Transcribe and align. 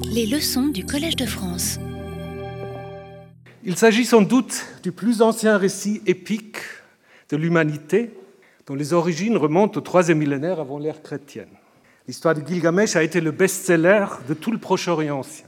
Les 0.00 0.26
leçons 0.26 0.68
du 0.68 0.84
Collège 0.86 1.16
de 1.16 1.26
France. 1.26 1.78
Il 3.64 3.76
s'agit 3.76 4.04
sans 4.04 4.22
doute 4.22 4.64
du 4.82 4.92
plus 4.92 5.22
ancien 5.22 5.58
récit 5.58 6.00
épique 6.06 6.56
de 7.28 7.36
l'humanité, 7.36 8.10
dont 8.66 8.74
les 8.74 8.92
origines 8.92 9.36
remontent 9.36 9.78
au 9.78 9.82
troisième 9.82 10.18
millénaire 10.18 10.60
avant 10.60 10.78
l'ère 10.78 11.02
chrétienne. 11.02 11.48
L'histoire 12.06 12.34
de 12.34 12.46
Gilgamesh 12.46 12.96
a 12.96 13.02
été 13.02 13.20
le 13.20 13.30
best-seller 13.30 14.06
de 14.28 14.34
tout 14.34 14.50
le 14.50 14.58
Proche-Orient 14.58 15.18
ancien. 15.18 15.46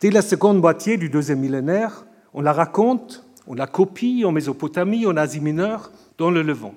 Dès 0.00 0.10
la 0.10 0.22
seconde 0.22 0.60
moitié 0.60 0.96
du 0.96 1.08
deuxième 1.08 1.40
millénaire, 1.40 2.06
on 2.34 2.40
la 2.40 2.52
raconte, 2.52 3.26
on 3.46 3.54
la 3.54 3.66
copie 3.66 4.24
en 4.24 4.32
Mésopotamie, 4.32 5.06
en 5.06 5.16
Asie 5.16 5.40
mineure, 5.40 5.90
dans 6.18 6.30
le 6.30 6.42
Levant. 6.42 6.74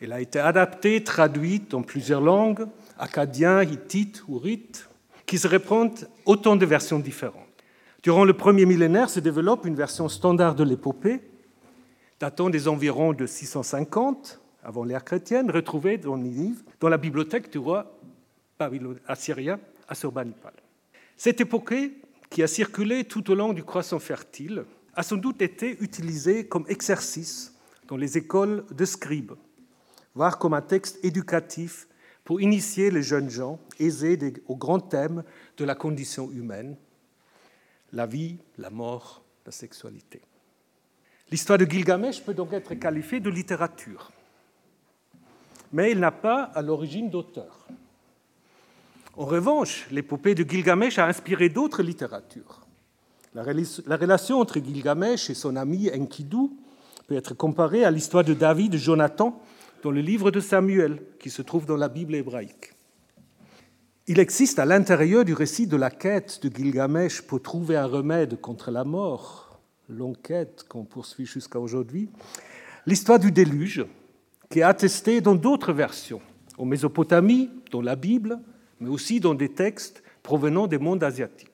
Elle 0.00 0.12
a 0.12 0.20
été 0.20 0.38
adaptée, 0.38 1.02
traduite 1.02 1.72
en 1.74 1.82
plusieurs 1.82 2.20
langues, 2.20 2.66
acadien, 2.98 3.62
hittite 3.62 4.22
ou 4.28 4.38
rite, 4.38 4.88
qui 5.26 5.38
se 5.38 5.48
répondent 5.48 6.08
autant 6.24 6.56
de 6.56 6.64
versions 6.64 6.98
différentes. 6.98 7.42
Durant 8.02 8.24
le 8.24 8.32
premier 8.32 8.64
millénaire 8.64 9.10
se 9.10 9.20
développe 9.20 9.66
une 9.66 9.74
version 9.74 10.08
standard 10.08 10.54
de 10.54 10.64
l'épopée, 10.64 11.20
datant 12.20 12.50
des 12.50 12.68
environs 12.68 13.12
de 13.12 13.26
650 13.26 14.40
avant 14.62 14.84
l'ère 14.84 15.04
chrétienne, 15.04 15.50
retrouvée 15.50 15.96
dans 15.96 16.16
Ninive, 16.16 16.62
dans 16.80 16.88
la 16.88 16.98
bibliothèque 16.98 17.50
du 17.52 17.58
roi 17.58 17.98
assyrien 19.06 19.60
Assurbanipal. 19.88 20.52
Cette 21.16 21.40
épopée, 21.40 21.92
qui 22.30 22.42
a 22.42 22.48
circulé 22.48 23.04
tout 23.04 23.30
au 23.30 23.36
long 23.36 23.52
du 23.52 23.62
croissant 23.62 24.00
fertile, 24.00 24.64
a 24.94 25.04
sans 25.04 25.16
doute 25.16 25.40
été 25.40 25.76
utilisée 25.80 26.46
comme 26.46 26.64
exercice 26.68 27.54
dans 27.86 27.96
les 27.96 28.18
écoles 28.18 28.64
de 28.72 28.84
scribes, 28.84 29.34
voire 30.14 30.38
comme 30.38 30.54
un 30.54 30.62
texte 30.62 30.98
éducatif 31.04 31.86
pour 32.26 32.40
initier 32.40 32.90
les 32.90 33.04
jeunes 33.04 33.30
gens 33.30 33.60
aisés 33.78 34.18
au 34.48 34.56
grand 34.56 34.80
thème 34.80 35.22
de 35.56 35.64
la 35.64 35.76
condition 35.76 36.28
humaine, 36.32 36.76
la 37.92 38.04
vie, 38.04 38.36
la 38.58 38.68
mort, 38.68 39.22
la 39.46 39.52
sexualité. 39.52 40.20
L'histoire 41.30 41.56
de 41.56 41.64
Gilgamesh 41.64 42.20
peut 42.22 42.34
donc 42.34 42.52
être 42.52 42.74
qualifiée 42.74 43.20
de 43.20 43.30
littérature, 43.30 44.10
mais 45.72 45.92
il 45.92 46.00
n'a 46.00 46.10
pas 46.10 46.42
à 46.42 46.62
l'origine 46.62 47.10
d'auteur. 47.10 47.68
En 49.16 49.24
revanche, 49.24 49.86
l'épopée 49.92 50.34
de 50.34 50.42
Gilgamesh 50.42 50.98
a 50.98 51.06
inspiré 51.06 51.48
d'autres 51.48 51.84
littératures. 51.84 52.66
La 53.34 53.44
relation 53.44 54.40
entre 54.40 54.58
Gilgamesh 54.58 55.30
et 55.30 55.34
son 55.34 55.54
ami 55.54 55.90
Enkidu 55.94 56.50
peut 57.06 57.14
être 57.14 57.34
comparée 57.34 57.84
à 57.84 57.92
l'histoire 57.92 58.24
de 58.24 58.34
David 58.34 58.74
et 58.74 58.78
Jonathan 58.78 59.40
dans 59.82 59.90
le 59.90 60.00
livre 60.00 60.30
de 60.30 60.40
Samuel, 60.40 61.02
qui 61.18 61.30
se 61.30 61.42
trouve 61.42 61.66
dans 61.66 61.76
la 61.76 61.88
Bible 61.88 62.14
hébraïque. 62.14 62.72
Il 64.08 64.20
existe 64.20 64.58
à 64.58 64.64
l'intérieur 64.64 65.24
du 65.24 65.32
récit 65.32 65.66
de 65.66 65.76
la 65.76 65.90
quête 65.90 66.40
de 66.42 66.54
Gilgamesh 66.54 67.22
pour 67.22 67.42
trouver 67.42 67.76
un 67.76 67.86
remède 67.86 68.40
contre 68.40 68.70
la 68.70 68.84
mort, 68.84 69.60
longue 69.88 70.20
quête 70.22 70.64
qu'on 70.68 70.84
poursuit 70.84 71.26
jusqu'à 71.26 71.58
aujourd'hui, 71.58 72.08
l'histoire 72.86 73.18
du 73.18 73.32
déluge, 73.32 73.84
qui 74.48 74.60
est 74.60 74.62
attestée 74.62 75.20
dans 75.20 75.34
d'autres 75.34 75.72
versions, 75.72 76.20
en 76.56 76.64
Mésopotamie, 76.64 77.50
dans 77.72 77.82
la 77.82 77.96
Bible, 77.96 78.38
mais 78.80 78.88
aussi 78.88 79.18
dans 79.18 79.34
des 79.34 79.48
textes 79.48 80.02
provenant 80.22 80.66
des 80.66 80.78
mondes 80.78 81.02
asiatiques. 81.02 81.50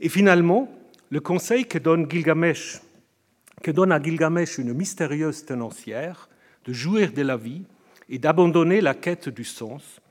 Et 0.00 0.08
finalement, 0.08 0.68
le 1.10 1.20
conseil 1.20 1.66
que 1.66 1.78
donne, 1.78 2.10
Gilgamesh, 2.10 2.80
que 3.62 3.70
donne 3.70 3.92
à 3.92 4.02
Gilgamesh 4.02 4.58
une 4.58 4.72
mystérieuse 4.72 5.44
tenancière 5.44 6.27
de 6.68 6.74
jouir 6.74 7.14
de 7.14 7.22
la 7.22 7.38
vie 7.38 7.62
et 8.10 8.18
d'abandonner 8.18 8.82
la 8.82 8.92
quête 8.92 9.30
du 9.30 9.44
sens, 9.44 10.02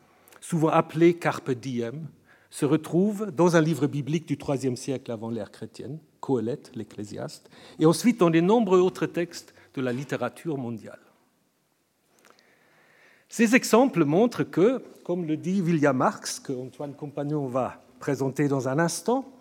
souvent 0.41 0.69
appelée 0.69 1.13
carpe 1.13 1.51
diem, 1.51 2.07
se 2.49 2.65
retrouve 2.65 3.29
dans 3.29 3.55
un 3.55 3.61
livre 3.61 3.85
biblique 3.85 4.27
du 4.27 4.35
IIIe 4.35 4.75
siècle 4.75 5.11
avant 5.11 5.29
l'ère 5.29 5.51
chrétienne, 5.51 5.99
Coëlette, 6.19 6.71
l'Ecclésiaste, 6.73 7.47
et 7.77 7.85
ensuite 7.85 8.19
dans 8.19 8.31
de 8.31 8.39
nombreux 8.39 8.79
autres 8.79 9.05
textes 9.05 9.53
de 9.75 9.81
la 9.81 9.93
littérature 9.93 10.57
mondiale. 10.57 10.99
Ces 13.29 13.55
exemples 13.55 14.03
montrent 14.03 14.43
que, 14.43 14.81
comme 15.03 15.25
le 15.25 15.37
dit 15.37 15.61
William 15.61 15.95
Marx, 15.95 16.39
que 16.39 16.53
Antoine 16.53 16.95
Compagnon 16.95 17.45
va 17.45 17.83
présenter 17.99 18.47
dans 18.47 18.67
un 18.67 18.79
instant, 18.79 19.31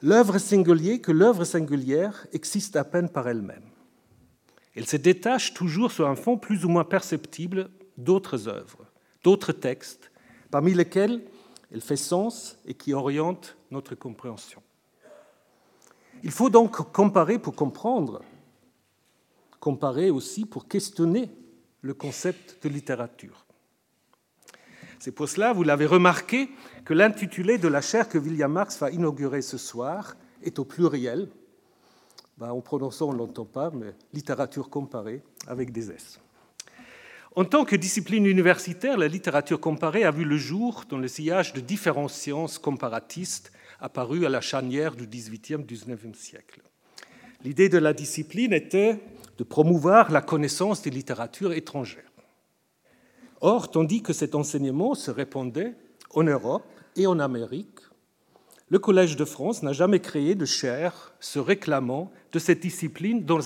l'œuvre 0.00 0.38
singulière, 0.38 1.02
que 1.02 1.12
l'œuvre 1.12 1.44
singulière 1.44 2.26
existe 2.32 2.76
à 2.76 2.84
peine 2.84 3.10
par 3.10 3.28
elle-même. 3.28 3.71
Elle 4.74 4.86
se 4.86 4.96
détache 4.96 5.54
toujours 5.54 5.92
sur 5.92 6.08
un 6.08 6.16
fond 6.16 6.38
plus 6.38 6.64
ou 6.64 6.68
moins 6.68 6.84
perceptible 6.84 7.70
d'autres 7.98 8.48
œuvres, 8.48 8.86
d'autres 9.22 9.52
textes, 9.52 10.10
parmi 10.50 10.74
lesquels 10.74 11.22
elle 11.72 11.80
fait 11.80 11.96
sens 11.96 12.58
et 12.66 12.74
qui 12.74 12.92
orientent 12.92 13.56
notre 13.70 13.94
compréhension. 13.94 14.62
Il 16.22 16.30
faut 16.30 16.50
donc 16.50 16.76
comparer 16.92 17.38
pour 17.38 17.54
comprendre, 17.54 18.22
comparer 19.60 20.10
aussi 20.10 20.44
pour 20.44 20.68
questionner 20.68 21.30
le 21.80 21.94
concept 21.94 22.62
de 22.62 22.68
littérature. 22.68 23.44
C'est 24.98 25.12
pour 25.12 25.28
cela, 25.28 25.52
vous 25.52 25.64
l'avez 25.64 25.86
remarqué, 25.86 26.48
que 26.84 26.94
l'intitulé 26.94 27.58
de 27.58 27.66
la 27.66 27.80
chaire 27.80 28.08
que 28.08 28.18
William 28.18 28.52
Marx 28.52 28.78
va 28.78 28.90
inaugurer 28.90 29.42
ce 29.42 29.58
soir 29.58 30.14
est 30.42 30.60
au 30.60 30.64
pluriel. 30.64 31.28
Ben, 32.42 32.50
en 32.50 32.60
prononçant, 32.60 33.10
on 33.10 33.12
ne 33.12 33.18
l'entend 33.18 33.44
pas, 33.44 33.70
mais 33.70 33.94
littérature 34.12 34.68
comparée 34.68 35.22
avec 35.46 35.70
des 35.70 35.92
S. 35.92 36.18
En 37.36 37.44
tant 37.44 37.64
que 37.64 37.76
discipline 37.76 38.26
universitaire, 38.26 38.98
la 38.98 39.06
littérature 39.06 39.60
comparée 39.60 40.02
a 40.02 40.10
vu 40.10 40.24
le 40.24 40.36
jour 40.36 40.82
dans 40.88 40.98
le 40.98 41.06
sillage 41.06 41.52
de 41.52 41.60
différentes 41.60 42.10
sciences 42.10 42.58
comparatistes 42.58 43.52
apparues 43.78 44.26
à 44.26 44.28
la 44.28 44.40
charnière 44.40 44.96
du 44.96 45.06
XVIIIe, 45.06 45.62
XIXe 45.62 46.18
siècle. 46.18 46.62
L'idée 47.44 47.68
de 47.68 47.78
la 47.78 47.92
discipline 47.92 48.52
était 48.52 48.98
de 49.38 49.44
promouvoir 49.44 50.10
la 50.10 50.20
connaissance 50.20 50.82
des 50.82 50.90
littératures 50.90 51.52
étrangères. 51.52 52.10
Or, 53.40 53.70
tandis 53.70 54.02
que 54.02 54.12
cet 54.12 54.34
enseignement 54.34 54.96
se 54.96 55.12
répandait 55.12 55.76
en 56.10 56.24
Europe 56.24 56.66
et 56.96 57.06
en 57.06 57.20
Amérique, 57.20 57.78
le 58.72 58.78
Collège 58.78 59.16
de 59.16 59.26
France 59.26 59.62
n'a 59.62 59.74
jamais 59.74 60.00
créé 60.00 60.34
de 60.34 60.46
chaire 60.46 61.12
se 61.20 61.38
réclamant 61.38 62.10
de 62.32 62.38
cette 62.38 62.60
discipline 62.60 63.22
dans 63.22 63.42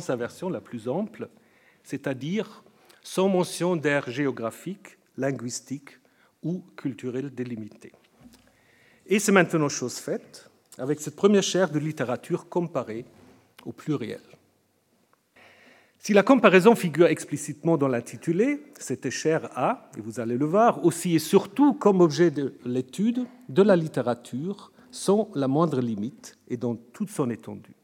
sa 0.00 0.16
version 0.16 0.50
la 0.50 0.60
plus 0.60 0.88
ample, 0.88 1.28
c'est-à-dire 1.84 2.64
sans 3.04 3.28
mention 3.28 3.76
d'air 3.76 4.10
géographique, 4.10 4.98
linguistique 5.16 6.00
ou 6.42 6.64
culturel 6.76 7.32
délimité. 7.32 7.92
Et 9.06 9.20
c'est 9.20 9.30
maintenant 9.30 9.68
chose 9.68 9.98
faite 9.98 10.50
avec 10.78 11.00
cette 11.00 11.14
première 11.14 11.44
chaire 11.44 11.70
de 11.70 11.78
littérature 11.78 12.48
comparée 12.48 13.04
au 13.64 13.70
pluriel. 13.70 14.31
Si 16.04 16.12
la 16.12 16.24
comparaison 16.24 16.74
figure 16.74 17.06
explicitement 17.06 17.76
dans 17.76 17.86
l'intitulé, 17.86 18.64
cette 18.76 19.08
chaire 19.08 19.48
a, 19.56 19.88
et 19.96 20.00
vous 20.00 20.18
allez 20.18 20.36
le 20.36 20.46
voir, 20.46 20.84
aussi 20.84 21.14
et 21.14 21.20
surtout 21.20 21.74
comme 21.74 22.00
objet 22.00 22.32
de 22.32 22.54
l'étude 22.64 23.24
de 23.48 23.62
la 23.62 23.76
littérature 23.76 24.72
sans 24.90 25.30
la 25.36 25.46
moindre 25.46 25.80
limite 25.80 26.38
et 26.48 26.56
dans 26.56 26.74
toute 26.74 27.08
son 27.08 27.30
étendue. 27.30 27.76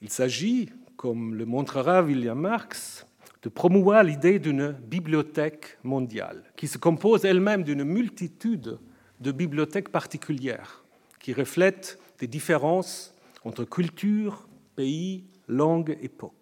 Il 0.00 0.08
s'agit, 0.08 0.70
comme 0.96 1.34
le 1.34 1.44
montrera 1.44 2.02
William 2.02 2.40
Marx, 2.40 3.06
de 3.42 3.50
promouvoir 3.50 4.02
l'idée 4.02 4.38
d'une 4.38 4.72
bibliothèque 4.72 5.76
mondiale, 5.84 6.42
qui 6.56 6.68
se 6.68 6.78
compose 6.78 7.26
elle-même 7.26 7.64
d'une 7.64 7.84
multitude 7.84 8.78
de 9.20 9.30
bibliothèques 9.30 9.90
particulières, 9.90 10.82
qui 11.20 11.34
reflètent 11.34 11.98
des 12.18 12.28
différences 12.28 13.14
entre 13.44 13.64
culture, 13.64 14.48
pays, 14.74 15.26
langue, 15.48 15.98
époque 16.00 16.37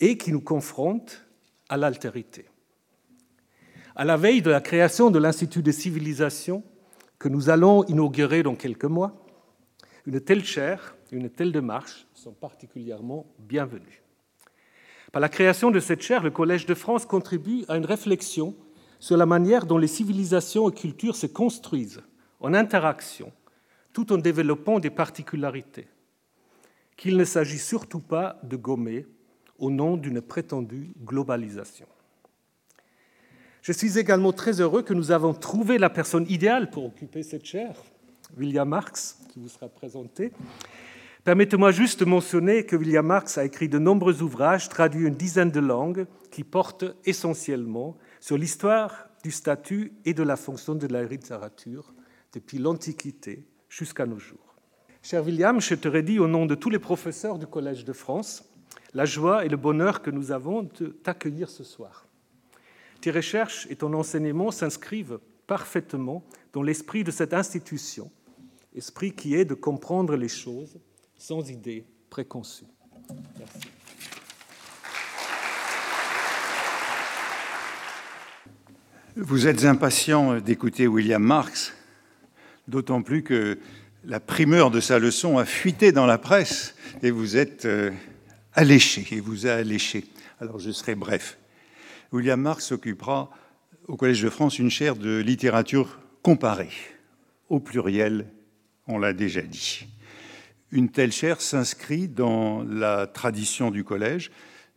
et 0.00 0.16
qui 0.16 0.32
nous 0.32 0.40
confronte 0.40 1.24
à 1.68 1.76
l'altérité. 1.76 2.46
À 3.94 4.04
la 4.04 4.16
veille 4.16 4.42
de 4.42 4.50
la 4.50 4.60
création 4.60 5.10
de 5.10 5.18
l'Institut 5.18 5.62
de 5.62 5.72
civilisation 5.72 6.64
que 7.18 7.28
nous 7.28 7.50
allons 7.50 7.84
inaugurer 7.84 8.42
dans 8.42 8.56
quelques 8.56 8.86
mois, 8.86 9.26
une 10.06 10.20
telle 10.20 10.44
chaire, 10.44 10.96
une 11.12 11.28
telle 11.28 11.52
démarche 11.52 12.06
sont 12.14 12.32
particulièrement 12.32 13.26
bienvenues. 13.38 14.02
Par 15.12 15.20
la 15.20 15.28
création 15.28 15.70
de 15.70 15.80
cette 15.80 16.02
chaire, 16.02 16.22
le 16.22 16.30
Collège 16.30 16.66
de 16.66 16.74
France 16.74 17.04
contribue 17.04 17.64
à 17.68 17.76
une 17.76 17.84
réflexion 17.84 18.56
sur 19.00 19.16
la 19.16 19.26
manière 19.26 19.66
dont 19.66 19.78
les 19.78 19.86
civilisations 19.86 20.70
et 20.70 20.74
cultures 20.74 21.16
se 21.16 21.26
construisent 21.26 22.02
en 22.38 22.54
interaction, 22.54 23.32
tout 23.92 24.12
en 24.12 24.18
développant 24.18 24.78
des 24.78 24.90
particularités, 24.90 25.88
qu'il 26.96 27.16
ne 27.16 27.24
s'agit 27.24 27.58
surtout 27.58 28.00
pas 28.00 28.38
de 28.44 28.56
gommer 28.56 29.06
au 29.60 29.70
nom 29.70 29.96
d'une 29.96 30.20
prétendue 30.20 30.92
globalisation. 31.04 31.86
Je 33.62 33.72
suis 33.72 33.98
également 33.98 34.32
très 34.32 34.60
heureux 34.60 34.82
que 34.82 34.94
nous 34.94 35.10
avons 35.10 35.34
trouvé 35.34 35.78
la 35.78 35.90
personne 35.90 36.26
idéale 36.28 36.70
pour 36.70 36.86
occuper 36.86 37.22
cette 37.22 37.44
chaire, 37.44 37.76
William 38.36 38.68
Marx, 38.68 39.18
qui 39.28 39.38
vous 39.38 39.48
sera 39.48 39.68
présenté. 39.68 40.32
Permettez-moi 41.24 41.70
juste 41.70 42.00
de 42.00 42.06
mentionner 42.06 42.64
que 42.64 42.74
William 42.74 43.04
Marx 43.04 43.36
a 43.36 43.44
écrit 43.44 43.68
de 43.68 43.78
nombreux 43.78 44.22
ouvrages 44.22 44.70
traduits 44.70 45.06
une 45.06 45.14
dizaine 45.14 45.50
de 45.50 45.60
langues 45.60 46.06
qui 46.30 46.42
portent 46.42 46.86
essentiellement 47.04 47.98
sur 48.18 48.38
l'histoire 48.38 49.08
du 49.22 49.30
statut 49.30 49.92
et 50.06 50.14
de 50.14 50.22
la 50.22 50.36
fonction 50.36 50.74
de 50.74 50.86
la 50.86 51.04
littérature 51.04 51.92
depuis 52.32 52.58
l'Antiquité 52.58 53.46
jusqu'à 53.68 54.06
nos 54.06 54.18
jours. 54.18 54.56
Cher 55.02 55.24
William, 55.24 55.60
je 55.60 55.74
te 55.74 55.88
redis 55.88 56.18
au 56.18 56.26
nom 56.26 56.46
de 56.46 56.54
tous 56.54 56.70
les 56.70 56.78
professeurs 56.78 57.38
du 57.38 57.46
Collège 57.46 57.84
de 57.84 57.92
France 57.92 58.49
la 58.94 59.04
joie 59.04 59.44
et 59.44 59.48
le 59.48 59.56
bonheur 59.56 60.02
que 60.02 60.10
nous 60.10 60.32
avons 60.32 60.62
de 60.62 60.86
t'accueillir 60.88 61.48
ce 61.48 61.64
soir. 61.64 62.06
Tes 63.00 63.10
recherches 63.10 63.66
et 63.70 63.76
ton 63.76 63.92
enseignement 63.94 64.50
s'inscrivent 64.50 65.20
parfaitement 65.46 66.24
dans 66.52 66.62
l'esprit 66.62 67.04
de 67.04 67.10
cette 67.10 67.34
institution, 67.34 68.10
esprit 68.74 69.12
qui 69.12 69.34
est 69.34 69.44
de 69.44 69.54
comprendre 69.54 70.16
les 70.16 70.28
choses 70.28 70.78
sans 71.16 71.48
idées 71.50 71.84
préconçues. 72.10 72.66
Merci. 73.38 73.58
Vous 79.16 79.46
êtes 79.46 79.64
impatient 79.64 80.40
d'écouter 80.40 80.86
William 80.86 81.22
Marx, 81.22 81.74
d'autant 82.68 83.02
plus 83.02 83.22
que 83.22 83.58
la 84.04 84.20
primeur 84.20 84.70
de 84.70 84.80
sa 84.80 84.98
leçon 84.98 85.36
a 85.36 85.44
fuité 85.44 85.92
dans 85.92 86.06
la 86.06 86.16
presse 86.16 86.74
et 87.02 87.10
vous 87.10 87.36
êtes 87.36 87.64
euh, 87.64 87.90
alléché, 88.54 89.06
et 89.12 89.20
vous 89.20 89.46
a 89.46 89.52
alléché. 89.52 90.04
Alors 90.40 90.58
je 90.58 90.70
serai 90.70 90.94
bref. 90.94 91.38
William 92.12 92.40
Marx 92.40 92.72
occupera 92.72 93.30
au 93.86 93.96
Collège 93.96 94.22
de 94.22 94.30
France 94.30 94.58
une 94.58 94.70
chaire 94.70 94.96
de 94.96 95.18
littérature 95.18 95.98
comparée, 96.22 96.70
au 97.48 97.60
pluriel, 97.60 98.26
on 98.86 98.98
l'a 98.98 99.12
déjà 99.12 99.42
dit. 99.42 99.86
Une 100.72 100.88
telle 100.88 101.12
chaire 101.12 101.40
s'inscrit 101.40 102.08
dans 102.08 102.62
la 102.62 103.06
tradition 103.06 103.70
du 103.70 103.84
collège, 103.84 104.30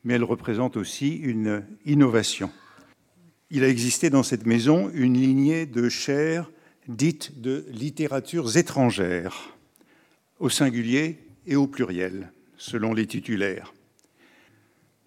mais 0.03 0.15
elle 0.15 0.23
représente 0.23 0.77
aussi 0.77 1.15
une 1.15 1.63
innovation. 1.85 2.51
Il 3.51 3.63
a 3.63 3.69
existé 3.69 4.09
dans 4.09 4.23
cette 4.23 4.45
maison 4.45 4.89
une 4.93 5.13
lignée 5.13 5.65
de 5.65 5.89
chaires 5.89 6.49
dites 6.87 7.39
de 7.39 7.65
littératures 7.69 8.57
étrangères, 8.57 9.55
au 10.39 10.49
singulier 10.49 11.19
et 11.45 11.55
au 11.55 11.67
pluriel, 11.67 12.31
selon 12.63 12.93
les 12.93 13.05
titulaires. 13.05 13.73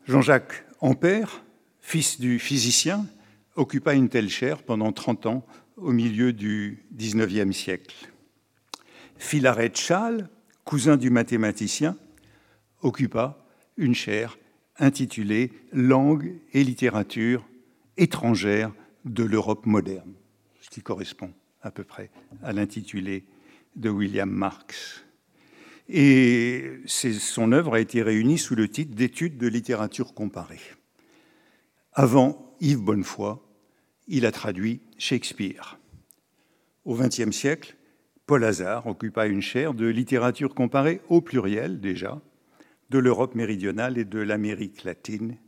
Jean-Jacques 0.06 0.66
Ampère, 0.80 1.42
fils 1.80 2.20
du 2.20 2.38
physicien, 2.38 3.06
occupa 3.54 3.94
une 3.94 4.10
telle 4.10 4.28
chaire 4.28 4.62
pendant 4.62 4.92
30 4.92 5.24
ans 5.24 5.46
au 5.78 5.92
milieu 5.92 6.34
du 6.34 6.84
XIXe 6.94 7.56
siècle. 7.56 8.12
Philaret 9.16 9.72
Schall, 9.74 10.28
cousin 10.64 10.98
du 10.98 11.08
mathématicien, 11.08 11.96
occupa 12.82 13.42
une 13.78 13.94
chaire 13.94 14.38
intitulée 14.78 15.50
Langue 15.72 16.34
et 16.52 16.62
littérature 16.62 17.48
étrangère 17.96 18.70
de 19.06 19.24
l'Europe 19.24 19.64
moderne, 19.64 20.12
ce 20.60 20.68
qui 20.68 20.82
correspond 20.82 21.32
à 21.62 21.70
peu 21.70 21.84
près 21.84 22.10
à 22.42 22.52
l'intitulé 22.52 23.24
de 23.76 23.88
William 23.88 24.28
Marx. 24.28 25.05
Et 25.88 26.80
son 26.86 27.52
œuvre 27.52 27.74
a 27.74 27.80
été 27.80 28.02
réunie 28.02 28.38
sous 28.38 28.54
le 28.54 28.68
titre 28.68 28.94
d'études 28.94 29.38
de 29.38 29.46
littérature 29.46 30.14
comparée. 30.14 30.60
Avant 31.92 32.56
Yves 32.60 32.82
Bonnefoy, 32.82 33.36
il 34.08 34.26
a 34.26 34.32
traduit 34.32 34.80
Shakespeare. 34.98 35.78
Au 36.84 36.96
XXe 36.96 37.30
siècle, 37.30 37.76
Paul 38.26 38.44
Hazard 38.44 38.86
occupa 38.86 39.26
une 39.26 39.42
chaire 39.42 39.74
de 39.74 39.86
littérature 39.86 40.54
comparée 40.54 41.00
au 41.08 41.20
pluriel 41.20 41.80
déjà, 41.80 42.20
de 42.90 42.98
l'Europe 42.98 43.34
méridionale 43.34 43.98
et 43.98 44.04
de 44.04 44.18
l'Amérique 44.18 44.84
latine, 44.84 45.38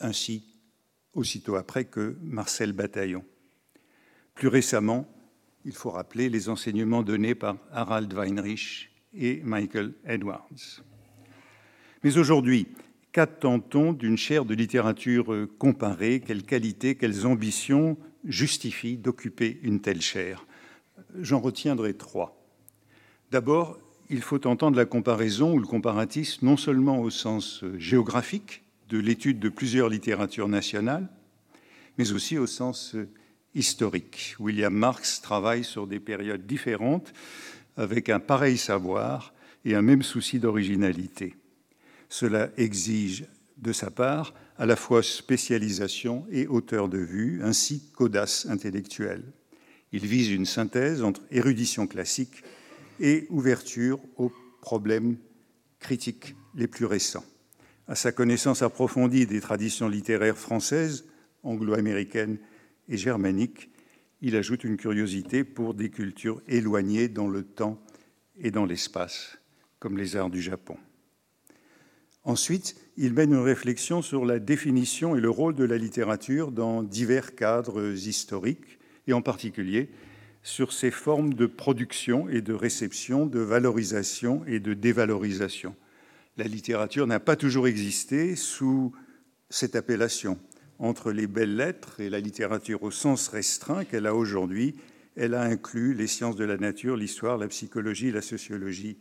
ainsi 0.00 0.44
aussitôt 1.12 1.56
après 1.56 1.84
que 1.84 2.16
Marcel 2.22 2.72
Bataillon. 2.72 3.24
Plus 4.34 4.48
récemment, 4.48 5.08
il 5.66 5.72
faut 5.72 5.90
rappeler 5.90 6.28
les 6.28 6.48
enseignements 6.48 7.02
donnés 7.02 7.34
par 7.34 7.56
Harald 7.72 8.12
Weinrich 8.12 8.88
et 9.12 9.40
Michael 9.42 9.94
Edwards. 10.06 10.82
Mais 12.04 12.18
aujourd'hui, 12.18 12.68
qu'attend-on 13.10 13.92
d'une 13.92 14.16
chaire 14.16 14.44
de 14.44 14.54
littérature 14.54 15.48
comparée? 15.58 16.22
Quelles 16.24 16.44
qualités, 16.44 16.94
quelles 16.94 17.26
ambitions 17.26 17.98
justifient 18.24 18.96
d'occuper 18.96 19.58
une 19.64 19.80
telle 19.80 20.00
chaire? 20.00 20.46
J'en 21.20 21.40
retiendrai 21.40 21.94
trois. 21.94 22.40
D'abord, 23.32 23.76
il 24.08 24.22
faut 24.22 24.46
entendre 24.46 24.76
la 24.76 24.84
comparaison 24.84 25.52
ou 25.52 25.58
le 25.58 25.66
comparatisme 25.66 26.46
non 26.46 26.56
seulement 26.56 27.00
au 27.00 27.10
sens 27.10 27.64
géographique 27.76 28.62
de 28.88 28.98
l'étude 28.98 29.40
de 29.40 29.48
plusieurs 29.48 29.88
littératures 29.88 30.46
nationales, 30.46 31.08
mais 31.98 32.12
aussi 32.12 32.38
au 32.38 32.46
sens 32.46 32.94
historique. 33.56 34.36
William 34.38 34.72
Marx 34.72 35.20
travaille 35.20 35.64
sur 35.64 35.86
des 35.86 35.98
périodes 35.98 36.46
différentes 36.46 37.12
avec 37.76 38.08
un 38.08 38.20
pareil 38.20 38.58
savoir 38.58 39.34
et 39.64 39.74
un 39.74 39.82
même 39.82 40.02
souci 40.02 40.38
d'originalité. 40.38 41.34
Cela 42.08 42.50
exige 42.56 43.24
de 43.56 43.72
sa 43.72 43.90
part 43.90 44.34
à 44.58 44.66
la 44.66 44.76
fois 44.76 45.02
spécialisation 45.02 46.26
et 46.30 46.46
hauteur 46.46 46.88
de 46.88 46.98
vue, 46.98 47.40
ainsi 47.42 47.90
qu'audace 47.94 48.46
intellectuelle. 48.46 49.24
Il 49.92 50.06
vise 50.06 50.30
une 50.30 50.46
synthèse 50.46 51.02
entre 51.02 51.22
érudition 51.30 51.86
classique 51.86 52.42
et 53.00 53.26
ouverture 53.30 53.98
aux 54.16 54.32
problèmes 54.60 55.16
critiques 55.80 56.34
les 56.54 56.66
plus 56.66 56.86
récents. 56.86 57.24
À 57.88 57.94
sa 57.94 58.12
connaissance 58.12 58.62
approfondie 58.62 59.26
des 59.26 59.40
traditions 59.40 59.88
littéraires 59.88 60.38
françaises, 60.38 61.06
anglo-américaines 61.42 62.38
et 62.88 62.96
germaniques, 62.96 63.70
il 64.22 64.36
ajoute 64.36 64.64
une 64.64 64.76
curiosité 64.76 65.44
pour 65.44 65.74
des 65.74 65.90
cultures 65.90 66.42
éloignées 66.48 67.08
dans 67.08 67.28
le 67.28 67.42
temps 67.42 67.80
et 68.38 68.50
dans 68.50 68.64
l'espace, 68.64 69.38
comme 69.78 69.98
les 69.98 70.16
arts 70.16 70.30
du 70.30 70.40
Japon. 70.40 70.76
Ensuite, 72.24 72.74
il 72.96 73.12
mène 73.12 73.32
une 73.32 73.38
réflexion 73.38 74.02
sur 74.02 74.24
la 74.24 74.38
définition 74.38 75.16
et 75.16 75.20
le 75.20 75.30
rôle 75.30 75.54
de 75.54 75.64
la 75.64 75.78
littérature 75.78 76.50
dans 76.50 76.82
divers 76.82 77.36
cadres 77.36 77.92
historiques, 77.94 78.78
et 79.06 79.12
en 79.12 79.22
particulier 79.22 79.90
sur 80.42 80.72
ses 80.72 80.90
formes 80.90 81.34
de 81.34 81.46
production 81.46 82.28
et 82.28 82.40
de 82.40 82.52
réception, 82.52 83.26
de 83.26 83.40
valorisation 83.40 84.44
et 84.46 84.60
de 84.60 84.74
dévalorisation. 84.74 85.74
La 86.36 86.44
littérature 86.44 87.06
n'a 87.06 87.20
pas 87.20 87.36
toujours 87.36 87.66
existé 87.66 88.36
sous 88.36 88.92
cette 89.50 89.76
appellation. 89.76 90.38
Entre 90.78 91.12
les 91.12 91.26
belles 91.26 91.56
lettres 91.56 92.00
et 92.00 92.10
la 92.10 92.20
littérature 92.20 92.82
au 92.82 92.90
sens 92.90 93.28
restreint 93.28 93.84
qu'elle 93.84 94.06
a 94.06 94.14
aujourd'hui, 94.14 94.74
elle 95.16 95.34
a 95.34 95.42
inclus 95.42 95.94
les 95.94 96.06
sciences 96.06 96.36
de 96.36 96.44
la 96.44 96.58
nature, 96.58 96.96
l'histoire, 96.96 97.38
la 97.38 97.48
psychologie, 97.48 98.10
la 98.10 98.22
sociologie, 98.22 98.98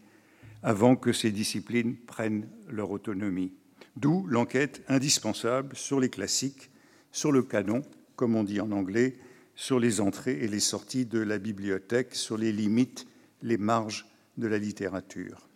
avant 0.64 0.96
que 0.96 1.12
ces 1.12 1.32
disciplines 1.32 1.96
prennent 1.96 2.48
leur 2.70 2.92
autonomie. 2.92 3.54
D'où 3.98 4.26
l'enquête 4.28 4.84
indispensable 4.88 5.76
sur 5.76 6.00
les 6.00 6.10
classiques, 6.10 6.70
sur 7.12 7.32
le 7.32 7.44
canon, 7.44 7.82
comme 8.16 8.36
on 8.36 8.44
dit 8.44 8.62
en 8.62 8.72
anglais, 8.72 9.16
sur 9.56 9.80
les 9.80 10.02
entrées 10.02 10.40
et 10.42 10.48
les 10.48 10.60
sorties 10.60 11.06
de 11.06 11.20
la 11.20 11.38
bibliothèque, 11.38 12.16
sur 12.16 12.38
les 12.38 12.52
limites, 12.52 13.08
les 13.42 13.58
marges 13.58 14.06
de 14.38 14.48
la 14.48 14.58
littérature. 14.58 15.48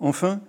Enfin, 0.00 0.40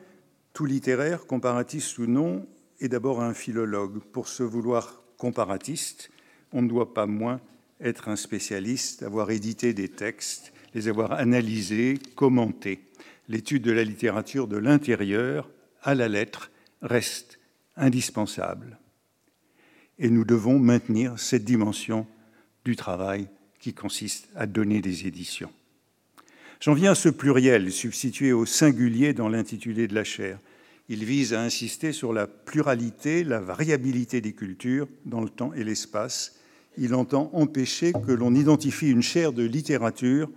tout 0.54 0.66
littéraire, 0.66 1.26
comparatiste 1.28 1.98
ou 2.00 2.08
non, 2.08 2.48
est 2.80 2.90
d'abord 2.90 3.22
un 3.22 3.34
philologue. 3.34 4.00
Pour 4.12 4.28
se 4.28 4.44
vouloir 4.44 5.04
comparatiste, 5.18 6.10
on 6.52 6.62
ne 6.62 6.70
doit 6.70 6.94
pas 6.94 7.06
moins 7.06 7.42
être 7.82 8.10
un 8.10 8.16
spécialiste, 8.16 9.04
avoir 9.04 9.32
édité 9.32 9.74
des 9.74 9.90
textes, 9.90 10.54
les 10.74 10.88
avoir 10.88 11.14
analysés, 11.14 11.98
commentés 12.16 12.90
l'étude 13.30 13.64
de 13.64 13.72
la 13.72 13.84
littérature 13.84 14.48
de 14.48 14.58
l'intérieur 14.58 15.50
à 15.84 15.96
la 15.96 16.10
lettre 16.10 16.52
reste 16.82 17.40
indispensable. 17.78 18.78
Et 20.00 20.10
nous 20.10 20.26
devons 20.26 20.60
maintenir 20.60 21.18
cette 21.20 21.46
dimension 21.46 22.06
du 22.66 22.76
travail 22.76 23.28
qui 23.60 23.74
consiste 23.74 24.30
à 24.36 24.48
donner 24.48 24.82
des 24.82 25.08
éditions. 25.08 25.52
J'en 26.60 26.74
viens 26.74 26.92
à 26.92 26.96
ce 26.96 27.10
pluriel 27.10 27.72
substitué 27.72 28.34
au 28.34 28.46
singulier 28.46 29.14
dans 29.14 29.30
l'intitulé 29.30 29.88
de 29.88 29.96
la 29.96 30.04
chaire. 30.04 30.40
Il 30.92 31.06
vise 31.06 31.36
à 31.36 31.44
insister 31.44 31.94
sur 31.94 32.14
la 32.14 32.26
pluralité, 32.26 33.24
la 33.24 33.40
variabilité 33.40 34.22
des 34.22 34.34
cultures 34.34 34.88
dans 35.06 35.22
le 35.22 35.30
temps 35.30 35.54
et 35.54 35.64
l'espace. 35.64 36.40
Il 36.80 36.96
entend 36.96 37.30
empêcher 37.34 37.94
que 37.94 38.12
l'on 38.12 38.34
identifie 38.34 38.90
une 38.90 39.04
chaire 39.04 39.32
de 39.32 39.44
littérature 39.44 40.32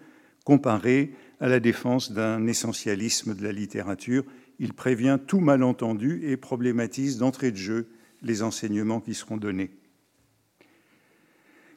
comparée 0.44 1.14
à 1.40 1.48
la 1.48 1.58
défense 1.58 2.12
d'un 2.12 2.46
essentialisme 2.46 3.34
de 3.34 3.42
la 3.42 3.52
littérature. 3.52 4.24
Il 4.58 4.74
prévient 4.74 5.18
tout 5.26 5.40
malentendu 5.40 6.20
et 6.22 6.36
problématise 6.36 7.16
d'entrée 7.16 7.50
de 7.50 7.56
jeu 7.56 7.88
les 8.20 8.42
enseignements 8.42 9.00
qui 9.00 9.14
seront 9.14 9.38
donnés. 9.38 9.70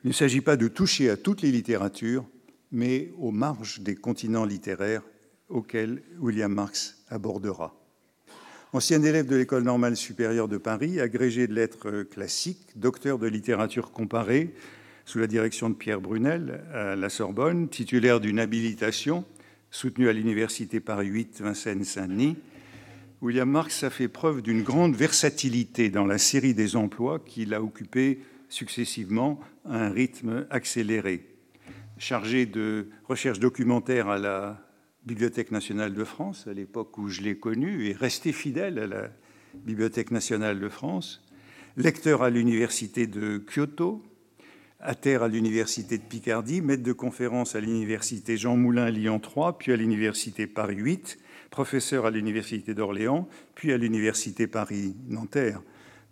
Il 0.03 0.09
ne 0.09 0.13
s'agit 0.13 0.41
pas 0.41 0.57
de 0.57 0.67
toucher 0.67 1.09
à 1.09 1.15
toutes 1.15 1.41
les 1.41 1.51
littératures, 1.51 2.25
mais 2.71 3.13
aux 3.19 3.31
marges 3.31 3.79
des 3.79 3.95
continents 3.95 4.45
littéraires 4.45 5.03
auxquels 5.47 6.03
William 6.19 6.53
Marx 6.53 7.05
abordera. 7.07 7.84
Ancien 8.75 9.01
élève 9.03 9.25
de 9.25 9.37
l'École 9.37 9.63
normale 9.63 9.95
supérieure 9.95 10.49
de 10.49 10.57
Paris, 10.57 10.99
agrégé 10.99 11.47
de 11.47 11.53
lettres 11.53 12.01
classiques, 12.01 12.67
docteur 12.75 13.17
de 13.17 13.25
littérature 13.25 13.93
comparée 13.93 14.53
sous 15.05 15.17
la 15.17 15.27
direction 15.27 15.69
de 15.69 15.75
Pierre 15.75 16.01
Brunel 16.01 16.61
à 16.73 16.97
la 16.97 17.07
Sorbonne, 17.07 17.69
titulaire 17.69 18.19
d'une 18.19 18.37
habilitation 18.37 19.23
soutenue 19.71 20.09
à 20.09 20.11
l'Université 20.11 20.81
Paris 20.81 21.07
8 21.07 21.39
Vincennes-Saint-Denis, 21.39 22.35
William 23.21 23.49
Marx 23.49 23.81
a 23.85 23.89
fait 23.89 24.09
preuve 24.09 24.41
d'une 24.41 24.61
grande 24.61 24.93
versatilité 24.93 25.89
dans 25.89 26.05
la 26.05 26.17
série 26.17 26.53
des 26.53 26.75
emplois 26.75 27.19
qu'il 27.19 27.53
a 27.53 27.63
occupés 27.63 28.19
successivement 28.49 29.39
à 29.63 29.85
un 29.85 29.89
rythme 29.89 30.47
accéléré. 30.49 31.25
Chargé 31.97 32.45
de 32.45 32.89
recherche 33.07 33.39
documentaire 33.39 34.09
à 34.09 34.17
la 34.17 34.64
Bibliothèque 35.05 35.51
nationale 35.51 35.93
de 35.93 36.03
France, 36.03 36.47
à 36.47 36.53
l'époque 36.53 36.97
où 36.97 37.09
je 37.09 37.21
l'ai 37.21 37.37
connu, 37.37 37.87
et 37.87 37.93
resté 37.93 38.31
fidèle 38.31 38.79
à 38.79 38.87
la 38.87 39.09
Bibliothèque 39.53 40.11
nationale 40.11 40.59
de 40.59 40.67
France, 40.67 41.23
lecteur 41.77 42.23
à 42.23 42.29
l'Université 42.29 43.05
de 43.05 43.37
Kyoto, 43.37 44.01
à 44.79 44.95
terre 44.95 45.23
à 45.23 45.27
l'Université 45.27 45.97
de 45.97 46.03
Picardie, 46.03 46.61
maître 46.61 46.83
de 46.83 46.91
conférence 46.91 47.55
à 47.55 47.59
l'Université 47.59 48.37
Jean 48.37 48.57
Moulin 48.57 48.89
Lyon 48.89 49.19
3, 49.19 49.57
puis 49.57 49.71
à 49.71 49.75
l'Université 49.75 50.47
Paris 50.47 50.77
8, 50.77 51.17
professeur 51.49 52.05
à 52.05 52.11
l'Université 52.11 52.73
d'Orléans, 52.73 53.27
puis 53.53 53.71
à 53.71 53.77
l'Université 53.77 54.47
Paris-Nanterre. 54.47 55.61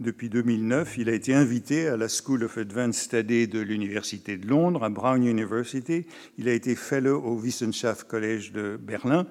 Depuis 0.04 0.28
2009, 0.28 0.98
il 0.98 1.08
a 1.08 1.14
été 1.14 1.34
invité 1.34 1.88
à 1.88 1.96
la 1.96 2.10
School 2.10 2.44
of 2.44 2.58
Advanced 2.58 2.96
Study 2.96 3.48
de 3.48 3.62
l'Université 3.62 4.36
de 4.36 4.46
Londres, 4.46 4.84
à 4.84 4.90
Brown 4.90 5.26
University. 5.26 6.06
Il 6.38 6.50
a 6.50 6.52
été 6.52 6.76
fellow 6.76 7.22
au 7.22 7.40
Wissenschaft 7.40 8.06
College 8.06 8.52
de 8.52 8.76
Berlin. 8.76 9.26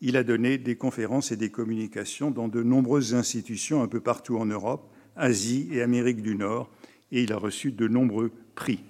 Il 0.00 0.16
a 0.16 0.24
donné 0.24 0.58
des 0.58 0.74
conférences 0.74 1.30
et 1.30 1.36
des 1.36 1.50
communications 1.50 2.32
dans 2.32 2.48
de 2.48 2.64
nombreuses 2.64 3.14
institutions 3.14 3.84
un 3.84 3.86
peu 3.86 4.00
partout 4.00 4.36
en 4.36 4.46
Europe, 4.46 4.92
Asie 5.14 5.68
et 5.70 5.80
Amérique 5.80 6.22
du 6.22 6.34
Nord, 6.34 6.72
et 7.12 7.22
il 7.22 7.32
a 7.32 7.36
reçu 7.36 7.70
de 7.70 7.86
nombreux 7.86 8.32
prix. 8.56 8.80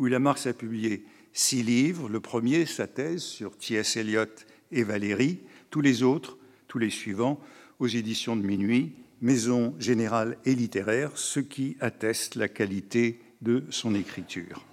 William 0.00 0.24
Marx 0.24 0.48
a 0.48 0.52
publié 0.52 1.04
six 1.32 1.62
livres. 1.62 2.08
Le 2.08 2.18
premier, 2.18 2.66
sa 2.66 2.88
thèse 2.88 3.22
sur 3.22 3.56
T.S. 3.56 3.98
Eliot 3.98 4.24
et 4.72 4.82
Valérie. 4.82 5.38
Tous 5.70 5.80
les 5.80 6.02
autres, 6.02 6.38
tous 6.66 6.80
les 6.80 6.90
suivants, 6.90 7.38
aux 7.78 7.86
éditions 7.86 8.34
de 8.34 8.42
Minuit, 8.42 8.94
Maison 9.20 9.74
générale 9.78 10.36
et 10.44 10.54
littéraire, 10.54 11.12
ce 11.14 11.40
qui 11.40 11.76
atteste 11.80 12.34
la 12.34 12.48
qualité 12.48 13.20
de 13.40 13.64
son 13.70 13.94
écriture. 13.94 14.64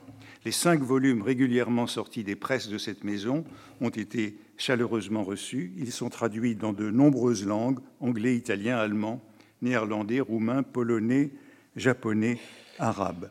Les 0.45 0.51
cinq 0.51 0.81
volumes 0.81 1.21
régulièrement 1.21 1.87
sortis 1.87 2.25
des 2.25 2.35
presses 2.35 2.67
de 2.67 2.77
cette 2.77 3.05
maison 3.05 3.45
ont 3.79 3.89
été 3.89 4.37
chaleureusement 4.57 5.23
reçus. 5.23 5.71
Ils 5.77 5.93
sont 5.93 6.09
traduits 6.09 6.55
dans 6.55 6.73
de 6.73 6.89
nombreuses 6.89 7.45
langues, 7.45 7.79
anglais, 8.01 8.35
italien, 8.35 8.77
allemand, 8.77 9.21
néerlandais, 9.61 10.19
roumain, 10.19 10.63
polonais, 10.63 11.31
japonais, 11.77 12.39
arabe. 12.79 13.29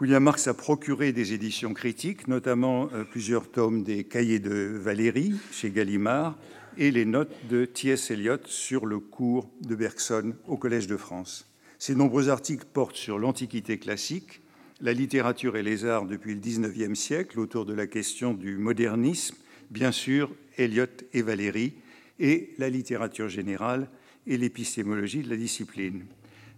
William 0.00 0.22
Marx 0.22 0.48
a 0.48 0.54
procuré 0.54 1.12
des 1.12 1.34
éditions 1.34 1.74
critiques, 1.74 2.26
notamment 2.26 2.88
euh, 2.94 3.04
plusieurs 3.04 3.50
tomes 3.50 3.82
des 3.82 4.04
Cahiers 4.04 4.38
de 4.38 4.72
Valérie 4.74 5.34
chez 5.52 5.70
Gallimard 5.70 6.38
et 6.76 6.90
les 6.90 7.04
notes 7.04 7.34
de 7.48 7.64
T.S. 7.64 8.10
Eliot 8.10 8.38
sur 8.46 8.86
le 8.86 8.98
cours 8.98 9.50
de 9.62 9.74
Bergson 9.74 10.34
au 10.46 10.56
Collège 10.56 10.86
de 10.86 10.96
France. 10.96 11.46
Ces 11.78 11.94
nombreux 11.94 12.28
articles 12.28 12.66
portent 12.72 12.96
sur 12.96 13.18
l'Antiquité 13.18 13.78
classique, 13.78 14.40
la 14.80 14.92
littérature 14.92 15.56
et 15.56 15.62
les 15.62 15.84
arts 15.84 16.06
depuis 16.06 16.34
le 16.34 16.40
XIXe 16.40 16.98
siècle 16.98 17.38
autour 17.40 17.66
de 17.66 17.72
la 17.74 17.86
question 17.86 18.34
du 18.34 18.56
modernisme, 18.56 19.36
bien 19.70 19.92
sûr 19.92 20.30
Eliot 20.58 20.86
et 21.12 21.22
Valérie, 21.22 21.74
et 22.18 22.54
la 22.58 22.68
littérature 22.68 23.28
générale 23.28 23.88
et 24.26 24.36
l'épistémologie 24.36 25.22
de 25.22 25.30
la 25.30 25.36
discipline. 25.36 26.04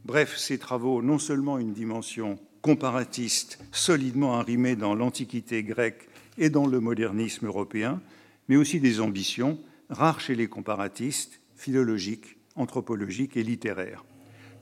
Bref, 0.04 0.36
ces 0.36 0.58
travaux 0.58 1.02
non 1.02 1.18
seulement 1.18 1.58
une 1.58 1.72
dimension 1.72 2.38
comparatiste 2.60 3.58
solidement 3.70 4.34
arrimée 4.34 4.76
dans 4.76 4.94
l'Antiquité 4.94 5.62
grecque 5.62 6.08
et 6.38 6.50
dans 6.50 6.66
le 6.66 6.80
modernisme 6.80 7.46
européen, 7.46 8.00
mais 8.48 8.56
aussi 8.56 8.80
des 8.80 9.00
ambitions 9.00 9.58
rares 9.92 10.20
chez 10.20 10.34
les 10.34 10.48
comparatistes, 10.48 11.40
philologiques, 11.54 12.36
anthropologiques 12.56 13.36
et 13.36 13.42
littéraires. 13.42 14.04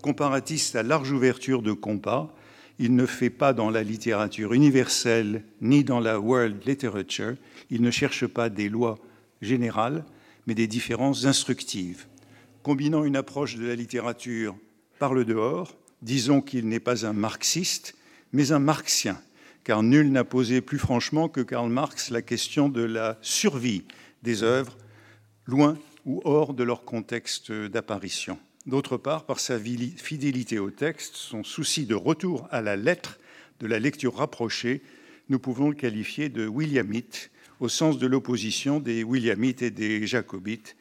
Comparatiste 0.02 0.76
à 0.76 0.82
large 0.82 1.12
ouverture 1.12 1.62
de 1.62 1.72
compas, 1.72 2.34
il 2.78 2.94
ne 2.96 3.06
fait 3.06 3.30
pas 3.30 3.52
dans 3.52 3.70
la 3.70 3.82
littérature 3.82 4.54
universelle 4.54 5.44
ni 5.60 5.84
dans 5.84 6.00
la 6.00 6.18
world 6.18 6.66
literature, 6.66 7.34
il 7.70 7.82
ne 7.82 7.90
cherche 7.90 8.26
pas 8.26 8.48
des 8.48 8.68
lois 8.68 8.98
générales, 9.42 10.04
mais 10.46 10.54
des 10.54 10.66
différences 10.66 11.26
instructives. 11.26 12.06
Combinant 12.62 13.04
une 13.04 13.16
approche 13.16 13.56
de 13.56 13.66
la 13.66 13.74
littérature 13.74 14.56
par 14.98 15.14
le 15.14 15.24
dehors, 15.24 15.76
disons 16.02 16.40
qu'il 16.40 16.68
n'est 16.68 16.80
pas 16.80 17.06
un 17.06 17.12
marxiste, 17.12 17.94
mais 18.32 18.52
un 18.52 18.58
marxien, 18.58 19.20
car 19.64 19.82
nul 19.82 20.10
n'a 20.10 20.24
posé 20.24 20.60
plus 20.60 20.78
franchement 20.78 21.28
que 21.28 21.40
Karl 21.40 21.70
Marx 21.70 22.10
la 22.10 22.22
question 22.22 22.68
de 22.68 22.82
la 22.82 23.18
survie 23.20 23.84
des 24.22 24.42
œuvres, 24.42 24.76
loin 25.46 25.78
ou 26.06 26.20
hors 26.24 26.54
de 26.54 26.64
leur 26.64 26.84
contexte 26.84 27.52
d'apparition. 27.52 28.38
D'autre 28.66 28.96
part, 28.96 29.24
par 29.24 29.40
sa 29.40 29.58
fidélité 29.58 30.58
au 30.58 30.70
texte, 30.70 31.16
son 31.16 31.42
souci 31.42 31.86
de 31.86 31.94
retour 31.94 32.46
à 32.50 32.60
la 32.60 32.76
lettre, 32.76 33.18
de 33.58 33.66
la 33.66 33.78
lecture 33.78 34.16
rapprochée, 34.16 34.82
nous 35.28 35.38
pouvons 35.38 35.68
le 35.68 35.74
qualifier 35.74 36.28
de 36.28 36.46
williamite, 36.46 37.30
au 37.60 37.68
sens 37.68 37.98
de 37.98 38.06
l'opposition 38.06 38.80
des 38.80 39.04
williamites 39.04 39.62
et 39.62 39.70
des 39.70 40.06
jacobites 40.06 40.76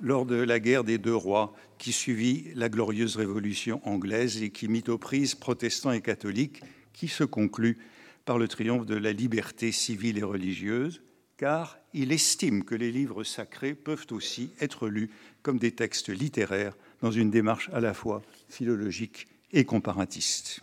lors 0.00 0.26
de 0.26 0.36
la 0.36 0.60
guerre 0.60 0.84
des 0.84 0.98
deux 0.98 1.14
rois 1.14 1.54
qui 1.78 1.92
suivit 1.92 2.50
la 2.54 2.68
glorieuse 2.68 3.16
révolution 3.16 3.80
anglaise 3.88 4.42
et 4.42 4.50
qui 4.50 4.68
mit 4.68 4.84
aux 4.88 4.98
prises 4.98 5.34
protestants 5.34 5.92
et 5.92 6.00
catholiques, 6.00 6.62
qui 6.92 7.08
se 7.08 7.24
conclut 7.24 7.78
par 8.24 8.38
le 8.38 8.48
triomphe 8.48 8.86
de 8.86 8.96
la 8.96 9.12
liberté 9.12 9.72
civile 9.72 10.18
et 10.18 10.22
religieuse, 10.22 11.02
car 11.36 11.78
il 11.94 12.10
estime 12.10 12.64
que 12.64 12.74
les 12.74 12.90
livres 12.90 13.22
sacrés 13.22 13.74
peuvent 13.74 14.06
aussi 14.10 14.50
être 14.60 14.88
lus 14.88 15.10
comme 15.42 15.58
des 15.58 15.70
textes 15.70 16.08
littéraires 16.08 16.76
dans 17.00 17.12
une 17.12 17.30
démarche 17.30 17.70
à 17.72 17.80
la 17.80 17.94
fois 17.94 18.20
philologique 18.48 19.28
et 19.52 19.64
comparatiste. 19.64 20.60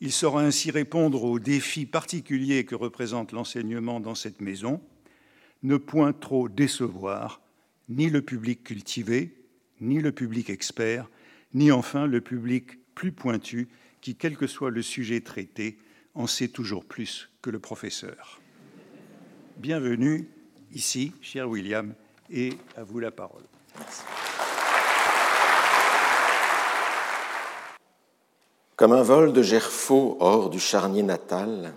Il 0.00 0.12
saura 0.12 0.42
ainsi 0.42 0.70
répondre 0.70 1.24
aux 1.24 1.40
défis 1.40 1.86
particuliers 1.86 2.64
que 2.64 2.76
représente 2.76 3.32
l'enseignement 3.32 4.00
dans 4.00 4.14
cette 4.14 4.40
maison, 4.40 4.80
ne 5.62 5.76
point 5.76 6.12
trop 6.12 6.48
décevoir 6.48 7.42
ni 7.88 8.08
le 8.08 8.22
public 8.22 8.62
cultivé, 8.62 9.34
ni 9.80 10.00
le 10.00 10.12
public 10.12 10.48
expert, 10.48 11.10
ni 11.52 11.72
enfin 11.72 12.06
le 12.06 12.20
public 12.20 12.78
plus 12.94 13.12
pointu 13.12 13.68
qui, 14.00 14.14
quel 14.14 14.36
que 14.36 14.46
soit 14.46 14.70
le 14.70 14.82
sujet 14.82 15.20
traité, 15.20 15.78
en 16.14 16.26
sait 16.26 16.48
toujours 16.48 16.84
plus 16.84 17.28
que 17.42 17.50
le 17.50 17.58
professeur. 17.58 18.40
Bienvenue 19.58 20.28
ici, 20.74 21.12
cher 21.20 21.48
William, 21.48 21.94
et 22.32 22.50
à 22.76 22.82
vous 22.82 23.00
la 23.00 23.10
parole. 23.10 23.42
Comme 28.76 28.92
un 28.92 29.02
vol 29.02 29.32
de 29.32 29.42
gerfaux 29.42 30.16
hors 30.20 30.48
du 30.48 30.58
charnier 30.60 31.02
natal, 31.02 31.74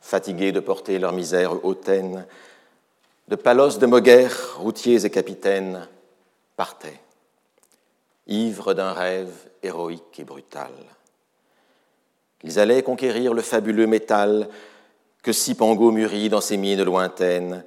fatigués 0.00 0.52
de 0.52 0.60
porter 0.60 0.98
leur 0.98 1.12
misère 1.12 1.64
hautaine, 1.64 2.26
de 3.28 3.36
Palos 3.36 3.78
de 3.78 3.86
Moguer, 3.86 4.28
routiers 4.56 5.04
et 5.04 5.10
capitaines, 5.10 5.88
partaient, 6.56 7.00
ivres 8.26 8.74
d'un 8.74 8.92
rêve 8.92 9.32
héroïque 9.62 10.20
et 10.20 10.24
brutal. 10.24 10.72
Ils 12.42 12.58
allaient 12.58 12.82
conquérir 12.82 13.34
le 13.34 13.42
fabuleux 13.42 13.86
métal 13.86 14.48
que 15.22 15.32
Sipango 15.32 15.90
mûrit 15.90 16.28
dans 16.28 16.40
ses 16.40 16.56
mines 16.56 16.84
lointaines, 16.84 17.64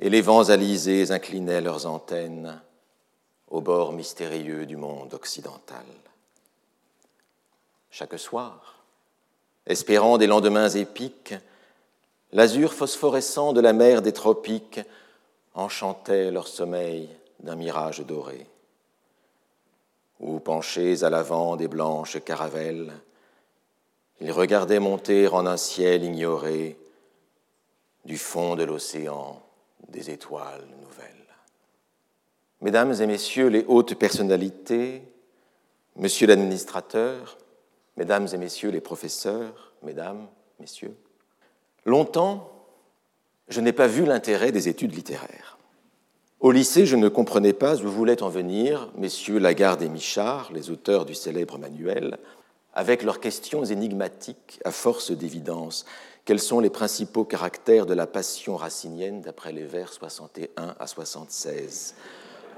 et 0.00 0.10
les 0.10 0.20
vents 0.20 0.48
alizés 0.50 1.10
inclinaient 1.10 1.60
leurs 1.60 1.86
antennes 1.86 2.60
au 3.48 3.60
bord 3.60 3.92
mystérieux 3.92 4.66
du 4.66 4.76
monde 4.76 5.14
occidental. 5.14 5.86
Chaque 7.90 8.18
soir, 8.18 8.84
espérant 9.66 10.18
des 10.18 10.26
lendemains 10.26 10.68
épiques, 10.68 11.34
L'azur 12.32 12.74
phosphorescent 12.74 13.52
de 13.52 13.60
la 13.60 13.72
mer 13.72 14.02
des 14.02 14.12
tropiques 14.12 14.80
enchantait 15.54 16.30
leur 16.30 16.48
sommeil 16.48 17.08
d'un 17.40 17.54
mirage 17.54 18.00
doré. 18.00 18.46
Ou 20.20 20.40
penchés 20.40 21.04
à 21.04 21.10
l'avant 21.10 21.56
des 21.56 21.68
blanches 21.68 22.22
caravelles, 22.22 22.92
ils 24.20 24.32
regardaient 24.32 24.80
monter 24.80 25.28
en 25.28 25.46
un 25.46 25.56
ciel 25.56 26.02
ignoré 26.02 26.78
du 28.04 28.18
fond 28.18 28.56
de 28.56 28.64
l'océan 28.64 29.40
des 29.88 30.10
étoiles 30.10 30.66
nouvelles. 30.80 31.12
Mesdames 32.60 32.94
et 33.00 33.06
messieurs 33.06 33.48
les 33.48 33.64
hautes 33.66 33.94
personnalités, 33.94 35.02
monsieur 35.96 36.26
l'administrateur, 36.26 37.38
mesdames 37.96 38.28
et 38.32 38.38
messieurs 38.38 38.70
les 38.70 38.80
professeurs, 38.80 39.72
mesdames, 39.82 40.26
messieurs, 40.58 40.96
Longtemps, 41.86 42.50
je 43.46 43.60
n'ai 43.60 43.72
pas 43.72 43.86
vu 43.86 44.04
l'intérêt 44.04 44.50
des 44.50 44.68
études 44.68 44.92
littéraires. 44.92 45.56
Au 46.40 46.50
lycée, 46.50 46.84
je 46.84 46.96
ne 46.96 47.08
comprenais 47.08 47.52
pas 47.52 47.76
où 47.76 47.88
voulaient 47.88 48.24
en 48.24 48.28
venir 48.28 48.90
messieurs 48.96 49.38
Lagarde 49.38 49.82
et 49.82 49.88
Michard, 49.88 50.50
les 50.52 50.70
auteurs 50.70 51.04
du 51.04 51.14
célèbre 51.14 51.58
manuel, 51.58 52.18
avec 52.74 53.04
leurs 53.04 53.20
questions 53.20 53.64
énigmatiques 53.64 54.58
à 54.64 54.72
force 54.72 55.12
d'évidence. 55.12 55.86
Quels 56.26 56.40
sont 56.40 56.58
les 56.58 56.70
principaux 56.70 57.24
caractères 57.24 57.86
de 57.86 57.94
la 57.94 58.08
passion 58.08 58.56
racinienne 58.56 59.20
d'après 59.20 59.52
les 59.52 59.62
vers 59.62 59.92
61 59.92 60.74
à 60.76 60.86
76 60.88 61.94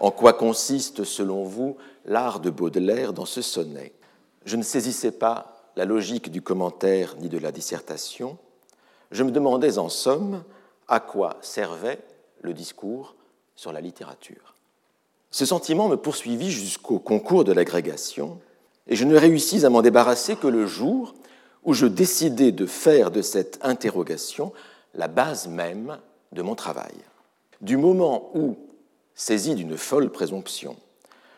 En 0.00 0.10
quoi 0.10 0.32
consiste, 0.32 1.04
selon 1.04 1.44
vous, 1.44 1.76
l'art 2.06 2.40
de 2.40 2.48
Baudelaire 2.48 3.12
dans 3.12 3.26
ce 3.26 3.42
sonnet? 3.42 3.92
Je 4.46 4.56
ne 4.56 4.62
saisissais 4.62 5.12
pas 5.12 5.70
la 5.76 5.84
logique 5.84 6.30
du 6.30 6.40
commentaire 6.40 7.14
ni 7.20 7.28
de 7.28 7.36
la 7.36 7.52
dissertation. 7.52 8.38
Je 9.10 9.22
me 9.22 9.30
demandais 9.30 9.76
en 9.76 9.90
somme 9.90 10.44
à 10.88 10.98
quoi 10.98 11.36
servait 11.42 11.98
le 12.40 12.54
discours 12.54 13.16
sur 13.54 13.70
la 13.70 13.82
littérature. 13.82 14.54
Ce 15.30 15.44
sentiment 15.44 15.88
me 15.88 15.96
poursuivit 15.96 16.50
jusqu'au 16.50 16.98
concours 16.98 17.44
de 17.44 17.52
l'agrégation, 17.52 18.40
et 18.86 18.96
je 18.96 19.04
ne 19.04 19.14
réussis 19.14 19.66
à 19.66 19.68
m'en 19.68 19.82
débarrasser 19.82 20.36
que 20.36 20.46
le 20.46 20.66
jour 20.66 21.12
où 21.64 21.74
je 21.74 21.86
décidai 21.86 22.52
de 22.52 22.66
faire 22.66 23.10
de 23.10 23.22
cette 23.22 23.58
interrogation 23.62 24.52
la 24.94 25.08
base 25.08 25.48
même 25.48 25.98
de 26.32 26.42
mon 26.42 26.54
travail. 26.54 26.94
Du 27.60 27.76
moment 27.76 28.30
où, 28.34 28.56
saisi 29.14 29.54
d'une 29.54 29.76
folle 29.76 30.10
présomption, 30.10 30.76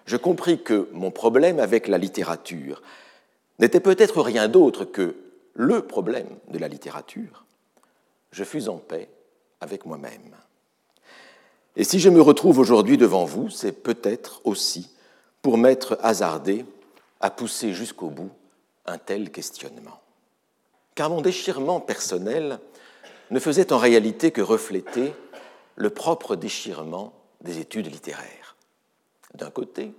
je 0.07 0.17
compris 0.17 0.63
que 0.63 0.89
mon 0.93 1.11
problème 1.11 1.59
avec 1.59 1.89
la 1.89 1.99
littérature 1.99 2.83
n'était 3.59 3.81
peut-être 3.81 4.21
rien 4.23 4.49
d'autre 4.49 4.85
que 4.85 5.17
le 5.55 5.83
problème 5.83 6.29
de 6.49 6.59
la 6.59 6.69
littérature, 6.69 7.45
je 8.33 8.45
fus 8.45 8.69
en 8.69 8.79
paix 8.79 9.09
avec 9.61 9.85
moi-même. 9.85 10.35
Et 11.77 11.85
si 11.85 12.01
je 12.01 12.11
me 12.11 12.21
retrouve 12.21 12.59
aujourd'hui 12.59 12.97
devant 12.97 13.25
vous, 13.25 13.51
c'est 13.51 13.73
peut-être 13.73 14.41
aussi 14.45 14.91
pour 15.43 15.59
m'être 15.59 15.99
hasardé 16.03 16.65
à 17.21 17.31
pousser 17.31 17.73
jusqu'au 17.73 18.09
bout 18.09 18.31
un 18.87 18.99
tel 18.99 19.31
questionnement. 19.31 20.01
Car 21.01 21.09
mon 21.09 21.23
déchirement 21.23 21.81
personnel 21.81 22.59
ne 23.31 23.41
faisait 23.41 23.73
en 23.73 23.79
réalité 23.79 24.33
que 24.33 24.43
refléter 24.43 25.15
le 25.77 25.89
propre 25.89 26.37
déchirement 26.37 27.15
des 27.41 27.59
études 27.59 27.91
littéraires. 27.91 28.55
D'un 29.33 29.49
côté, 29.49 29.95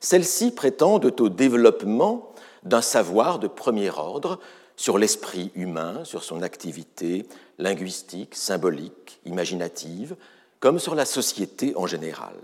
celles-ci 0.00 0.50
prétendent 0.50 1.18
au 1.18 1.28
développement 1.30 2.34
d'un 2.62 2.82
savoir 2.82 3.38
de 3.38 3.48
premier 3.48 3.88
ordre 3.88 4.38
sur 4.76 4.98
l'esprit 4.98 5.50
humain, 5.54 6.04
sur 6.04 6.24
son 6.24 6.42
activité 6.42 7.26
linguistique, 7.56 8.34
symbolique, 8.34 9.18
imaginative, 9.24 10.14
comme 10.60 10.78
sur 10.78 10.94
la 10.94 11.06
société 11.06 11.72
en 11.74 11.86
général. 11.86 12.34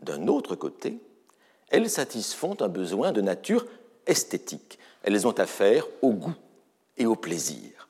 D'un 0.00 0.26
autre 0.26 0.56
côté, 0.56 0.98
elles 1.70 1.88
satisfont 1.88 2.56
un 2.60 2.68
besoin 2.68 3.12
de 3.12 3.20
nature 3.20 3.64
esthétique. 4.08 4.80
Elles 5.04 5.28
ont 5.28 5.38
affaire 5.38 5.86
au 6.02 6.10
goût 6.10 6.34
et 6.96 7.06
au 7.06 7.16
plaisir. 7.16 7.88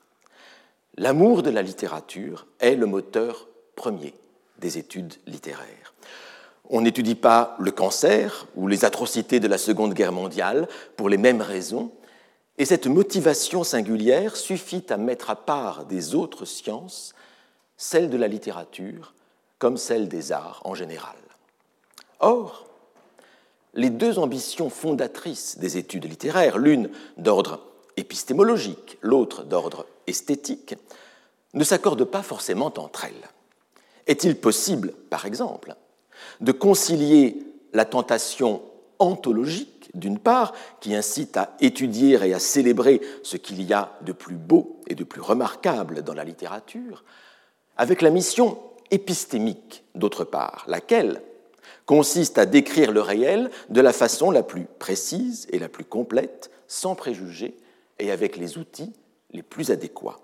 L'amour 0.97 1.43
de 1.43 1.49
la 1.49 1.61
littérature 1.61 2.47
est 2.59 2.75
le 2.75 2.85
moteur 2.85 3.47
premier 3.75 4.13
des 4.59 4.77
études 4.77 5.13
littéraires. 5.27 5.93
On 6.69 6.81
n'étudie 6.81 7.15
pas 7.15 7.55
le 7.59 7.71
cancer 7.71 8.47
ou 8.55 8.67
les 8.67 8.85
atrocités 8.85 9.39
de 9.39 9.47
la 9.47 9.57
Seconde 9.57 9.93
Guerre 9.93 10.11
mondiale 10.11 10.67
pour 10.95 11.09
les 11.09 11.17
mêmes 11.17 11.41
raisons, 11.41 11.91
et 12.57 12.65
cette 12.65 12.87
motivation 12.87 13.63
singulière 13.63 14.35
suffit 14.35 14.85
à 14.89 14.97
mettre 14.97 15.29
à 15.29 15.35
part 15.35 15.85
des 15.85 16.15
autres 16.15 16.45
sciences 16.45 17.13
celle 17.77 18.09
de 18.09 18.17
la 18.17 18.27
littérature 18.27 19.13
comme 19.59 19.77
celle 19.77 20.07
des 20.07 20.31
arts 20.31 20.61
en 20.63 20.73
général. 20.73 21.15
Or, 22.19 22.65
les 23.73 23.89
deux 23.89 24.19
ambitions 24.19 24.69
fondatrices 24.69 25.57
des 25.57 25.77
études 25.77 26.05
littéraires, 26.05 26.57
l'une 26.57 26.89
d'ordre 27.17 27.59
épistémologique, 27.97 28.97
l'autre 29.01 29.43
d'ordre 29.43 29.85
esthétique, 30.07 30.75
ne 31.53 31.63
s'accordent 31.63 32.05
pas 32.05 32.23
forcément 32.23 32.73
entre 32.77 33.05
elles. 33.05 33.29
Est-il 34.07 34.35
possible, 34.35 34.93
par 35.09 35.25
exemple, 35.25 35.75
de 36.41 36.51
concilier 36.51 37.37
la 37.73 37.85
tentation 37.85 38.61
ontologique, 38.99 39.89
d'une 39.93 40.19
part, 40.19 40.53
qui 40.81 40.95
incite 40.95 41.37
à 41.37 41.55
étudier 41.59 42.19
et 42.23 42.33
à 42.33 42.39
célébrer 42.39 43.01
ce 43.23 43.37
qu'il 43.37 43.61
y 43.63 43.73
a 43.73 43.97
de 44.01 44.11
plus 44.11 44.35
beau 44.35 44.81
et 44.87 44.95
de 44.95 45.03
plus 45.03 45.21
remarquable 45.21 46.03
dans 46.03 46.13
la 46.13 46.23
littérature, 46.23 47.03
avec 47.77 48.01
la 48.01 48.09
mission 48.09 48.59
épistémique, 48.91 49.83
d'autre 49.95 50.23
part, 50.23 50.65
laquelle 50.67 51.21
consiste 51.85 52.37
à 52.37 52.45
décrire 52.45 52.91
le 52.91 53.01
réel 53.01 53.49
de 53.69 53.81
la 53.81 53.93
façon 53.93 54.31
la 54.31 54.43
plus 54.43 54.65
précise 54.79 55.47
et 55.51 55.59
la 55.59 55.69
plus 55.69 55.85
complète, 55.85 56.51
sans 56.67 56.95
préjugés 56.95 57.55
et 57.99 58.11
avec 58.11 58.37
les 58.37 58.57
outils 58.57 58.93
les 59.31 59.43
plus 59.43 59.71
adéquats. 59.71 60.19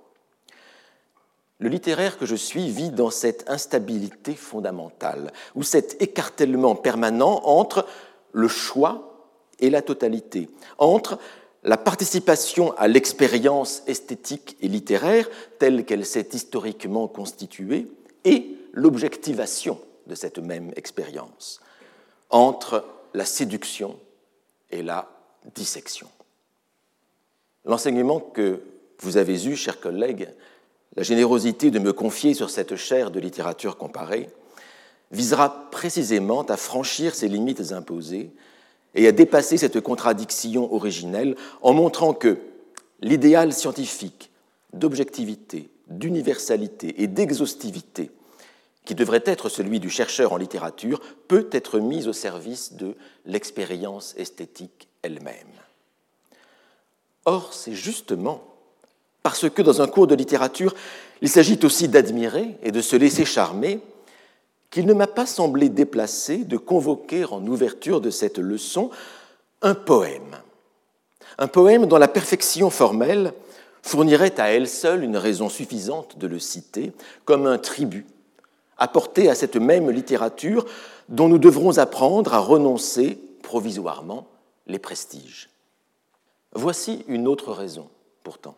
Le 1.59 1.69
littéraire 1.69 2.17
que 2.17 2.25
je 2.25 2.35
suis 2.35 2.69
vit 2.71 2.89
dans 2.89 3.11
cette 3.11 3.47
instabilité 3.49 4.33
fondamentale, 4.33 5.31
ou 5.53 5.61
cet 5.61 6.01
écartèlement 6.01 6.75
permanent 6.75 7.41
entre 7.43 7.85
le 8.31 8.47
choix 8.47 9.29
et 9.59 9.69
la 9.69 9.83
totalité, 9.83 10.49
entre 10.79 11.19
la 11.63 11.77
participation 11.77 12.75
à 12.77 12.87
l'expérience 12.87 13.83
esthétique 13.85 14.57
et 14.61 14.67
littéraire 14.67 15.29
telle 15.59 15.85
qu'elle 15.85 16.05
s'est 16.05 16.29
historiquement 16.33 17.07
constituée 17.07 17.87
et 18.23 18.57
l'objectivation 18.73 19.79
de 20.07 20.15
cette 20.15 20.39
même 20.39 20.71
expérience, 20.75 21.61
entre 22.31 22.83
la 23.13 23.25
séduction 23.25 23.99
et 24.71 24.81
la 24.81 25.07
dissection. 25.53 26.07
L'enseignement 27.65 28.19
que 28.19 28.61
vous 28.99 29.17
avez 29.17 29.45
eu, 29.45 29.55
chers 29.55 29.79
collègues, 29.79 30.29
la 30.95 31.03
générosité 31.03 31.71
de 31.71 31.79
me 31.79 31.93
confier 31.93 32.33
sur 32.33 32.49
cette 32.49 32.75
chaire 32.75 33.11
de 33.11 33.19
littérature 33.19 33.77
comparée, 33.77 34.29
visera 35.11 35.69
précisément 35.71 36.43
à 36.43 36.57
franchir 36.57 37.15
ces 37.15 37.27
limites 37.27 37.71
imposées 37.71 38.31
et 38.95 39.07
à 39.07 39.11
dépasser 39.11 39.57
cette 39.57 39.81
contradiction 39.81 40.73
originelle 40.73 41.35
en 41.61 41.73
montrant 41.73 42.13
que 42.13 42.39
l'idéal 43.01 43.53
scientifique 43.53 44.31
d'objectivité, 44.73 45.69
d'universalité 45.87 47.01
et 47.01 47.07
d'exhaustivité 47.07 48.11
qui 48.85 48.95
devrait 48.95 49.23
être 49.25 49.49
celui 49.49 49.79
du 49.79 49.89
chercheur 49.89 50.33
en 50.33 50.37
littérature, 50.37 51.01
peut 51.27 51.47
être 51.51 51.79
mis 51.79 52.07
au 52.07 52.13
service 52.13 52.73
de 52.73 52.95
l'expérience 53.25 54.15
esthétique 54.17 54.87
elle-même. 55.03 55.35
Or, 57.25 57.53
c'est 57.53 57.73
justement 57.73 58.43
parce 59.23 59.49
que 59.49 59.61
dans 59.61 59.81
un 59.81 59.87
cours 59.87 60.07
de 60.07 60.15
littérature, 60.15 60.73
il 61.21 61.29
s'agit 61.29 61.59
aussi 61.63 61.87
d'admirer 61.87 62.57
et 62.63 62.71
de 62.71 62.81
se 62.81 62.95
laisser 62.95 63.25
charmer, 63.25 63.79
qu'il 64.71 64.85
ne 64.85 64.93
m'a 64.93 65.07
pas 65.07 65.25
semblé 65.25 65.69
déplacé 65.69 66.37
de 66.37 66.57
convoquer 66.57 67.25
en 67.25 67.45
ouverture 67.45 68.01
de 68.01 68.09
cette 68.09 68.39
leçon 68.39 68.89
un 69.61 69.75
poème. 69.75 70.37
Un 71.37 71.47
poème 71.47 71.85
dont 71.85 71.97
la 71.97 72.07
perfection 72.07 72.69
formelle 72.69 73.33
fournirait 73.83 74.39
à 74.39 74.51
elle 74.51 74.67
seule 74.67 75.03
une 75.03 75.17
raison 75.17 75.49
suffisante 75.49 76.17
de 76.17 76.27
le 76.27 76.39
citer 76.39 76.93
comme 77.25 77.45
un 77.47 77.57
tribut 77.57 78.05
apporté 78.77 79.29
à 79.29 79.35
cette 79.35 79.57
même 79.57 79.91
littérature 79.91 80.65
dont 81.07 81.29
nous 81.29 81.37
devrons 81.37 81.77
apprendre 81.77 82.33
à 82.33 82.39
renoncer 82.39 83.19
provisoirement 83.43 84.25
les 84.65 84.79
prestiges. 84.79 85.50
Voici 86.53 87.05
une 87.07 87.27
autre 87.27 87.53
raison, 87.53 87.89
pourtant. 88.23 88.55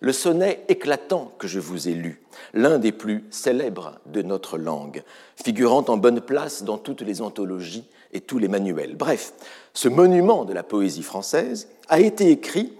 Le 0.00 0.12
sonnet 0.12 0.64
éclatant 0.68 1.32
que 1.38 1.48
je 1.48 1.58
vous 1.58 1.88
ai 1.88 1.94
lu, 1.94 2.22
l'un 2.54 2.78
des 2.78 2.92
plus 2.92 3.24
célèbres 3.30 3.98
de 4.06 4.22
notre 4.22 4.56
langue, 4.56 5.02
figurant 5.42 5.84
en 5.88 5.96
bonne 5.96 6.20
place 6.20 6.62
dans 6.62 6.78
toutes 6.78 7.02
les 7.02 7.20
anthologies 7.20 7.84
et 8.12 8.20
tous 8.20 8.38
les 8.38 8.46
manuels. 8.46 8.94
Bref, 8.94 9.32
ce 9.74 9.88
monument 9.88 10.44
de 10.44 10.52
la 10.52 10.62
poésie 10.62 11.02
française 11.02 11.68
a 11.88 11.98
été 11.98 12.30
écrit 12.30 12.72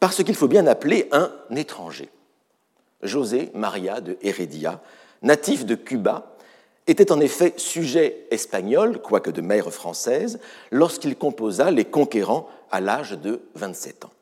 par 0.00 0.12
ce 0.12 0.22
qu'il 0.22 0.36
faut 0.36 0.48
bien 0.48 0.66
appeler 0.66 1.08
un 1.12 1.30
étranger, 1.54 2.08
José 3.02 3.50
Maria 3.54 4.00
de 4.00 4.16
Heredia, 4.22 4.80
natif 5.22 5.66
de 5.66 5.74
Cuba, 5.74 6.36
était 6.86 7.12
en 7.12 7.20
effet 7.20 7.52
sujet 7.58 8.26
espagnol, 8.30 9.02
quoique 9.02 9.30
de 9.30 9.42
mère 9.42 9.70
française, 9.70 10.40
lorsqu'il 10.70 11.16
composa 11.16 11.70
Les 11.70 11.84
Conquérants 11.84 12.48
à 12.70 12.80
l'âge 12.80 13.12
de 13.12 13.40
27 13.54 14.04
ans. 14.04 14.12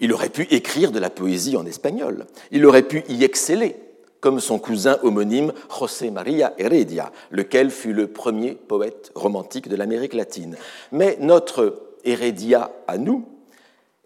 Il 0.00 0.12
aurait 0.12 0.28
pu 0.28 0.42
écrire 0.50 0.92
de 0.92 0.98
la 0.98 1.10
poésie 1.10 1.56
en 1.56 1.64
espagnol, 1.64 2.26
il 2.50 2.66
aurait 2.66 2.82
pu 2.82 3.04
y 3.08 3.24
exceller, 3.24 3.76
comme 4.20 4.40
son 4.40 4.58
cousin 4.58 4.98
homonyme 5.02 5.52
José 5.78 6.10
María 6.10 6.52
Heredia, 6.58 7.12
lequel 7.30 7.70
fut 7.70 7.92
le 7.92 8.08
premier 8.08 8.52
poète 8.54 9.10
romantique 9.14 9.68
de 9.68 9.76
l'Amérique 9.76 10.14
latine. 10.14 10.56
Mais 10.92 11.16
notre 11.20 11.82
Heredia 12.04 12.72
à 12.86 12.98
nous 12.98 13.26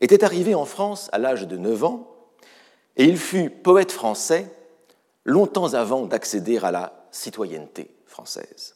était 0.01 0.25
arrivé 0.25 0.55
en 0.55 0.65
France 0.65 1.09
à 1.13 1.19
l'âge 1.19 1.47
de 1.47 1.57
9 1.57 1.85
ans, 1.85 2.07
et 2.97 3.05
il 3.05 3.17
fut 3.17 3.51
poète 3.51 3.93
français 3.93 4.47
longtemps 5.25 5.75
avant 5.75 6.07
d'accéder 6.07 6.59
à 6.59 6.71
la 6.71 7.07
citoyenneté 7.11 7.91
française. 8.07 8.75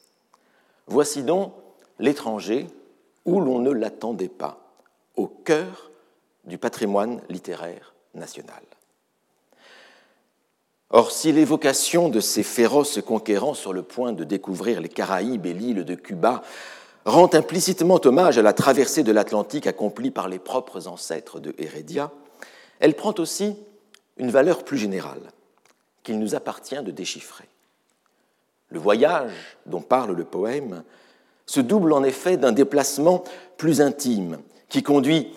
Voici 0.87 1.23
donc 1.23 1.53
l'étranger 1.99 2.67
où 3.25 3.39
l'on 3.41 3.59
ne 3.59 3.71
l'attendait 3.71 4.29
pas, 4.29 4.59
au 5.15 5.27
cœur 5.27 5.91
du 6.45 6.57
patrimoine 6.57 7.21
littéraire 7.29 7.93
national. 8.13 8.61
Or, 10.91 11.11
si 11.11 11.31
l'évocation 11.31 12.09
de 12.09 12.19
ces 12.19 12.43
féroces 12.43 13.01
conquérants 13.01 13.55
sur 13.55 13.73
le 13.73 13.81
point 13.81 14.13
de 14.13 14.23
découvrir 14.23 14.79
les 14.79 14.89
Caraïbes 14.89 15.45
et 15.45 15.53
l'île 15.53 15.83
de 15.83 15.95
Cuba 15.95 16.43
rend 17.05 17.29
implicitement 17.33 17.99
hommage 18.03 18.37
à 18.37 18.41
la 18.41 18.53
traversée 18.53 19.03
de 19.03 19.11
l'Atlantique 19.11 19.67
accomplie 19.67 20.11
par 20.11 20.29
les 20.29 20.39
propres 20.39 20.87
ancêtres 20.87 21.39
de 21.39 21.53
Heredia, 21.57 22.11
elle 22.79 22.95
prend 22.95 23.13
aussi 23.17 23.55
une 24.17 24.31
valeur 24.31 24.63
plus 24.63 24.77
générale 24.77 25.31
qu'il 26.03 26.19
nous 26.19 26.35
appartient 26.35 26.81
de 26.81 26.91
déchiffrer. 26.91 27.49
Le 28.69 28.79
voyage 28.79 29.57
dont 29.65 29.81
parle 29.81 30.15
le 30.15 30.23
poème 30.23 30.83
se 31.45 31.59
double 31.59 31.93
en 31.93 32.03
effet 32.03 32.37
d'un 32.37 32.51
déplacement 32.51 33.23
plus 33.57 33.81
intime 33.81 34.39
qui 34.69 34.83
conduit 34.83 35.31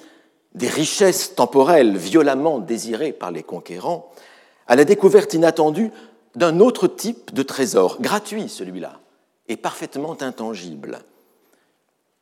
des 0.55 0.68
richesses 0.68 1.35
temporelles 1.35 1.97
violemment 1.97 2.59
désirées 2.59 3.12
par 3.12 3.31
les 3.31 3.42
conquérants 3.42 4.11
à 4.66 4.77
la 4.77 4.85
découverte 4.85 5.35
inattendue 5.35 5.90
d'un 6.35 6.61
autre 6.61 6.87
type 6.87 7.33
de 7.33 7.42
trésor, 7.42 8.01
gratuit 8.01 8.49
celui-là, 8.49 9.01
et 9.49 9.57
parfaitement 9.57 10.21
intangible. 10.21 11.01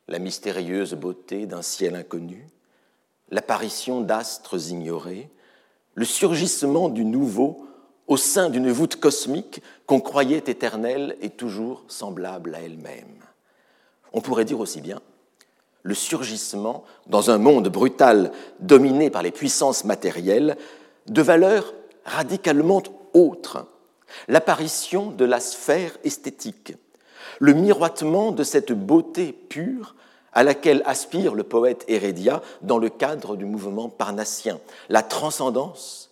La 0.07 0.19
mystérieuse 0.19 0.93
beauté 0.93 1.45
d'un 1.45 1.61
ciel 1.61 1.95
inconnu, 1.95 2.47
l'apparition 3.29 4.01
d'astres 4.01 4.71
ignorés, 4.71 5.29
le 5.95 6.05
surgissement 6.05 6.89
du 6.89 7.03
nouveau 7.03 7.65
au 8.07 8.15
sein 8.15 8.49
d'une 8.49 8.71
voûte 8.71 8.95
cosmique 8.95 9.61
qu'on 9.85 9.99
croyait 9.99 10.37
éternelle 10.37 11.17
et 11.21 11.29
toujours 11.29 11.83
semblable 11.89 12.55
à 12.55 12.61
elle-même. 12.61 13.26
On 14.17 14.21
pourrait 14.21 14.45
dire 14.45 14.59
aussi 14.59 14.81
bien 14.81 14.99
le 15.83 15.93
surgissement, 15.93 16.85
dans 17.05 17.29
un 17.29 17.37
monde 17.37 17.69
brutal 17.69 18.31
dominé 18.59 19.11
par 19.11 19.21
les 19.21 19.29
puissances 19.29 19.85
matérielles, 19.85 20.57
de 21.05 21.21
valeurs 21.21 21.71
radicalement 22.03 22.81
autres, 23.13 23.67
l'apparition 24.27 25.11
de 25.11 25.23
la 25.23 25.39
sphère 25.39 25.95
esthétique, 26.03 26.73
le 27.37 27.53
miroitement 27.53 28.31
de 28.31 28.43
cette 28.43 28.71
beauté 28.71 29.33
pure 29.33 29.93
à 30.33 30.43
laquelle 30.43 30.81
aspire 30.87 31.35
le 31.35 31.43
poète 31.43 31.85
Hérédia 31.87 32.41
dans 32.63 32.79
le 32.79 32.89
cadre 32.89 33.35
du 33.35 33.45
mouvement 33.45 33.87
parnassien, 33.87 34.59
la 34.89 35.03
transcendance 35.03 36.09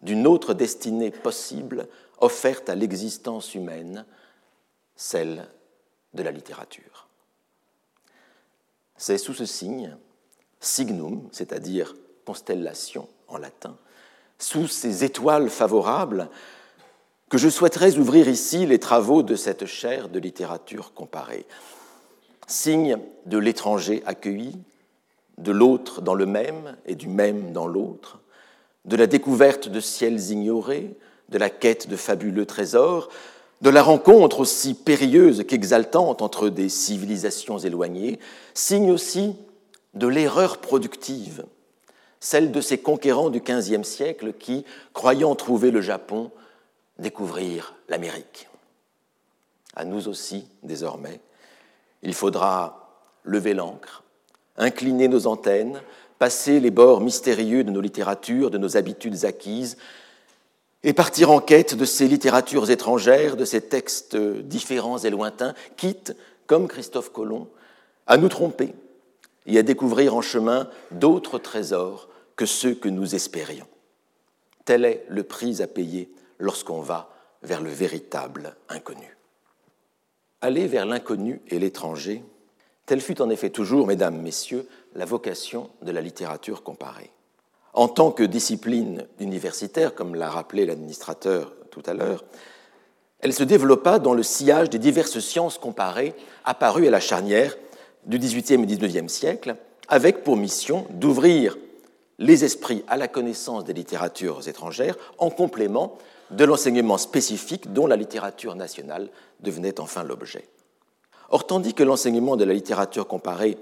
d'une 0.00 0.28
autre 0.28 0.54
destinée 0.54 1.10
possible 1.10 1.88
offerte 2.20 2.68
à 2.68 2.76
l'existence 2.76 3.56
humaine, 3.56 4.06
celle 4.94 5.48
de 6.14 6.22
la 6.22 6.30
littérature. 6.30 7.08
C'est 9.02 9.18
sous 9.18 9.34
ce 9.34 9.46
signe, 9.46 9.96
signum, 10.60 11.28
c'est-à-dire 11.32 11.96
constellation 12.24 13.08
en 13.26 13.36
latin, 13.36 13.76
sous 14.38 14.68
ces 14.68 15.02
étoiles 15.02 15.50
favorables, 15.50 16.28
que 17.28 17.36
je 17.36 17.48
souhaiterais 17.48 17.98
ouvrir 17.98 18.28
ici 18.28 18.64
les 18.64 18.78
travaux 18.78 19.24
de 19.24 19.34
cette 19.34 19.66
chaire 19.66 20.08
de 20.08 20.20
littérature 20.20 20.94
comparée. 20.94 21.46
Signe 22.46 22.96
de 23.26 23.38
l'étranger 23.38 24.04
accueilli, 24.06 24.56
de 25.36 25.50
l'autre 25.50 26.00
dans 26.00 26.14
le 26.14 26.26
même 26.26 26.76
et 26.86 26.94
du 26.94 27.08
même 27.08 27.50
dans 27.50 27.66
l'autre, 27.66 28.20
de 28.84 28.94
la 28.94 29.08
découverte 29.08 29.68
de 29.68 29.80
ciels 29.80 30.30
ignorés, 30.30 30.96
de 31.28 31.38
la 31.38 31.50
quête 31.50 31.88
de 31.88 31.96
fabuleux 31.96 32.46
trésors, 32.46 33.08
de 33.62 33.70
la 33.70 33.82
rencontre 33.82 34.40
aussi 34.40 34.74
périlleuse 34.74 35.44
qu'exaltante 35.46 36.20
entre 36.20 36.50
des 36.50 36.68
civilisations 36.68 37.58
éloignées, 37.58 38.18
signe 38.54 38.90
aussi 38.90 39.36
de 39.94 40.06
l'erreur 40.06 40.58
productive 40.58 41.44
celle 42.22 42.52
de 42.52 42.60
ces 42.60 42.78
conquérants 42.78 43.30
du 43.30 43.40
XVe 43.40 43.82
siècle 43.82 44.32
qui, 44.32 44.64
croyant 44.94 45.34
trouver 45.34 45.72
le 45.72 45.80
Japon, 45.80 46.30
découvrirent 47.00 47.74
l'Amérique. 47.88 48.48
À 49.74 49.84
nous 49.84 50.06
aussi, 50.06 50.46
désormais, 50.62 51.20
il 52.02 52.14
faudra 52.14 53.08
lever 53.24 53.54
l'ancre, 53.54 54.04
incliner 54.56 55.08
nos 55.08 55.26
antennes, 55.26 55.82
passer 56.20 56.60
les 56.60 56.70
bords 56.70 57.00
mystérieux 57.00 57.64
de 57.64 57.72
nos 57.72 57.80
littératures, 57.80 58.52
de 58.52 58.58
nos 58.58 58.76
habitudes 58.76 59.24
acquises, 59.24 59.76
et 60.84 60.92
partir 60.92 61.30
en 61.30 61.40
quête 61.40 61.74
de 61.74 61.84
ces 61.84 62.08
littératures 62.08 62.70
étrangères, 62.70 63.36
de 63.36 63.44
ces 63.44 63.60
textes 63.60 64.16
différents 64.16 64.98
et 64.98 65.10
lointains, 65.10 65.54
quitte, 65.76 66.16
comme 66.46 66.68
Christophe 66.68 67.12
Colomb, 67.12 67.48
à 68.06 68.16
nous 68.16 68.28
tromper 68.28 68.74
et 69.46 69.58
à 69.58 69.62
découvrir 69.62 70.16
en 70.16 70.22
chemin 70.22 70.68
d'autres 70.90 71.38
trésors 71.38 72.08
que 72.36 72.46
ceux 72.46 72.74
que 72.74 72.88
nous 72.88 73.14
espérions. 73.14 73.66
Tel 74.64 74.84
est 74.84 75.04
le 75.08 75.22
prix 75.22 75.62
à 75.62 75.66
payer 75.66 76.10
lorsqu'on 76.38 76.80
va 76.80 77.10
vers 77.42 77.60
le 77.60 77.70
véritable 77.70 78.56
inconnu. 78.68 79.16
Aller 80.40 80.66
vers 80.66 80.86
l'inconnu 80.86 81.40
et 81.48 81.58
l'étranger, 81.58 82.24
telle 82.86 83.00
fut 83.00 83.22
en 83.22 83.30
effet 83.30 83.50
toujours, 83.50 83.86
mesdames, 83.86 84.20
messieurs, 84.20 84.66
la 84.94 85.04
vocation 85.04 85.70
de 85.82 85.92
la 85.92 86.00
littérature 86.00 86.62
comparée. 86.62 87.10
En 87.72 87.88
tant 87.88 88.10
que 88.10 88.22
discipline 88.22 89.06
universitaire, 89.18 89.94
comme 89.94 90.14
l'a 90.14 90.28
rappelé 90.28 90.66
l'administrateur 90.66 91.54
tout 91.70 91.82
à 91.86 91.94
l'heure, 91.94 92.24
elle 93.20 93.32
se 93.32 93.44
développa 93.44 93.98
dans 93.98 94.14
le 94.14 94.22
sillage 94.22 94.68
des 94.68 94.78
diverses 94.78 95.20
sciences 95.20 95.56
comparées 95.56 96.14
apparues 96.44 96.88
à 96.88 96.90
la 96.90 97.00
charnière 97.00 97.56
du 98.04 98.18
XVIIIe 98.18 98.62
et 98.62 98.66
XIXe 98.66 99.10
siècle, 99.10 99.56
avec 99.88 100.24
pour 100.24 100.36
mission 100.36 100.86
d'ouvrir 100.90 101.56
les 102.18 102.44
esprits 102.44 102.84
à 102.88 102.96
la 102.96 103.08
connaissance 103.08 103.64
des 103.64 103.72
littératures 103.72 104.48
étrangères 104.48 104.96
en 105.18 105.30
complément 105.30 105.96
de 106.30 106.44
l'enseignement 106.44 106.98
spécifique 106.98 107.72
dont 107.72 107.86
la 107.86 107.96
littérature 107.96 108.54
nationale 108.54 109.08
devenait 109.40 109.80
enfin 109.80 110.02
l'objet. 110.02 110.48
Or, 111.30 111.46
tandis 111.46 111.74
que 111.74 111.82
l'enseignement 111.82 112.36
de 112.36 112.44
la 112.44 112.54
littérature 112.54 113.06
comparée 113.06 113.56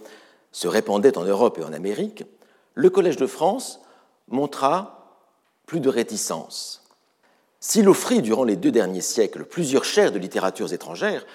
se 0.53 0.69
répandait 0.69 1.17
en 1.17 1.25
Europe 1.25 1.59
et 1.59 1.65
en 1.65 1.73
Amérique, 1.73 2.25
le 2.75 2.91
Collège 2.91 3.17
de 3.17 3.27
France 3.27 3.81
montra 4.31 5.19
plus 5.67 5.81
de 5.81 5.89
réticence. 5.89 6.83
S'il 7.61 7.89
offrit 7.89 8.23
durant 8.23 8.45
les 8.45 8.57
deux 8.57 8.71
derniers 8.71 9.03
siècles 9.03 9.45
plusieurs 9.45 9.85
chaires 9.85 10.13
de 10.13 10.19
littératures 10.19 10.73
étrangères, 10.73 11.27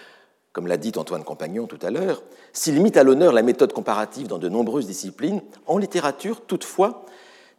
comme 0.53 0.67
l'a 0.67 0.77
dit 0.77 0.93
Antoine 0.95 1.23
Compagnon 1.23 1.67
tout 1.67 1.79
à 1.81 1.91
l'heure, 1.91 2.23
s'il 2.53 2.81
mit 2.81 2.97
à 2.97 3.03
l'honneur 3.03 3.33
la 3.33 3.43
méthode 3.43 3.73
comparative 3.73 4.27
dans 4.27 4.39
de 4.39 4.49
nombreuses 4.49 4.87
disciplines, 4.87 5.41
en 5.67 5.77
littérature, 5.77 6.41
toutefois, 6.41 7.05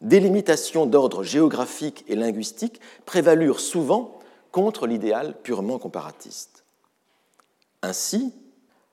des 0.00 0.20
limitations 0.20 0.86
d'ordre 0.86 1.22
géographique 1.22 2.04
et 2.08 2.16
linguistique 2.16 2.80
prévalurent 3.04 3.60
souvent 3.60 4.18
contre 4.50 4.86
l'idéal 4.86 5.34
purement 5.42 5.78
comparatiste. 5.78 6.64
Ainsi, 7.82 8.32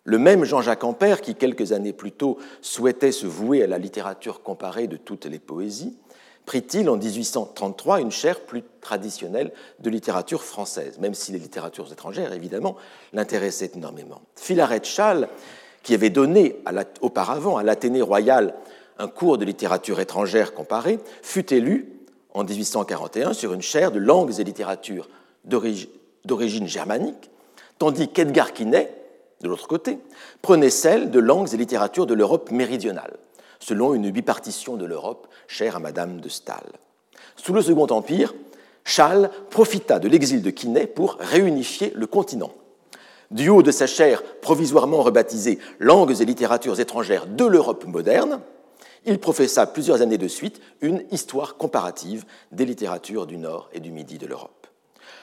le 0.03 0.19
même 0.19 0.43
Jean-Jacques 0.43 0.83
Ampère, 0.83 1.21
qui 1.21 1.35
quelques 1.35 1.71
années 1.71 1.93
plus 1.93 2.11
tôt 2.11 2.37
souhaitait 2.61 3.13
se 3.13 3.25
vouer 3.25 3.63
à 3.63 3.67
la 3.67 3.77
littérature 3.77 4.43
comparée 4.43 4.87
de 4.87 4.97
toutes 4.97 5.25
les 5.25 5.39
poésies, 5.39 5.97
prit-il 6.45 6.89
en 6.89 6.97
1833 6.97 8.01
une 8.01 8.11
chaire 8.11 8.41
plus 8.41 8.63
traditionnelle 8.81 9.51
de 9.79 9.89
littérature 9.89 10.43
française, 10.43 10.99
même 10.99 11.13
si 11.13 11.31
les 11.31 11.39
littératures 11.39 11.91
étrangères, 11.91 12.33
évidemment, 12.33 12.75
l'intéressaient 13.13 13.71
énormément. 13.75 14.21
Philaret 14.35 14.83
Schall, 14.83 15.29
qui 15.83 15.93
avait 15.93 16.09
donné 16.09 16.57
auparavant 17.01 17.57
à 17.57 17.63
l'Athénée 17.63 18.01
royal 18.01 18.55
un 18.99 19.07
cours 19.07 19.37
de 19.37 19.45
littérature 19.45 19.99
étrangère 19.99 20.53
comparée, 20.53 20.99
fut 21.21 21.53
élu 21.53 21.89
en 22.33 22.43
1841 22.43 23.33
sur 23.33 23.53
une 23.53 23.61
chaire 23.61 23.91
de 23.91 23.99
langues 23.99 24.39
et 24.39 24.43
littératures 24.43 25.09
d'origine 25.45 26.67
germanique, 26.67 27.29
tandis 27.79 28.07
qu'Edgar 28.07 28.53
Quinet, 28.53 28.93
de 29.41 29.47
l'autre 29.47 29.67
côté, 29.67 29.99
prenait 30.41 30.69
celle 30.69 31.11
de 31.11 31.19
langues 31.19 31.53
et 31.53 31.57
littératures 31.57 32.05
de 32.05 32.13
l'Europe 32.13 32.51
méridionale 32.51 33.13
selon 33.63 33.93
une 33.93 34.11
bipartition 34.11 34.75
de 34.75 34.85
l'Europe 34.85 35.27
chère 35.47 35.77
à 35.77 35.79
Madame 35.79 36.19
de 36.19 36.27
Staël. 36.27 36.67
Sous 37.37 37.53
le 37.53 37.61
Second 37.61 37.87
Empire, 37.87 38.33
Charles 38.83 39.29
profita 39.49 39.99
de 39.99 40.09
l'exil 40.09 40.41
de 40.41 40.49
Quinet 40.49 40.87
pour 40.87 41.15
réunifier 41.19 41.93
le 41.95 42.05
continent. 42.05 42.51
Du 43.31 43.47
haut 43.47 43.63
de 43.63 43.71
sa 43.71 43.87
chaire 43.87 44.21
provisoirement 44.41 45.01
rebaptisée 45.01 45.59
Langues 45.79 46.19
et 46.19 46.25
littératures 46.25 46.81
étrangères 46.81 47.25
de 47.25 47.45
l'Europe 47.45 47.85
moderne, 47.85 48.41
il 49.05 49.17
professa 49.19 49.65
plusieurs 49.65 50.01
années 50.01 50.17
de 50.17 50.27
suite 50.27 50.61
une 50.81 51.03
histoire 51.11 51.55
comparative 51.55 52.25
des 52.51 52.65
littératures 52.65 53.25
du 53.25 53.37
Nord 53.37 53.69
et 53.71 53.79
du 53.79 53.91
Midi 53.91 54.17
de 54.17 54.27
l'Europe. 54.27 54.67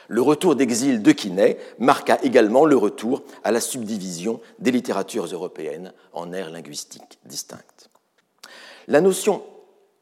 Le 0.08 0.22
retour 0.22 0.56
d'exil 0.56 1.02
de 1.02 1.12
Quinet 1.12 1.58
marqua 1.78 2.18
également 2.22 2.64
le 2.64 2.76
retour 2.76 3.22
à 3.44 3.52
la 3.52 3.60
subdivision 3.60 4.40
des 4.58 4.70
littératures 4.70 5.26
européennes 5.26 5.92
en 6.12 6.32
aires 6.32 6.50
linguistiques 6.50 7.18
distinctes. 7.26 7.89
La 8.90 9.00
notion 9.00 9.44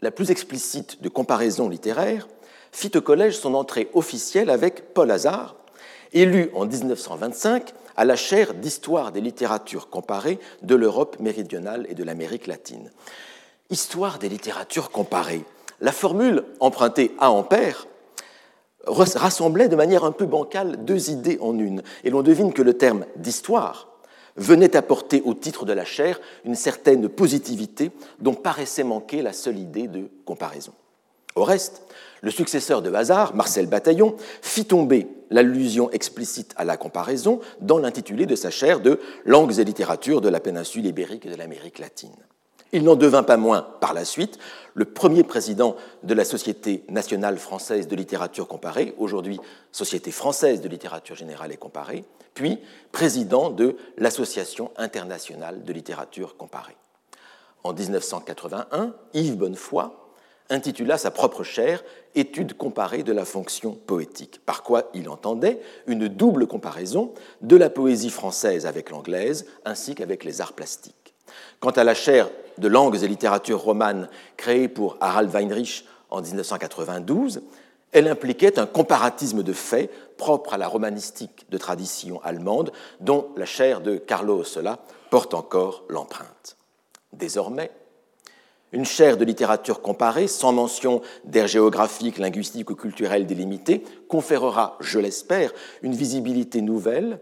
la 0.00 0.10
plus 0.10 0.30
explicite 0.30 1.02
de 1.02 1.10
comparaison 1.10 1.68
littéraire 1.68 2.26
fit 2.72 2.90
au 2.96 3.02
collège 3.02 3.36
son 3.36 3.52
entrée 3.52 3.90
officielle 3.92 4.48
avec 4.48 4.94
Paul 4.94 5.10
Hazard 5.10 5.56
élu 6.14 6.50
en 6.54 6.64
1925 6.64 7.74
à 7.98 8.06
la 8.06 8.16
chaire 8.16 8.54
d'histoire 8.54 9.12
des 9.12 9.20
littératures 9.20 9.90
comparées 9.90 10.38
de 10.62 10.74
l'Europe 10.74 11.18
méridionale 11.20 11.86
et 11.90 11.94
de 11.94 12.02
l'Amérique 12.02 12.46
latine. 12.46 12.90
Histoire 13.68 14.18
des 14.18 14.30
littératures 14.30 14.90
comparées. 14.90 15.44
La 15.82 15.92
formule 15.92 16.44
empruntée 16.58 17.14
à 17.18 17.30
Ampère 17.30 17.86
rassemblait 18.86 19.68
de 19.68 19.76
manière 19.76 20.04
un 20.04 20.12
peu 20.12 20.24
bancale 20.24 20.82
deux 20.86 21.10
idées 21.10 21.36
en 21.42 21.58
une, 21.58 21.82
et 22.04 22.10
l'on 22.10 22.22
devine 22.22 22.54
que 22.54 22.62
le 22.62 22.72
terme 22.72 23.04
d'histoire 23.16 23.87
venait 24.38 24.76
apporter 24.76 25.22
au 25.24 25.34
titre 25.34 25.64
de 25.64 25.72
la 25.72 25.84
chaire 25.84 26.20
une 26.44 26.54
certaine 26.54 27.08
positivité 27.08 27.90
dont 28.20 28.34
paraissait 28.34 28.84
manquer 28.84 29.22
la 29.22 29.32
seule 29.32 29.58
idée 29.58 29.88
de 29.88 30.08
comparaison. 30.24 30.72
Au 31.34 31.44
reste, 31.44 31.82
le 32.20 32.30
successeur 32.30 32.82
de 32.82 32.92
Hazard, 32.92 33.34
Marcel 33.34 33.66
Bataillon, 33.66 34.16
fit 34.42 34.64
tomber 34.64 35.06
l'allusion 35.30 35.90
explicite 35.90 36.52
à 36.56 36.64
la 36.64 36.76
comparaison 36.76 37.40
dans 37.60 37.78
l'intitulé 37.78 38.26
de 38.26 38.34
sa 38.34 38.50
chaire 38.50 38.80
de 38.80 38.98
Langues 39.24 39.58
et 39.58 39.64
littératures 39.64 40.20
de 40.20 40.28
la 40.28 40.40
péninsule 40.40 40.86
ibérique 40.86 41.26
et 41.26 41.30
de 41.30 41.36
l'Amérique 41.36 41.78
latine. 41.78 42.16
Il 42.72 42.84
n'en 42.84 42.96
devint 42.96 43.22
pas 43.22 43.38
moins, 43.38 43.62
par 43.80 43.94
la 43.94 44.04
suite, 44.04 44.38
le 44.74 44.84
premier 44.84 45.24
président 45.24 45.74
de 46.02 46.12
la 46.12 46.24
Société 46.24 46.84
nationale 46.88 47.38
française 47.38 47.88
de 47.88 47.96
littérature 47.96 48.46
comparée, 48.46 48.94
aujourd'hui 48.98 49.40
Société 49.72 50.10
française 50.10 50.60
de 50.60 50.68
littérature 50.68 51.16
générale 51.16 51.50
et 51.50 51.56
comparée, 51.56 52.04
puis 52.34 52.58
président 52.92 53.50
de 53.50 53.76
l'Association 53.96 54.70
internationale 54.76 55.64
de 55.64 55.72
littérature 55.72 56.36
comparée. 56.36 56.76
En 57.64 57.72
1981, 57.72 58.94
Yves 59.14 59.36
Bonnefoy 59.36 59.90
intitula 60.50 60.98
sa 60.98 61.10
propre 61.10 61.44
chaire 61.44 61.82
Étude 62.14 62.54
comparée 62.54 63.02
de 63.02 63.12
la 63.12 63.24
fonction 63.24 63.72
poétique, 63.72 64.40
par 64.44 64.62
quoi 64.62 64.90
il 64.94 65.08
entendait 65.08 65.60
une 65.86 66.08
double 66.08 66.46
comparaison 66.46 67.14
de 67.42 67.56
la 67.56 67.70
poésie 67.70 68.10
française 68.10 68.66
avec 68.66 68.90
l'anglaise 68.90 69.46
ainsi 69.64 69.94
qu'avec 69.94 70.24
les 70.24 70.40
arts 70.40 70.54
plastiques. 70.54 70.94
Quant 71.60 71.70
à 71.70 71.84
la 71.84 71.94
chaire 71.94 72.28
de 72.58 72.68
langues 72.68 73.02
et 73.02 73.08
littérature 73.08 73.60
romane 73.60 74.08
créée 74.36 74.68
pour 74.68 74.96
Harald 75.00 75.30
Weinrich 75.32 75.86
en 76.10 76.20
1992, 76.20 77.42
elle 77.92 78.08
impliquait 78.08 78.58
un 78.58 78.66
comparatisme 78.66 79.42
de 79.42 79.52
faits 79.52 79.90
propre 80.16 80.54
à 80.54 80.58
la 80.58 80.68
romanistique 80.68 81.46
de 81.50 81.58
tradition 81.58 82.20
allemande 82.22 82.72
dont 83.00 83.28
la 83.36 83.46
chaire 83.46 83.80
de 83.80 83.96
Carlo 83.96 84.40
Ossola 84.40 84.78
porte 85.10 85.34
encore 85.34 85.84
l'empreinte. 85.88 86.56
Désormais, 87.12 87.70
une 88.72 88.84
chaire 88.84 89.16
de 89.16 89.24
littérature 89.24 89.80
comparée, 89.80 90.28
sans 90.28 90.52
mention 90.52 91.00
d'air 91.24 91.46
géographique, 91.46 92.18
linguistique 92.18 92.68
ou 92.68 92.74
culturel 92.74 93.26
délimité, 93.26 93.82
conférera, 94.08 94.76
je 94.80 94.98
l'espère, 94.98 95.52
une 95.82 95.94
visibilité 95.94 96.60
nouvelle 96.60 97.20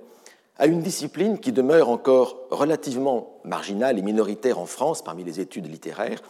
à 0.58 0.66
une 0.66 0.82
discipline 0.82 1.38
qui 1.38 1.52
demeure 1.52 1.88
encore 1.88 2.46
relativement 2.50 3.40
marginale 3.44 3.98
et 3.98 4.02
minoritaire 4.02 4.58
en 4.58 4.66
France 4.66 5.02
parmi 5.02 5.24
les 5.24 5.40
études 5.40 5.70
littéraires 5.70 6.22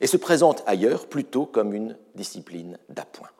et 0.00 0.06
se 0.06 0.16
présente 0.16 0.62
ailleurs 0.66 1.08
plutôt 1.08 1.46
comme 1.46 1.72
une 1.72 1.96
discipline 2.14 2.78
d'appoint. 2.88 3.30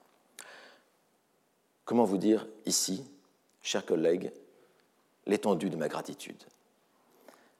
Comment 1.84 2.04
vous 2.04 2.18
dire 2.18 2.46
ici, 2.66 3.04
chers 3.62 3.86
collègues, 3.86 4.32
l'étendue 5.26 5.70
de 5.70 5.76
ma 5.76 5.88
gratitude? 5.88 6.42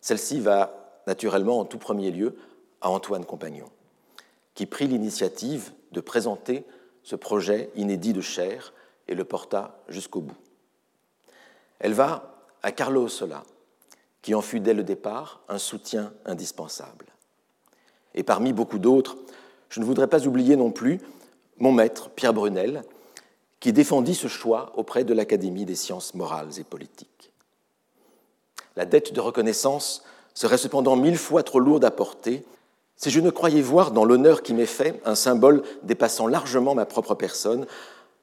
Celle-ci 0.00 0.40
va 0.40 1.02
naturellement 1.06 1.58
en 1.58 1.64
tout 1.64 1.78
premier 1.78 2.10
lieu 2.10 2.36
à 2.80 2.90
Antoine 2.90 3.24
Compagnon, 3.24 3.68
qui 4.54 4.66
prit 4.66 4.86
l'initiative 4.86 5.72
de 5.92 6.00
présenter 6.00 6.64
ce 7.02 7.16
projet 7.16 7.70
inédit 7.74 8.12
de 8.12 8.20
chair 8.20 8.72
et 9.08 9.14
le 9.14 9.24
porta 9.24 9.80
jusqu'au 9.88 10.20
bout. 10.20 10.36
Elle 11.80 11.94
va 11.94 12.37
à 12.62 12.72
Carlo 12.72 13.08
Sola, 13.08 13.42
qui 14.22 14.34
en 14.34 14.42
fut 14.42 14.60
dès 14.60 14.74
le 14.74 14.82
départ 14.82 15.40
un 15.48 15.58
soutien 15.58 16.12
indispensable. 16.24 17.06
Et 18.14 18.22
parmi 18.22 18.52
beaucoup 18.52 18.78
d'autres, 18.78 19.16
je 19.68 19.80
ne 19.80 19.84
voudrais 19.84 20.08
pas 20.08 20.26
oublier 20.26 20.56
non 20.56 20.70
plus 20.70 21.00
mon 21.58 21.72
maître, 21.72 22.10
Pierre 22.10 22.34
Brunel, 22.34 22.82
qui 23.60 23.72
défendit 23.72 24.14
ce 24.14 24.28
choix 24.28 24.72
auprès 24.76 25.04
de 25.04 25.14
l'Académie 25.14 25.64
des 25.64 25.74
sciences 25.74 26.14
morales 26.14 26.58
et 26.58 26.64
politiques. 26.64 27.32
La 28.76 28.84
dette 28.84 29.12
de 29.12 29.20
reconnaissance 29.20 30.04
serait 30.34 30.58
cependant 30.58 30.96
mille 30.96 31.18
fois 31.18 31.42
trop 31.42 31.58
lourde 31.58 31.84
à 31.84 31.90
porter 31.90 32.44
si 32.96 33.10
je 33.10 33.20
ne 33.20 33.30
croyais 33.30 33.62
voir 33.62 33.92
dans 33.92 34.04
l'honneur 34.04 34.42
qui 34.42 34.54
m'est 34.54 34.66
fait 34.66 35.00
un 35.04 35.14
symbole 35.14 35.62
dépassant 35.84 36.26
largement 36.26 36.74
ma 36.74 36.86
propre 36.86 37.14
personne, 37.14 37.66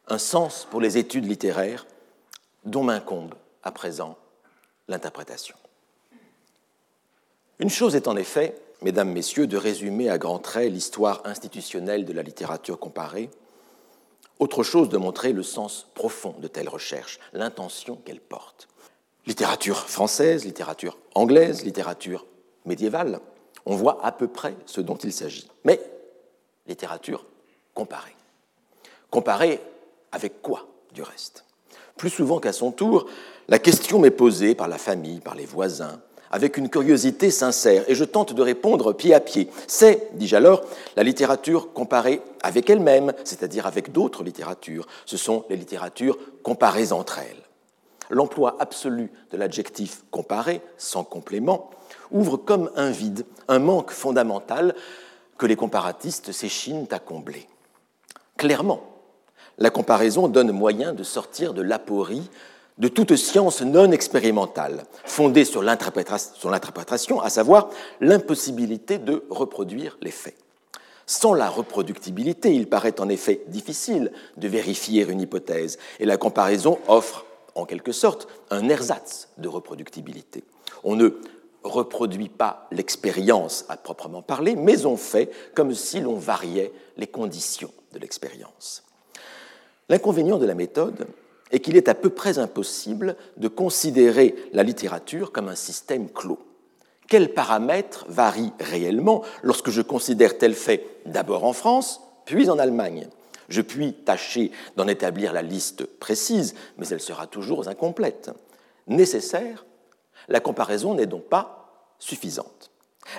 un 0.07 0.17
sens 0.17 0.67
pour 0.69 0.81
les 0.81 0.97
études 0.97 1.25
littéraires 1.25 1.85
dont 2.65 2.83
m'incombe 2.83 3.33
à 3.63 3.71
présent 3.71 4.17
l'interprétation. 4.87 5.55
Une 7.59 7.69
chose 7.69 7.95
est 7.95 8.07
en 8.07 8.15
effet, 8.17 8.55
mesdames, 8.81 9.11
messieurs, 9.11 9.47
de 9.47 9.57
résumer 9.57 10.09
à 10.09 10.17
grands 10.17 10.39
traits 10.39 10.71
l'histoire 10.71 11.21
institutionnelle 11.25 12.05
de 12.05 12.13
la 12.13 12.21
littérature 12.21 12.79
comparée, 12.79 13.29
autre 14.39 14.63
chose 14.63 14.89
de 14.89 14.97
montrer 14.97 15.31
le 15.31 15.43
sens 15.43 15.87
profond 15.93 16.35
de 16.39 16.47
telles 16.47 16.67
recherches, 16.67 17.19
l'intention 17.31 17.95
qu'elles 17.95 18.19
portent. 18.19 18.67
Littérature 19.25 19.77
française, 19.77 20.43
littérature 20.43 20.97
anglaise, 21.15 21.63
littérature 21.63 22.25
médiévale, 22.65 23.21
on 23.65 23.75
voit 23.75 24.05
à 24.05 24.11
peu 24.11 24.27
près 24.27 24.55
ce 24.65 24.81
dont 24.81 24.97
il 24.97 25.13
s'agit. 25.13 25.49
Mais 25.63 25.81
littérature 26.67 27.25
comparée. 27.73 28.15
Comparée 29.09 29.61
avec 30.11 30.41
quoi, 30.41 30.67
du 30.91 31.01
reste? 31.01 31.45
Plus 31.95 32.09
souvent 32.09 32.39
qu'à 32.39 32.53
son 32.53 32.71
tour, 32.71 33.07
la 33.47 33.59
question 33.59 33.99
m'est 33.99 34.11
posée 34.11 34.55
par 34.55 34.67
la 34.67 34.77
famille, 34.77 35.19
par 35.19 35.35
les 35.35 35.45
voisins, 35.45 35.99
avec 36.31 36.57
une 36.57 36.69
curiosité 36.69 37.29
sincère, 37.29 37.83
et 37.87 37.95
je 37.95 38.03
tente 38.03 38.33
de 38.33 38.41
répondre 38.41 38.93
pied 38.93 39.13
à 39.13 39.19
pied. 39.19 39.49
C'est, 39.67 40.09
dis-je 40.13 40.35
alors, 40.35 40.63
la 40.95 41.03
littérature 41.03 41.71
comparée 41.71 42.21
avec 42.41 42.69
elle-même, 42.69 43.13
c'est-à-dire 43.23 43.67
avec 43.67 43.91
d'autres 43.91 44.23
littératures. 44.23 44.87
Ce 45.05 45.17
sont 45.17 45.45
les 45.49 45.55
littératures 45.55 46.17
comparées 46.43 46.91
entre 46.91 47.19
elles. 47.19 47.43
L'emploi 48.09 48.55
absolu 48.59 49.11
de 49.31 49.37
l'adjectif 49.37 50.03
comparé, 50.11 50.61
sans 50.77 51.03
complément, 51.03 51.69
ouvre 52.11 52.37
comme 52.37 52.71
un 52.75 52.91
vide, 52.91 53.25
un 53.47 53.59
manque 53.59 53.91
fondamental 53.91 54.75
que 55.37 55.45
les 55.45 55.55
comparatistes 55.55 56.31
s'échinent 56.31 56.87
à 56.91 56.99
combler. 56.99 57.47
Clairement, 58.37 58.81
la 59.57 59.69
comparaison 59.69 60.27
donne 60.27 60.51
moyen 60.51 60.93
de 60.93 61.03
sortir 61.03 61.53
de 61.53 61.61
l'aporie 61.61 62.29
de 62.77 62.87
toute 62.87 63.15
science 63.15 63.61
non 63.61 63.91
expérimentale, 63.91 64.85
fondée 65.05 65.45
sur 65.45 65.63
l'interprétation, 65.63 67.21
à 67.21 67.29
savoir 67.29 67.69
l'impossibilité 68.01 68.97
de 68.97 69.23
reproduire 69.29 69.97
les 70.01 70.11
faits. 70.11 70.35
Sans 71.05 71.33
la 71.33 71.49
reproductibilité, 71.49 72.53
il 72.53 72.67
paraît 72.67 72.99
en 72.99 73.09
effet 73.09 73.41
difficile 73.47 74.11
de 74.37 74.47
vérifier 74.47 75.03
une 75.07 75.21
hypothèse, 75.21 75.77
et 75.99 76.05
la 76.05 76.17
comparaison 76.17 76.79
offre 76.87 77.25
en 77.53 77.65
quelque 77.65 77.91
sorte 77.91 78.27
un 78.49 78.67
ersatz 78.67 79.29
de 79.37 79.47
reproductibilité. 79.47 80.43
On 80.83 80.95
ne 80.95 81.09
reproduit 81.63 82.29
pas 82.29 82.67
l'expérience 82.71 83.65
à 83.69 83.77
proprement 83.77 84.21
parler, 84.21 84.55
mais 84.55 84.85
on 84.85 84.97
fait 84.97 85.31
comme 85.55 85.73
si 85.73 86.01
l'on 86.01 86.15
variait 86.15 86.73
les 86.97 87.07
conditions 87.07 87.71
de 87.93 87.99
l'expérience. 87.99 88.83
L'inconvénient 89.89 90.37
de 90.37 90.45
la 90.45 90.55
méthode 90.55 91.07
est 91.51 91.59
qu'il 91.59 91.77
est 91.77 91.89
à 91.89 91.95
peu 91.95 92.09
près 92.09 92.39
impossible 92.39 93.15
de 93.37 93.47
considérer 93.47 94.35
la 94.53 94.63
littérature 94.63 95.31
comme 95.31 95.47
un 95.47 95.55
système 95.55 96.09
clos. 96.09 96.39
Quels 97.07 97.33
paramètres 97.33 98.05
varient 98.09 98.53
réellement 98.59 99.21
lorsque 99.43 99.69
je 99.69 99.81
considère 99.81 100.37
tel 100.37 100.55
fait 100.55 100.85
d'abord 101.05 101.43
en 101.45 101.53
France, 101.53 102.01
puis 102.25 102.49
en 102.49 102.57
Allemagne? 102.57 103.07
Je 103.47 103.61
puis 103.61 103.93
tâcher 103.93 104.51
d'en 104.75 104.87
établir 104.87 105.31
la 105.31 105.43
liste 105.43 105.85
précise, 105.85 106.55
mais 106.77 106.87
elle 106.87 106.99
sera 106.99 107.27
toujours 107.27 107.67
incomplète. 107.67 108.31
Nécessaire 108.87 109.65
la 110.27 110.39
comparaison 110.39 110.95
n'est 110.95 111.05
donc 111.05 111.25
pas 111.25 111.93
suffisante. 111.99 112.71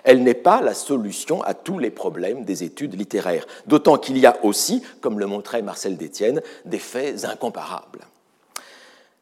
Elle 0.03 0.25
n'est 0.25 0.35
pas 0.35 0.61
la 0.61 0.75
solution 0.75 1.43
à 1.43 1.55
tous 1.55 1.79
les 1.79 1.91
problèmes 1.91 2.45
des 2.45 2.65
études 2.65 2.99
littéraires, 2.99 3.47
d'autant 3.67 3.99
qu'il 3.99 4.19
y 4.19 4.27
a 4.27 4.37
aussi, 4.45 4.83
comme 5.01 5.21
le 5.21 5.27
montrait 5.27 5.63
Marcel 5.63 5.97
Détienne, 5.97 6.43
des 6.65 6.81
faits 6.81 7.25
incomparables. 7.25 8.01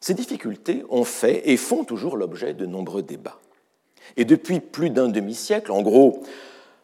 Ces 0.05 0.13
difficultés 0.13 0.85
ont 0.91 1.05
fait 1.05 1.41
et 1.47 1.57
font 1.57 1.83
toujours 1.83 2.19
l'objet 2.19 2.53
de 2.53 2.67
nombreux 2.67 3.01
débats. 3.01 3.39
Et 4.19 4.27
depuis 4.27 4.61
plus 4.61 4.91
d'un 4.91 5.09
demi-siècle, 5.09 5.73
en 5.73 5.81
gros 5.81 6.23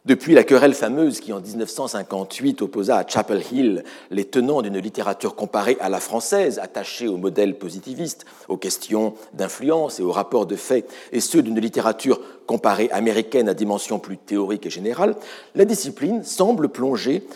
depuis 0.07 0.33
la 0.33 0.43
querelle 0.43 0.73
fameuse 0.73 1.21
qui, 1.21 1.35
en 1.35 1.41
1958, 1.43 2.63
opposa 2.63 2.97
à 2.97 3.07
Chapel 3.07 3.43
Hill 3.53 3.85
les 4.11 4.25
tenants 4.25 4.63
d'une 4.63 4.79
littérature 4.79 5.35
comparée 5.35 5.77
à 5.83 5.91
la 5.91 6.01
française, 6.01 6.59
attachée 6.59 7.09
au 7.09 7.19
modèle 7.19 7.59
positiviste, 7.59 8.25
aux 8.49 8.57
questions 8.57 9.13
d'influence 9.35 10.01
et 10.01 10.03
aux 10.03 10.13
rapports 10.13 10.47
de 10.47 10.57
fait, 10.57 10.91
et 11.13 11.21
ceux 11.21 11.43
d'une 11.43 11.61
littérature 11.61 12.23
comparée 12.47 12.89
américaine 12.91 13.51
à 13.51 13.55
dimension 13.55 13.99
plus 13.99 14.17
théorique 14.17 14.65
et 14.65 14.71
générale, 14.71 15.15
la 15.55 15.67
discipline 15.67 16.25
semble 16.25 16.71
plonger 16.71 17.27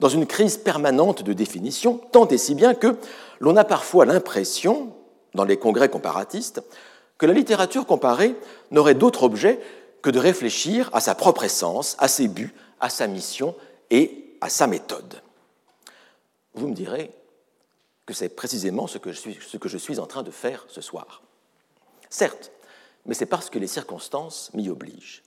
dans 0.00 0.08
une 0.08 0.24
crise 0.24 0.56
permanente 0.56 1.22
de 1.22 1.34
définition, 1.34 2.00
tant 2.12 2.28
et 2.28 2.38
si 2.38 2.54
bien 2.54 2.72
que 2.72 2.96
l'on 3.40 3.56
a 3.56 3.64
parfois 3.64 4.06
l'impression 4.06 4.93
dans 5.34 5.44
les 5.44 5.56
congrès 5.56 5.88
comparatistes, 5.88 6.62
que 7.18 7.26
la 7.26 7.32
littérature 7.32 7.86
comparée 7.86 8.36
n'aurait 8.70 8.94
d'autre 8.94 9.24
objet 9.24 9.60
que 10.02 10.10
de 10.10 10.18
réfléchir 10.18 10.90
à 10.92 11.00
sa 11.00 11.14
propre 11.14 11.44
essence, 11.44 11.96
à 11.98 12.08
ses 12.08 12.28
buts, 12.28 12.54
à 12.80 12.90
sa 12.90 13.06
mission 13.06 13.54
et 13.90 14.36
à 14.40 14.48
sa 14.48 14.66
méthode. 14.66 15.22
Vous 16.54 16.68
me 16.68 16.74
direz 16.74 17.10
que 18.06 18.14
c'est 18.14 18.28
précisément 18.28 18.86
ce 18.86 18.98
que, 18.98 19.12
je 19.12 19.18
suis, 19.18 19.38
ce 19.46 19.56
que 19.56 19.68
je 19.68 19.78
suis 19.78 19.98
en 19.98 20.06
train 20.06 20.22
de 20.22 20.30
faire 20.30 20.66
ce 20.68 20.80
soir. 20.80 21.22
Certes, 22.10 22.52
mais 23.06 23.14
c'est 23.14 23.26
parce 23.26 23.50
que 23.50 23.58
les 23.58 23.66
circonstances 23.66 24.50
m'y 24.54 24.68
obligent. 24.68 25.22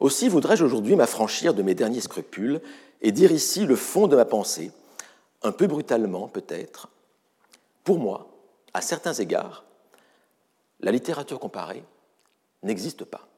Aussi 0.00 0.28
voudrais-je 0.28 0.64
aujourd'hui 0.64 0.96
m'affranchir 0.96 1.54
de 1.54 1.62
mes 1.62 1.74
derniers 1.74 2.00
scrupules 2.00 2.60
et 3.02 3.12
dire 3.12 3.32
ici 3.32 3.66
le 3.66 3.76
fond 3.76 4.08
de 4.08 4.16
ma 4.16 4.24
pensée, 4.24 4.72
un 5.42 5.52
peu 5.52 5.66
brutalement 5.66 6.28
peut-être. 6.28 6.88
Pour 7.84 7.98
moi, 7.98 8.31
à 8.74 8.80
certains 8.80 9.14
égards, 9.14 9.64
la 10.80 10.92
littérature 10.92 11.38
comparée 11.38 11.84
n'existe 12.62 13.04
pas. 13.04 13.28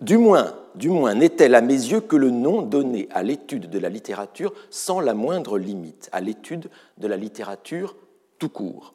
Du 0.00 0.18
moins, 0.18 0.54
du 0.74 0.88
moins 0.88 1.14
n'est-elle 1.14 1.54
à 1.54 1.60
mes 1.60 1.72
yeux 1.72 2.00
que 2.00 2.16
le 2.16 2.30
nom 2.30 2.62
donné 2.62 3.08
à 3.12 3.22
l'étude 3.22 3.70
de 3.70 3.78
la 3.78 3.88
littérature 3.88 4.52
sans 4.70 5.00
la 5.00 5.14
moindre 5.14 5.56
limite, 5.56 6.08
à 6.12 6.20
l'étude 6.20 6.68
de 6.98 7.06
la 7.06 7.16
littérature 7.16 7.96
tout 8.38 8.48
court. 8.48 8.94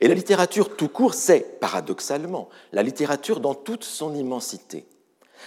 Et 0.00 0.08
la 0.08 0.14
littérature 0.14 0.76
tout 0.76 0.88
court, 0.88 1.14
c'est, 1.14 1.60
paradoxalement, 1.60 2.48
la 2.72 2.82
littérature 2.82 3.40
dans 3.40 3.54
toute 3.54 3.84
son 3.84 4.14
immensité. 4.14 4.86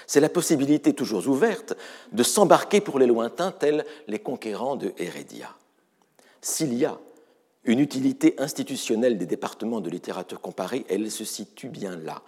C'est 0.08 0.20
la 0.20 0.30
possibilité 0.30 0.94
toujours 0.94 1.28
ouverte 1.28 1.74
de 2.12 2.24
s'embarquer 2.24 2.82
pour 2.82 3.00
les 3.00 3.08
lointains 3.08 3.52
tels 3.52 3.86
les 4.08 4.20
conquérants 4.20 4.76
de 4.76 4.94
Hérédia. 4.98 5.50
S'il 6.42 6.74
y 6.74 6.86
a 6.86 6.98
une 7.66 7.80
utilité 7.80 8.36
institutionnelle 8.38 9.18
des 9.18 9.26
départements 9.26 9.82
de 9.82 9.90
littérature 9.90 10.42
comparée, 10.42 10.86
elle 10.90 11.10
se 11.12 11.26
situe 11.26 11.70
bien 11.70 11.96
là, 11.96 12.22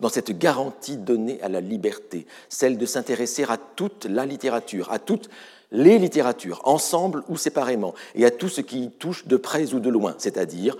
dans 0.00 0.08
cette 0.08 0.36
garantie 0.36 0.96
donnée 0.96 1.40
à 1.42 1.48
la 1.48 1.60
liberté, 1.60 2.26
celle 2.48 2.78
de 2.78 2.86
s'intéresser 2.86 3.44
à 3.44 3.56
toute 3.56 4.06
la 4.06 4.26
littérature, 4.26 4.90
à 4.90 4.98
toutes 4.98 5.28
les 5.72 5.98
littératures, 5.98 6.60
ensemble 6.64 7.22
ou 7.28 7.36
séparément, 7.36 7.94
et 8.14 8.24
à 8.24 8.30
tout 8.30 8.48
ce 8.48 8.60
qui 8.60 8.84
y 8.84 8.90
touche 8.90 9.26
de 9.26 9.36
près 9.36 9.72
ou 9.74 9.80
de 9.80 9.90
loin, 9.90 10.14
c'est-à-dire 10.18 10.76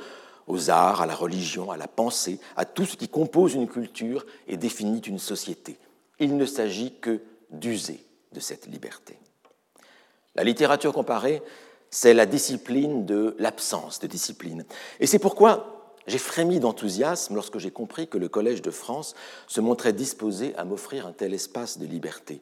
aux 0.47 0.71
arts, 0.71 1.03
à 1.03 1.07
la 1.07 1.15
religion, 1.15 1.71
à 1.71 1.77
la 1.77 1.87
pensée, 1.87 2.41
à 2.57 2.65
tout 2.65 2.85
ce 2.85 2.97
qui 2.97 3.09
compose 3.09 3.55
une 3.55 3.69
culture 3.69 4.27
et 4.49 4.57
définit 4.57 4.99
une 4.99 5.21
société. 5.21 5.79
Il 6.19 6.37
ne 6.37 6.47
s'agit 6.47 6.95
que 7.01 7.21
d'user 7.51 8.05
de 8.33 8.41
cette 8.41 8.67
liberté. 8.67 9.17
La 10.35 10.43
littérature 10.45 10.93
comparée, 10.93 11.43
c'est 11.91 12.15
la 12.15 12.27
discipline 12.27 13.05
de 13.05 13.35
l'absence 13.39 13.99
de 13.99 14.07
discipline. 14.07 14.65
Et 15.01 15.07
c'est 15.07 15.19
pourquoi 15.19 15.95
j'ai 16.07 16.19
frémi 16.19 16.61
d'enthousiasme 16.61 17.35
lorsque 17.35 17.59
j'ai 17.59 17.71
compris 17.71 18.09
que 18.09 18.19
le 18.19 18.29
Collège 18.29 18.63
de 18.63 18.71
France 18.71 19.15
se 19.47 19.61
montrait 19.61 19.93
disposé 19.93 20.55
à 20.57 20.65
m'offrir 20.65 21.07
un 21.07 21.13
tel 21.13 21.35
espace 21.35 21.79
de 21.79 21.87
liberté. 21.87 22.41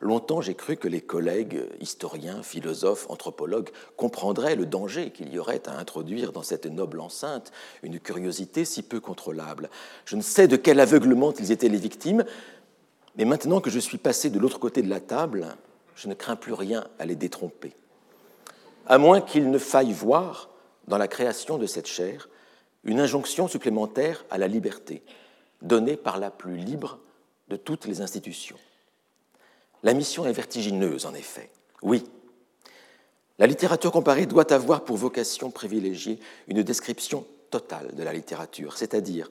Longtemps, 0.00 0.40
j'ai 0.40 0.54
cru 0.54 0.76
que 0.76 0.88
les 0.88 1.00
collègues, 1.00 1.62
historiens, 1.80 2.42
philosophes, 2.42 3.06
anthropologues, 3.08 3.70
comprendraient 3.96 4.56
le 4.56 4.66
danger 4.66 5.10
qu'il 5.10 5.32
y 5.32 5.38
aurait 5.38 5.68
à 5.68 5.78
introduire 5.78 6.32
dans 6.32 6.42
cette 6.42 6.66
noble 6.66 6.98
enceinte 6.98 7.52
une 7.84 8.00
curiosité 8.00 8.64
si 8.64 8.82
peu 8.82 8.98
contrôlable. 8.98 9.70
Je 10.04 10.16
ne 10.16 10.22
sais 10.22 10.48
de 10.48 10.56
quel 10.56 10.80
aveuglement 10.80 11.32
ils 11.38 11.52
étaient 11.52 11.68
les 11.68 11.78
victimes, 11.78 12.24
mais 13.16 13.24
maintenant 13.24 13.60
que 13.60 13.70
je 13.70 13.78
suis 13.78 13.98
passé 13.98 14.28
de 14.28 14.40
l'autre 14.40 14.58
côté 14.58 14.82
de 14.82 14.90
la 14.90 15.00
table, 15.00 15.56
je 15.94 16.08
ne 16.08 16.14
crains 16.14 16.36
plus 16.36 16.52
rien 16.52 16.84
à 16.98 17.06
les 17.06 17.14
détromper. 17.14 17.72
À 18.92 18.98
moins 18.98 19.22
qu'il 19.22 19.50
ne 19.50 19.56
faille 19.56 19.94
voir 19.94 20.50
dans 20.86 20.98
la 20.98 21.08
création 21.08 21.56
de 21.56 21.64
cette 21.64 21.86
chair 21.86 22.28
une 22.84 23.00
injonction 23.00 23.48
supplémentaire 23.48 24.26
à 24.28 24.36
la 24.36 24.46
liberté, 24.46 25.02
donnée 25.62 25.96
par 25.96 26.18
la 26.18 26.30
plus 26.30 26.58
libre 26.58 26.98
de 27.48 27.56
toutes 27.56 27.86
les 27.86 28.02
institutions. 28.02 28.58
La 29.82 29.94
mission 29.94 30.26
est 30.26 30.32
vertigineuse, 30.34 31.06
en 31.06 31.14
effet. 31.14 31.48
Oui, 31.80 32.04
la 33.38 33.46
littérature 33.46 33.92
comparée 33.92 34.26
doit 34.26 34.52
avoir 34.52 34.84
pour 34.84 34.98
vocation 34.98 35.50
privilégiée 35.50 36.18
une 36.46 36.62
description 36.62 37.24
totale 37.50 37.94
de 37.94 38.02
la 38.02 38.12
littérature, 38.12 38.76
c'est-à-dire 38.76 39.30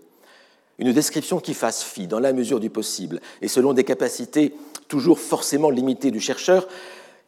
une 0.79 0.91
description 0.91 1.39
qui 1.39 1.53
fasse 1.53 1.83
fi, 1.83 2.07
dans 2.07 2.19
la 2.19 2.33
mesure 2.33 2.59
du 2.59 2.71
possible, 2.71 3.21
et 3.43 3.47
selon 3.47 3.73
des 3.73 3.83
capacités 3.83 4.55
toujours 4.87 5.19
forcément 5.19 5.69
limitées 5.69 6.09
du 6.09 6.19
chercheur, 6.19 6.67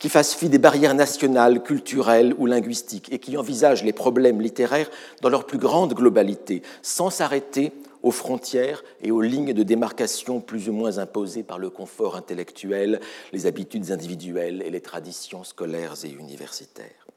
qui 0.04 0.10
fasse 0.10 0.36
fi 0.36 0.50
des 0.50 0.58
barrières 0.58 0.96
nationales, 0.96 1.63
culturelles 1.63 2.36
ou 2.38 2.46
linguistiques, 2.46 3.10
et 3.13 3.20
qui 3.20 3.38
envisage 3.38 3.86
les 3.86 3.94
problèmes 3.94 4.42
littéraires 4.42 4.92
dans 5.22 5.30
leur 5.30 5.46
plus 5.46 5.58
grande 5.58 5.94
globalité, 5.94 6.62
sans 6.82 7.10
s'arrêter 7.10 7.72
aux 8.02 8.12
frontières 8.12 8.84
et 9.02 9.12
aux 9.12 9.22
lignes 9.22 9.54
de 9.54 9.63
démarcation 9.63 10.42
plus 10.42 10.68
ou 10.68 10.74
moins 10.74 10.98
imposées 10.98 11.44
par 11.44 11.58
le 11.58 11.70
confort 11.70 12.18
intellectuel, 12.18 13.00
les 13.32 13.46
habitudes 13.46 13.92
individuelles 13.92 14.62
et 14.66 14.72
les 14.72 14.82
traditions 14.82 15.46
scolaires 15.46 15.96
et 16.04 16.10
universitaires. 16.10 17.08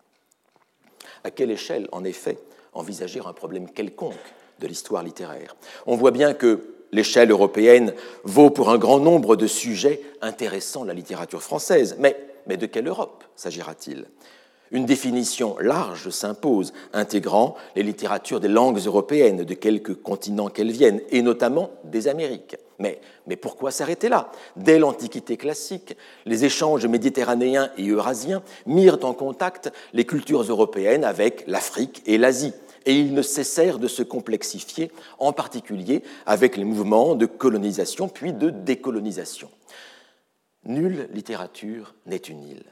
À 1.24 1.32
quelle 1.32 1.50
échelle, 1.50 1.88
en 1.90 2.04
effet, 2.04 2.38
envisager 2.72 3.18
un 3.18 3.32
problème 3.32 3.68
quelconque 3.68 4.14
de 4.60 4.68
l'histoire 4.68 5.02
littéraire? 5.02 5.56
On 5.86 5.96
voit 5.96 6.12
bien 6.12 6.34
que 6.34 6.76
l'échelle 6.92 7.32
européenne 7.32 7.94
vaut 8.22 8.50
pour 8.50 8.70
un 8.70 8.78
grand 8.78 9.00
nombre 9.00 9.34
de 9.34 9.48
sujets 9.48 10.02
intéressant 10.22 10.84
la 10.84 10.94
littérature 10.94 11.42
française, 11.42 11.96
mais, 11.98 12.16
mais 12.46 12.56
de 12.56 12.66
quelle 12.66 12.88
Europe 12.88 13.24
s'agira-t-il? 13.34 14.06
Une 14.72 14.84
définition 14.84 15.56
large 15.60 16.10
s'impose, 16.10 16.72
intégrant 16.92 17.54
les 17.76 17.84
littératures 17.84 18.40
des 18.40 18.48
langues 18.48 18.80
européennes, 18.84 19.44
de 19.44 19.54
quelque 19.54 19.92
continent 19.92 20.48
qu'elles 20.48 20.72
viennent, 20.72 21.00
et 21.10 21.22
notamment 21.22 21.70
des 21.84 22.08
Amériques. 22.08 22.56
Mais 22.80 23.36
pourquoi 23.40 23.70
s'arrêter 23.70 24.08
là? 24.08 24.30
Dès 24.56 24.80
l'Antiquité 24.80 25.36
classique, 25.36 25.96
les 26.26 26.44
échanges 26.44 26.84
méditerranéens 26.84 27.70
et 27.78 27.86
eurasiens 27.86 28.42
mirent 28.66 28.98
en 29.02 29.14
contact 29.14 29.72
les 29.92 30.04
cultures 30.04 30.42
européennes 30.42 31.04
avec 31.04 31.44
l'Afrique 31.46 32.02
et 32.04 32.18
l'Asie, 32.18 32.52
et 32.86 32.92
ils 32.92 33.14
ne 33.14 33.22
cessèrent 33.22 33.78
de 33.78 33.88
se 33.88 34.02
complexifier, 34.02 34.90
en 35.18 35.32
particulier 35.32 36.02
avec 36.26 36.56
les 36.56 36.64
mouvements 36.64 37.14
de 37.14 37.26
colonisation 37.26 38.08
puis 38.08 38.32
de 38.32 38.50
décolonisation. 38.50 39.48
Nulle 40.66 41.08
littérature 41.12 41.94
n'est 42.06 42.16
une 42.16 42.42
île. 42.42 42.64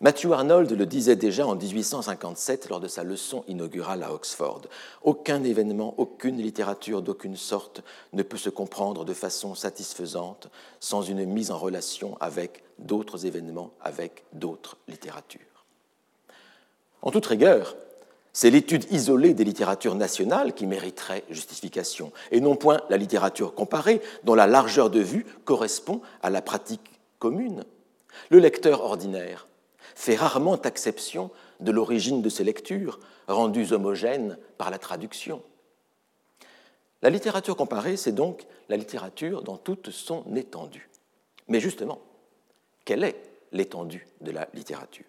Matthew 0.00 0.32
Arnold 0.32 0.70
le 0.70 0.86
disait 0.86 1.16
déjà 1.16 1.46
en 1.46 1.54
1857 1.54 2.70
lors 2.70 2.80
de 2.80 2.88
sa 2.88 3.04
leçon 3.04 3.44
inaugurale 3.46 4.02
à 4.02 4.14
Oxford. 4.14 4.62
Aucun 5.02 5.44
événement, 5.44 5.94
aucune 5.98 6.38
littérature 6.38 7.02
d'aucune 7.02 7.36
sorte 7.36 7.82
ne 8.14 8.22
peut 8.22 8.38
se 8.38 8.48
comprendre 8.48 9.04
de 9.04 9.12
façon 9.12 9.54
satisfaisante 9.54 10.48
sans 10.80 11.02
une 11.02 11.26
mise 11.26 11.50
en 11.50 11.58
relation 11.58 12.16
avec 12.20 12.64
d'autres 12.78 13.26
événements, 13.26 13.72
avec 13.82 14.24
d'autres 14.32 14.78
littératures. 14.88 15.40
En 17.02 17.10
toute 17.10 17.26
rigueur, 17.26 17.76
c'est 18.32 18.50
l'étude 18.50 18.90
isolée 18.90 19.34
des 19.34 19.44
littératures 19.44 19.94
nationales 19.94 20.54
qui 20.54 20.66
mériterait 20.66 21.24
justification, 21.28 22.12
et 22.30 22.40
non 22.40 22.56
point 22.56 22.80
la 22.88 22.96
littérature 22.96 23.54
comparée, 23.54 24.00
dont 24.24 24.34
la 24.34 24.46
largeur 24.46 24.88
de 24.88 25.00
vue 25.00 25.26
correspond 25.44 26.00
à 26.22 26.30
la 26.30 26.40
pratique 26.40 26.89
commune. 27.20 27.64
Le 28.30 28.40
lecteur 28.40 28.82
ordinaire 28.82 29.46
fait 29.94 30.16
rarement 30.16 30.60
exception 30.62 31.30
de 31.60 31.70
l'origine 31.70 32.22
de 32.22 32.28
ces 32.28 32.42
lectures, 32.42 32.98
rendues 33.28 33.72
homogènes 33.72 34.36
par 34.58 34.70
la 34.70 34.78
traduction. 34.78 35.42
La 37.02 37.10
littérature 37.10 37.56
comparée, 37.56 37.96
c'est 37.96 38.12
donc 38.12 38.46
la 38.68 38.76
littérature 38.76 39.42
dans 39.42 39.56
toute 39.56 39.90
son 39.90 40.24
étendue. 40.34 40.90
Mais 41.48 41.60
justement, 41.60 42.00
quelle 42.84 43.04
est 43.04 43.16
l'étendue 43.52 44.06
de 44.20 44.32
la 44.32 44.48
littérature? 44.54 45.04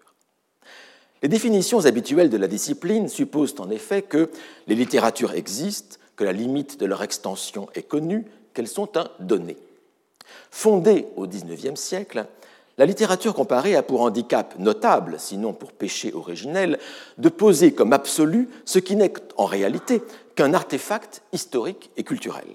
Les 1.22 1.30
définitions 1.30 1.86
habituelles 1.86 2.30
de 2.30 2.38
la 2.38 2.48
discipline 2.48 3.08
supposent 3.08 3.60
en 3.60 3.70
effet 3.70 4.02
que 4.02 4.32
les 4.68 4.76
littératures 4.76 5.34
existent, 5.34 5.98
que 6.16 6.24
la 6.24 6.34
limite 6.34 6.80
de 6.80 6.86
leur 6.86 7.04
extension 7.04 7.68
est 7.76 7.84
connue, 7.84 8.26
qu'elles 8.54 8.68
sont 8.68 8.98
un 8.98 9.10
donné. 9.20 9.58
Fondée 10.50 11.08
au 11.16 11.28
XIXe 11.28 11.80
siècle, 11.80 12.26
la 12.78 12.86
littérature 12.86 13.34
comparée 13.34 13.76
a 13.76 13.84
pour 13.84 14.02
handicap 14.02 14.58
notable, 14.58 15.16
sinon 15.20 15.54
pour 15.54 15.72
péché 15.72 16.14
originel, 16.14 16.80
de 17.18 17.30
poser 17.30 17.74
comme 17.74 17.94
absolu 17.94 18.50
ce 18.66 18.80
qui 18.80 18.96
n'est 18.96 19.14
en 19.38 19.46
réalité 19.46 20.02
qu'un 20.36 20.54
artefact 20.54 21.22
historique 21.34 21.92
et 21.98 22.04
culturel. 22.04 22.48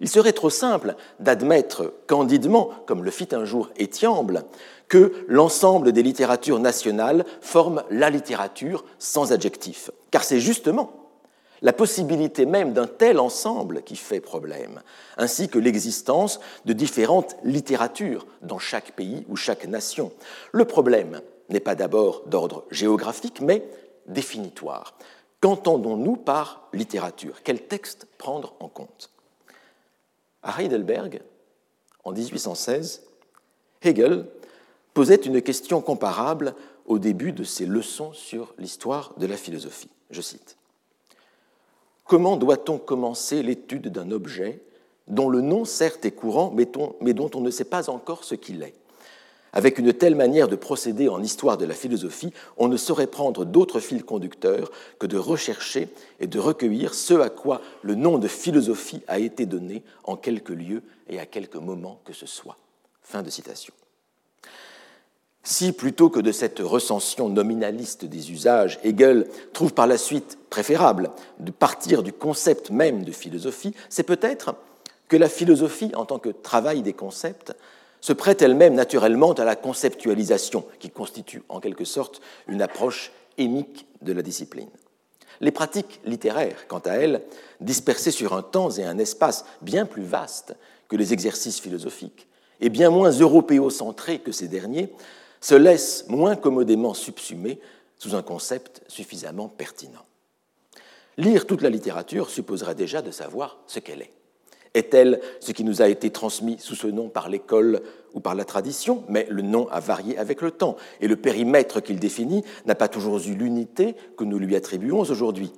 Il 0.00 0.08
serait 0.08 0.34
trop 0.34 0.50
simple 0.50 0.94
d'admettre 1.20 1.94
candidement, 2.06 2.70
comme 2.86 3.02
le 3.02 3.10
fit 3.10 3.28
un 3.32 3.44
jour 3.44 3.70
Étiamble, 3.76 4.44
que 4.88 5.24
l'ensemble 5.26 5.92
des 5.92 6.02
littératures 6.02 6.58
nationales 6.58 7.24
forment 7.40 7.82
la 7.90 8.10
littérature 8.10 8.84
sans 8.98 9.32
adjectif, 9.32 9.90
car 10.10 10.22
c'est 10.22 10.40
justement 10.40 11.05
la 11.62 11.72
possibilité 11.72 12.46
même 12.46 12.72
d'un 12.72 12.86
tel 12.86 13.18
ensemble 13.18 13.82
qui 13.82 13.96
fait 13.96 14.20
problème, 14.20 14.82
ainsi 15.16 15.48
que 15.48 15.58
l'existence 15.58 16.40
de 16.64 16.72
différentes 16.72 17.36
littératures 17.44 18.26
dans 18.42 18.58
chaque 18.58 18.92
pays 18.92 19.24
ou 19.28 19.36
chaque 19.36 19.66
nation. 19.66 20.12
Le 20.52 20.64
problème 20.64 21.20
n'est 21.48 21.60
pas 21.60 21.74
d'abord 21.74 22.22
d'ordre 22.26 22.64
géographique, 22.70 23.40
mais 23.40 23.68
définitoire. 24.06 24.96
Qu'entendons-nous 25.40 26.16
par 26.16 26.68
littérature? 26.72 27.42
Quel 27.44 27.62
texte 27.62 28.06
prendre 28.18 28.54
en 28.60 28.68
compte? 28.68 29.10
À 30.42 30.62
Heidelberg, 30.62 31.20
en 32.04 32.12
1816, 32.12 33.02
Hegel 33.82 34.26
posait 34.94 35.16
une 35.16 35.42
question 35.42 35.80
comparable 35.80 36.54
au 36.86 36.98
début 36.98 37.32
de 37.32 37.44
ses 37.44 37.66
leçons 37.66 38.12
sur 38.12 38.54
l'histoire 38.58 39.12
de 39.18 39.26
la 39.26 39.36
philosophie. 39.36 39.90
Je 40.10 40.20
cite 40.20 40.56
Comment 42.06 42.36
doit-on 42.36 42.78
commencer 42.78 43.42
l'étude 43.42 43.88
d'un 43.88 44.10
objet 44.10 44.60
dont 45.08 45.28
le 45.28 45.40
nom 45.40 45.64
certes 45.64 46.04
est 46.04 46.12
courant, 46.12 46.54
mais 47.00 47.12
dont 47.14 47.30
on 47.34 47.40
ne 47.40 47.50
sait 47.50 47.64
pas 47.64 47.90
encore 47.90 48.24
ce 48.24 48.34
qu'il 48.34 48.62
est? 48.62 48.74
Avec 49.52 49.78
une 49.78 49.92
telle 49.92 50.14
manière 50.14 50.48
de 50.48 50.56
procéder 50.56 51.08
en 51.08 51.22
histoire 51.22 51.56
de 51.56 51.64
la 51.64 51.74
philosophie, 51.74 52.32
on 52.58 52.68
ne 52.68 52.76
saurait 52.76 53.06
prendre 53.06 53.44
d'autre 53.44 53.80
fil 53.80 54.04
conducteur 54.04 54.70
que 54.98 55.06
de 55.06 55.16
rechercher 55.16 55.88
et 56.20 56.26
de 56.26 56.38
recueillir 56.38 56.92
ce 56.92 57.14
à 57.14 57.30
quoi 57.30 57.62
le 57.82 57.94
nom 57.94 58.18
de 58.18 58.28
philosophie 58.28 59.02
a 59.08 59.18
été 59.18 59.46
donné 59.46 59.82
en 60.04 60.16
quelques 60.16 60.50
lieux 60.50 60.82
et 61.08 61.18
à 61.18 61.26
quelques 61.26 61.56
moments 61.56 62.00
que 62.04 62.12
ce 62.12 62.26
soit. 62.26 62.58
Fin 63.02 63.22
de 63.22 63.30
citation. 63.30 63.72
Si, 65.48 65.70
plutôt 65.70 66.10
que 66.10 66.18
de 66.18 66.32
cette 66.32 66.58
recension 66.58 67.28
nominaliste 67.28 68.04
des 68.04 68.32
usages, 68.32 68.80
Hegel 68.82 69.28
trouve 69.52 69.72
par 69.72 69.86
la 69.86 69.96
suite 69.96 70.38
préférable 70.50 71.12
de 71.38 71.52
partir 71.52 72.02
du 72.02 72.12
concept 72.12 72.70
même 72.72 73.04
de 73.04 73.12
philosophie, 73.12 73.72
c'est 73.88 74.02
peut-être 74.02 74.56
que 75.06 75.16
la 75.16 75.28
philosophie, 75.28 75.92
en 75.94 76.04
tant 76.04 76.18
que 76.18 76.30
travail 76.30 76.82
des 76.82 76.94
concepts, 76.94 77.54
se 78.00 78.12
prête 78.12 78.42
elle-même 78.42 78.74
naturellement 78.74 79.34
à 79.34 79.44
la 79.44 79.54
conceptualisation, 79.54 80.64
qui 80.80 80.90
constitue 80.90 81.44
en 81.48 81.60
quelque 81.60 81.84
sorte 81.84 82.20
une 82.48 82.60
approche 82.60 83.12
émique 83.38 83.86
de 84.02 84.12
la 84.12 84.22
discipline. 84.22 84.70
Les 85.40 85.52
pratiques 85.52 86.00
littéraires, 86.04 86.66
quant 86.66 86.80
à 86.80 86.94
elles, 86.94 87.22
dispersées 87.60 88.10
sur 88.10 88.34
un 88.34 88.42
temps 88.42 88.70
et 88.70 88.84
un 88.84 88.98
espace 88.98 89.44
bien 89.62 89.86
plus 89.86 90.02
vastes 90.02 90.56
que 90.88 90.96
les 90.96 91.12
exercices 91.12 91.60
philosophiques, 91.60 92.26
et 92.60 92.68
bien 92.68 92.90
moins 92.90 93.10
européocentrés 93.12 94.18
que 94.18 94.32
ces 94.32 94.48
derniers, 94.48 94.92
se 95.40 95.54
laissent 95.54 96.06
moins 96.08 96.36
commodément 96.36 96.94
subsumer 96.94 97.60
sous 97.98 98.14
un 98.14 98.22
concept 98.22 98.82
suffisamment 98.88 99.48
pertinent. 99.48 100.04
Lire 101.16 101.46
toute 101.46 101.62
la 101.62 101.70
littérature 101.70 102.28
supposerait 102.28 102.74
déjà 102.74 103.02
de 103.02 103.10
savoir 103.10 103.58
ce 103.66 103.78
qu'elle 103.78 104.02
est. 104.02 104.12
Est-elle 104.74 105.20
ce 105.40 105.52
qui 105.52 105.64
nous 105.64 105.80
a 105.80 105.88
été 105.88 106.10
transmis 106.10 106.58
sous 106.58 106.74
ce 106.74 106.86
nom 106.86 107.08
par 107.08 107.30
l'école 107.30 107.80
ou 108.12 108.20
par 108.20 108.34
la 108.34 108.44
tradition? 108.44 109.04
Mais 109.08 109.26
le 109.30 109.40
nom 109.40 109.68
a 109.70 109.80
varié 109.80 110.18
avec 110.18 110.42
le 110.42 110.50
temps, 110.50 110.76
et 111.00 111.08
le 111.08 111.16
périmètre 111.16 111.80
qu'il 111.80 111.98
définit 111.98 112.44
n'a 112.66 112.74
pas 112.74 112.88
toujours 112.88 113.18
eu 113.26 113.34
l'unité 113.34 113.96
que 114.18 114.24
nous 114.24 114.38
lui 114.38 114.54
attribuons 114.54 115.00
aujourd'hui. 115.00 115.50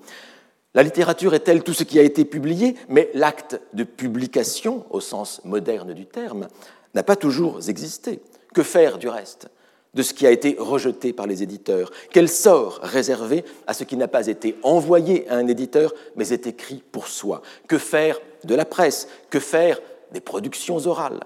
La 0.75 0.85
littérature 0.85 1.35
est-elle 1.35 1.65
tout 1.65 1.75
ce 1.75 1.83
qui 1.83 1.99
a 1.99 2.03
été 2.03 2.25
publié? 2.25 2.77
Mais 2.89 3.11
l'acte 3.15 3.61
de 3.73 3.83
publication, 3.83 4.87
au 4.91 5.01
sens 5.01 5.41
moderne 5.45 5.95
du 5.95 6.07
terme, 6.07 6.47
n'a 6.95 7.03
pas 7.03 7.17
toujours 7.17 7.69
existé. 7.69 8.21
Que 8.55 8.63
faire 8.63 8.99
du 8.99 9.09
reste? 9.09 9.49
De 9.95 10.03
ce 10.03 10.15
qui 10.15 10.27
a 10.27 10.31
été 10.31 10.57
rejeté 10.59 11.13
par 11.13 11.27
les 11.27 11.43
éditeurs. 11.43 11.91
Quel 12.13 12.29
sort 12.29 12.81
réservé 12.83 13.45
à 13.67 13.75
ce 13.75 13.85
qui 13.85 13.97
n'a 13.97 14.09
pas 14.09 14.27
été 14.27 14.57
envoyé 14.63 15.29
à 15.29 15.37
un 15.37 15.47
éditeur, 15.47 15.93
mais 16.17 16.33
est 16.33 16.47
écrit 16.47 16.83
pour 16.93 17.09
soi? 17.09 17.43
Que 17.67 17.79
faire 17.79 18.19
de 18.45 18.55
la 18.55 18.65
presse? 18.65 19.09
Que 19.31 19.41
faire 19.41 19.81
des 20.13 20.21
productions 20.21 20.79
orales? 20.87 21.21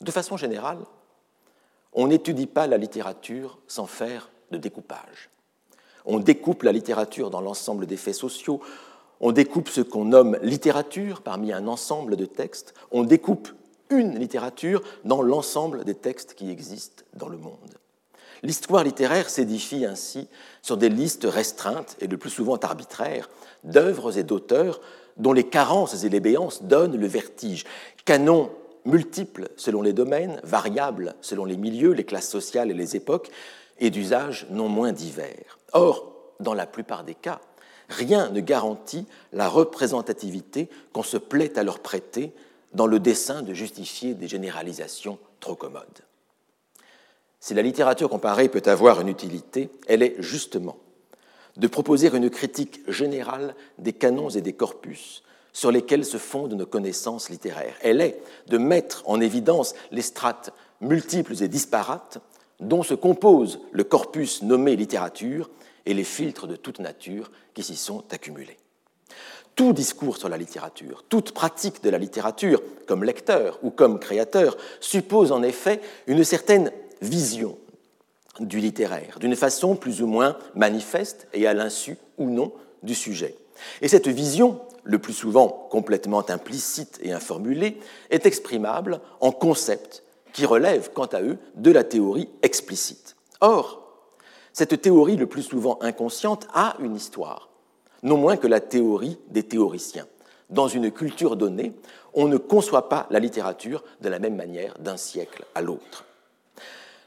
De 0.00 0.10
façon 0.10 0.36
générale, 0.36 0.78
on 1.92 2.08
n'étudie 2.08 2.46
pas 2.46 2.66
la 2.66 2.76
littérature 2.76 3.58
sans 3.66 3.86
faire 3.86 4.30
de 4.50 4.58
découpage. 4.58 5.30
On 6.04 6.18
découpe 6.18 6.62
la 6.62 6.72
littérature 6.72 7.30
dans 7.30 7.40
l'ensemble 7.40 7.86
des 7.86 7.96
faits 7.96 8.14
sociaux, 8.14 8.60
on 9.20 9.32
découpe 9.32 9.68
ce 9.68 9.80
qu'on 9.80 10.04
nomme 10.04 10.38
littérature 10.42 11.22
parmi 11.22 11.52
un 11.52 11.66
ensemble 11.66 12.16
de 12.16 12.26
textes, 12.26 12.74
on 12.90 13.02
découpe 13.02 13.48
une 13.90 14.18
littérature 14.18 14.82
dans 15.04 15.22
l'ensemble 15.22 15.84
des 15.84 15.94
textes 15.94 16.34
qui 16.34 16.50
existent 16.50 17.04
dans 17.14 17.28
le 17.28 17.38
monde. 17.38 17.78
L'histoire 18.42 18.84
littéraire 18.84 19.30
s'édifie 19.30 19.86
ainsi 19.86 20.28
sur 20.62 20.76
des 20.76 20.88
listes 20.88 21.26
restreintes 21.28 21.96
et 22.00 22.06
le 22.06 22.18
plus 22.18 22.30
souvent 22.30 22.56
arbitraires 22.56 23.30
d'œuvres 23.64 24.18
et 24.18 24.22
d'auteurs 24.22 24.80
dont 25.16 25.32
les 25.32 25.44
carences 25.44 26.04
et 26.04 26.08
les 26.08 26.20
béances 26.20 26.62
donnent 26.62 26.96
le 26.96 27.06
vertige. 27.06 27.64
Canons 28.04 28.50
multiples 28.84 29.48
selon 29.56 29.82
les 29.82 29.92
domaines, 29.92 30.40
variables 30.44 31.14
selon 31.20 31.44
les 31.44 31.56
milieux, 31.56 31.92
les 31.92 32.04
classes 32.04 32.28
sociales 32.28 32.70
et 32.70 32.74
les 32.74 32.96
époques, 32.96 33.30
et 33.78 33.90
d'usages 33.90 34.46
non 34.50 34.68
moins 34.68 34.92
divers. 34.92 35.58
Or, 35.72 36.12
dans 36.40 36.54
la 36.54 36.66
plupart 36.66 37.04
des 37.04 37.14
cas, 37.14 37.40
rien 37.88 38.30
ne 38.30 38.40
garantit 38.40 39.06
la 39.32 39.48
représentativité 39.48 40.68
qu'on 40.92 41.02
se 41.02 41.16
plaît 41.16 41.58
à 41.58 41.62
leur 41.62 41.80
prêter 41.80 42.32
dans 42.76 42.86
le 42.86 43.00
dessein 43.00 43.42
de 43.42 43.54
justifier 43.54 44.14
des 44.14 44.28
généralisations 44.28 45.18
trop 45.40 45.56
commodes. 45.56 46.04
Si 47.40 47.54
la 47.54 47.62
littérature 47.62 48.10
comparée 48.10 48.48
peut 48.48 48.62
avoir 48.66 49.00
une 49.00 49.08
utilité, 49.08 49.70
elle 49.88 50.02
est 50.02 50.16
justement 50.18 50.76
de 51.56 51.68
proposer 51.68 52.14
une 52.14 52.28
critique 52.28 52.80
générale 52.86 53.54
des 53.78 53.94
canons 53.94 54.28
et 54.28 54.42
des 54.42 54.52
corpus 54.52 55.22
sur 55.54 55.72
lesquels 55.72 56.04
se 56.04 56.18
fondent 56.18 56.52
nos 56.52 56.66
connaissances 56.66 57.30
littéraires. 57.30 57.76
Elle 57.80 58.02
est 58.02 58.20
de 58.48 58.58
mettre 58.58 59.02
en 59.06 59.22
évidence 59.22 59.74
les 59.90 60.02
strates 60.02 60.52
multiples 60.82 61.42
et 61.42 61.48
disparates 61.48 62.18
dont 62.60 62.82
se 62.82 62.92
compose 62.92 63.58
le 63.72 63.84
corpus 63.84 64.42
nommé 64.42 64.76
littérature 64.76 65.48
et 65.86 65.94
les 65.94 66.04
filtres 66.04 66.46
de 66.46 66.56
toute 66.56 66.80
nature 66.80 67.30
qui 67.54 67.62
s'y 67.62 67.76
sont 67.76 68.04
accumulés. 68.12 68.58
Tout 69.56 69.72
discours 69.72 70.18
sur 70.18 70.28
la 70.28 70.36
littérature, 70.36 71.02
toute 71.08 71.32
pratique 71.32 71.82
de 71.82 71.88
la 71.88 71.96
littérature, 71.96 72.62
comme 72.86 73.02
lecteur 73.02 73.58
ou 73.62 73.70
comme 73.70 73.98
créateur, 73.98 74.56
suppose 74.80 75.32
en 75.32 75.42
effet 75.42 75.80
une 76.06 76.24
certaine 76.24 76.70
vision 77.00 77.56
du 78.38 78.58
littéraire, 78.58 79.18
d'une 79.18 79.34
façon 79.34 79.74
plus 79.74 80.02
ou 80.02 80.06
moins 80.06 80.36
manifeste 80.54 81.26
et 81.32 81.46
à 81.46 81.54
l'insu 81.54 81.96
ou 82.18 82.28
non 82.28 82.52
du 82.82 82.94
sujet. 82.94 83.34
Et 83.80 83.88
cette 83.88 84.08
vision, 84.08 84.60
le 84.84 84.98
plus 84.98 85.14
souvent 85.14 85.48
complètement 85.70 86.28
implicite 86.28 86.98
et 87.02 87.12
informulée, 87.12 87.78
est 88.10 88.26
exprimable 88.26 89.00
en 89.20 89.32
concepts 89.32 90.02
qui 90.34 90.44
relèvent, 90.44 90.90
quant 90.92 91.06
à 91.06 91.22
eux, 91.22 91.38
de 91.54 91.70
la 91.70 91.82
théorie 91.82 92.28
explicite. 92.42 93.16
Or, 93.40 93.82
cette 94.52 94.82
théorie, 94.82 95.16
le 95.16 95.26
plus 95.26 95.42
souvent 95.42 95.78
inconsciente, 95.80 96.46
a 96.52 96.76
une 96.78 96.94
histoire, 96.94 97.48
non 98.02 98.16
moins 98.16 98.36
que 98.36 98.46
la 98.46 98.60
théorie 98.60 99.18
des 99.28 99.42
théoriciens. 99.42 100.06
Dans 100.50 100.68
une 100.68 100.90
culture 100.90 101.36
donnée, 101.36 101.72
on 102.14 102.28
ne 102.28 102.36
conçoit 102.36 102.88
pas 102.88 103.06
la 103.10 103.18
littérature 103.18 103.84
de 104.00 104.08
la 104.08 104.18
même 104.18 104.36
manière 104.36 104.78
d'un 104.78 104.96
siècle 104.96 105.44
à 105.54 105.62
l'autre. 105.62 106.04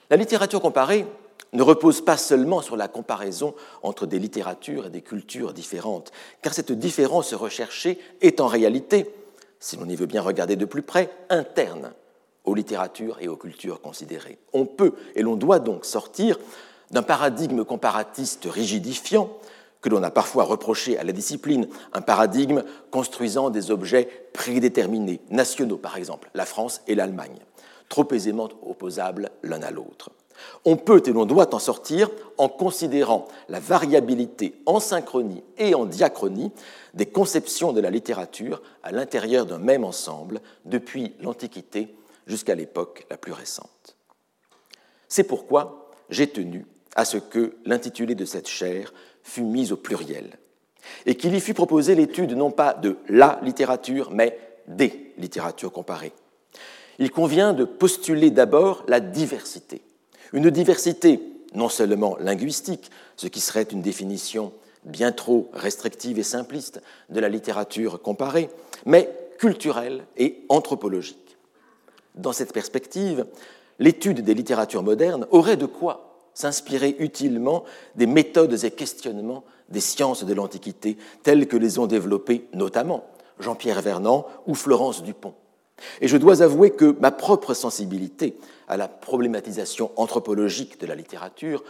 La 0.10 0.18
littérature 0.18 0.62
comparée 0.62 1.06
ne 1.54 1.64
repose 1.64 2.02
pas 2.02 2.18
seulement 2.18 2.62
sur 2.62 2.78
la 2.78 2.88
comparaison 2.88 3.56
entre 3.82 4.06
des 4.06 4.20
littératures 4.20 4.88
et 4.88 4.90
des 4.90 5.02
cultures 5.02 5.54
différentes, 5.54 6.12
car 6.42 6.54
cette 6.54 6.72
différence 6.72 7.34
recherchée 7.34 8.00
est 8.22 8.40
en 8.40 8.48
réalité, 8.48 9.10
si 9.60 9.78
l'on 9.78 9.90
y 9.90 9.96
veut 9.96 10.06
bien 10.06 10.22
regarder 10.22 10.56
de 10.56 10.66
plus 10.66 10.84
près, 10.84 11.10
interne 11.30 11.92
aux 12.46 12.56
littératures 12.56 13.18
et 13.20 13.28
aux 13.28 13.36
cultures 13.36 13.82
considérées. 13.82 14.38
On 14.54 14.66
peut 14.66 14.94
et 15.16 15.22
l'on 15.22 15.36
doit 15.36 15.60
donc 15.60 15.86
sortir 15.86 16.40
d'un 16.92 17.04
paradigme 17.04 17.64
comparatiste 17.64 18.48
rigidifiant 18.50 19.30
que 19.82 19.90
l'on 19.90 20.04
a 20.04 20.12
parfois 20.12 20.44
reproché 20.44 20.98
à 20.98 21.04
la 21.04 21.12
discipline, 21.12 21.68
un 21.94 22.02
paradigme 22.02 22.64
construisant 22.92 23.50
des 23.50 23.72
objets 23.72 24.10
prédéterminés, 24.34 25.22
nationaux 25.30 25.78
par 25.78 25.98
exemple, 25.98 26.30
la 26.34 26.46
France 26.46 26.82
et 26.88 26.96
l'Allemagne, 26.96 27.40
trop 27.88 28.08
aisément 28.12 28.50
opposables 28.62 29.30
l'un 29.44 29.62
à 29.62 29.72
l'autre. 29.72 30.12
On 30.66 30.78
peut 30.78 31.02
et 31.06 31.12
l'on 31.12 31.26
doit 31.26 31.54
en 31.54 31.60
sortir 31.60 32.10
en 32.38 32.48
considérant 32.48 33.28
la 33.50 33.60
variabilité 33.60 34.56
en 34.66 34.80
synchronie 34.80 35.44
et 35.58 35.76
en 35.76 35.86
diachronie 35.86 36.52
des 36.94 37.08
conceptions 37.08 37.74
de 37.74 37.82
la 37.82 37.90
littérature 37.90 38.62
à 38.84 38.92
l'intérieur 38.92 39.46
d'un 39.46 39.58
même 39.58 39.84
ensemble, 39.84 40.42
depuis 40.66 41.14
l'Antiquité 41.22 41.94
jusqu'à 42.26 42.56
l'époque 42.56 43.06
la 43.10 43.18
plus 43.18 43.34
récente. 43.34 43.98
C'est 45.08 45.24
pourquoi 45.24 45.92
j'ai 46.10 46.28
tenu 46.28 46.66
à 46.96 47.06
ce 47.06 47.18
que 47.18 47.56
l'intitulé 47.66 48.16
de 48.16 48.26
cette 48.26 48.48
chaire 48.48 48.94
fût 49.30 49.44
mise 49.44 49.72
au 49.72 49.78
pluriel, 49.78 50.38
et 51.06 51.16
qu'il 51.16 51.36
y 51.36 51.40
fût 51.40 51.54
proposé 51.54 51.96
l'étude 51.96 52.34
non 52.34 52.52
pas 52.52 52.74
de 52.74 52.98
la 53.08 53.40
littérature, 53.44 54.10
mais 54.12 54.38
des 54.68 55.14
littératures 55.18 55.72
comparées. 55.72 56.14
Il 56.98 57.12
convient 57.12 57.54
de 57.54 57.64
postuler 57.64 58.32
d'abord 58.32 58.84
la 58.88 59.00
diversité, 59.00 59.82
une 60.34 60.50
diversité 60.50 61.22
non 61.54 61.70
seulement 61.70 62.18
linguistique, 62.20 62.92
ce 63.16 63.28
qui 63.28 63.40
serait 63.40 63.64
une 63.64 63.82
définition 63.82 64.52
bien 64.84 65.12
trop 65.12 65.50
restrictive 65.54 66.20
et 66.20 66.24
simpliste 66.24 66.82
de 67.10 67.20
la 67.20 67.30
littérature 67.30 68.02
comparée, 68.02 68.50
mais 68.86 69.10
culturelle 69.38 70.06
et 70.18 70.44
anthropologique. 70.50 71.38
Dans 72.16 72.34
cette 72.34 72.54
perspective, 72.54 73.26
l'étude 73.80 74.22
des 74.22 74.34
littératures 74.34 74.84
modernes 74.84 75.28
aurait 75.32 75.58
de 75.58 75.66
quoi 75.66 76.09
s'inspirer 76.40 76.96
utilement 77.00 77.66
des 77.96 78.06
méthodes 78.08 78.64
et 78.64 78.72
questionnements 78.72 79.44
des 79.68 79.82
sciences 79.82 80.24
de 80.24 80.34
l'Antiquité, 80.34 80.96
telles 81.22 81.50
que 81.50 81.58
les 81.58 81.80
ont 81.80 81.86
développées 81.86 82.48
notamment 82.54 83.04
Jean-Pierre 83.40 83.82
Vernant 83.82 84.26
ou 84.48 84.56
Florence 84.56 85.04
Dupont. 85.04 85.34
Et 86.00 86.08
je 86.08 86.16
dois 86.16 86.42
avouer 86.42 86.72
que 86.72 86.96
ma 87.02 87.12
propre 87.12 87.54
sensibilité 87.54 88.38
à 88.70 88.78
la 88.78 88.88
problématisation 88.88 89.92
anthropologique 89.98 90.80
de 90.80 90.88
la 90.88 90.96
littérature 90.96 91.62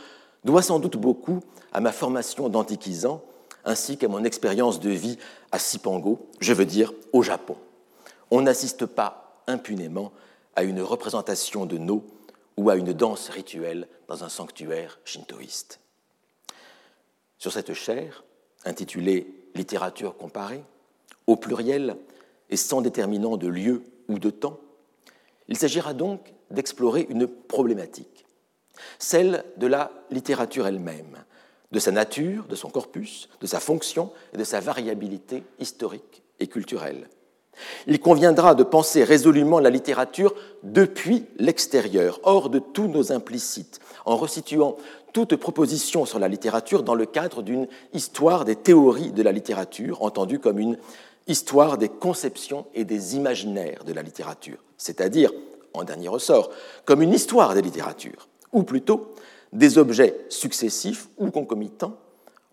doit 0.43 0.61
sans 0.61 0.77
doute 0.77 0.97
beaucoup 0.97 1.39
à 1.73 1.81
ma 1.81 1.91
formation 1.91 2.47
d'antiquisant 2.47 3.23
ainsi 3.65 3.97
qu'à 3.97 4.07
mon 4.07 4.23
expérience 4.23 4.79
de 4.79 4.91
vie 4.91 5.17
à 5.51 5.57
Sipango, 5.57 6.27
je 6.41 6.53
veux 6.53 6.65
dire 6.65 6.93
au 7.11 7.23
Japon. 7.23 7.57
On 8.29 8.41
n'assiste 8.41 8.85
pas 8.85 9.41
impunément 9.47 10.11
à 10.55 10.61
une 10.61 10.81
représentation 10.81 11.65
de 11.65 11.79
No 11.79 12.03
ou 12.59 12.69
à 12.69 12.75
une 12.75 12.91
danse 12.91 13.29
rituelle 13.29 13.87
dans 14.09 14.25
un 14.25 14.29
sanctuaire 14.29 14.99
shintoïste. 15.05 15.79
Sur 17.37 17.53
cette 17.53 17.73
chaire, 17.73 18.25
intitulée 18.65 19.33
Littérature 19.55 20.17
comparée, 20.17 20.63
au 21.25 21.37
pluriel 21.37 21.95
et 22.49 22.57
sans 22.57 22.81
déterminant 22.81 23.37
de 23.37 23.47
lieu 23.47 23.81
ou 24.09 24.19
de 24.19 24.29
temps, 24.29 24.59
il 25.47 25.57
s'agira 25.57 25.93
donc 25.93 26.33
d'explorer 26.51 27.07
une 27.09 27.27
problématique, 27.27 28.25
celle 28.99 29.45
de 29.55 29.67
la 29.67 29.91
littérature 30.11 30.67
elle-même, 30.67 31.23
de 31.71 31.79
sa 31.79 31.91
nature, 31.91 32.45
de 32.45 32.55
son 32.55 32.69
corpus, 32.69 33.29
de 33.39 33.47
sa 33.47 33.61
fonction 33.61 34.11
et 34.33 34.37
de 34.37 34.43
sa 34.43 34.59
variabilité 34.59 35.43
historique 35.59 36.23
et 36.41 36.47
culturelle. 36.47 37.09
Il 37.87 37.99
conviendra 37.99 38.55
de 38.55 38.63
penser 38.63 39.03
résolument 39.03 39.59
la 39.59 39.69
littérature 39.69 40.33
depuis 40.63 41.25
l'extérieur, 41.37 42.19
hors 42.23 42.49
de 42.49 42.59
tous 42.59 42.87
nos 42.87 43.11
implicites, 43.11 43.79
en 44.05 44.17
resituant 44.17 44.77
toute 45.13 45.35
proposition 45.35 46.05
sur 46.05 46.19
la 46.19 46.27
littérature 46.27 46.83
dans 46.83 46.95
le 46.95 47.05
cadre 47.05 47.41
d'une 47.41 47.67
histoire 47.93 48.45
des 48.45 48.55
théories 48.55 49.11
de 49.11 49.23
la 49.23 49.31
littérature, 49.31 50.03
entendue 50.03 50.39
comme 50.39 50.59
une 50.59 50.77
histoire 51.27 51.77
des 51.77 51.89
conceptions 51.89 52.65
et 52.73 52.85
des 52.85 53.15
imaginaires 53.15 53.83
de 53.83 53.93
la 53.93 54.01
littérature, 54.01 54.57
c'est-à-dire, 54.77 55.31
en 55.73 55.83
dernier 55.83 56.07
ressort, 56.07 56.49
comme 56.85 57.01
une 57.01 57.13
histoire 57.13 57.53
des 57.53 57.61
littératures, 57.61 58.27
ou 58.51 58.63
plutôt 58.63 59.13
des 59.53 59.77
objets 59.77 60.15
successifs 60.29 61.07
ou 61.17 61.31
concomitants 61.31 61.97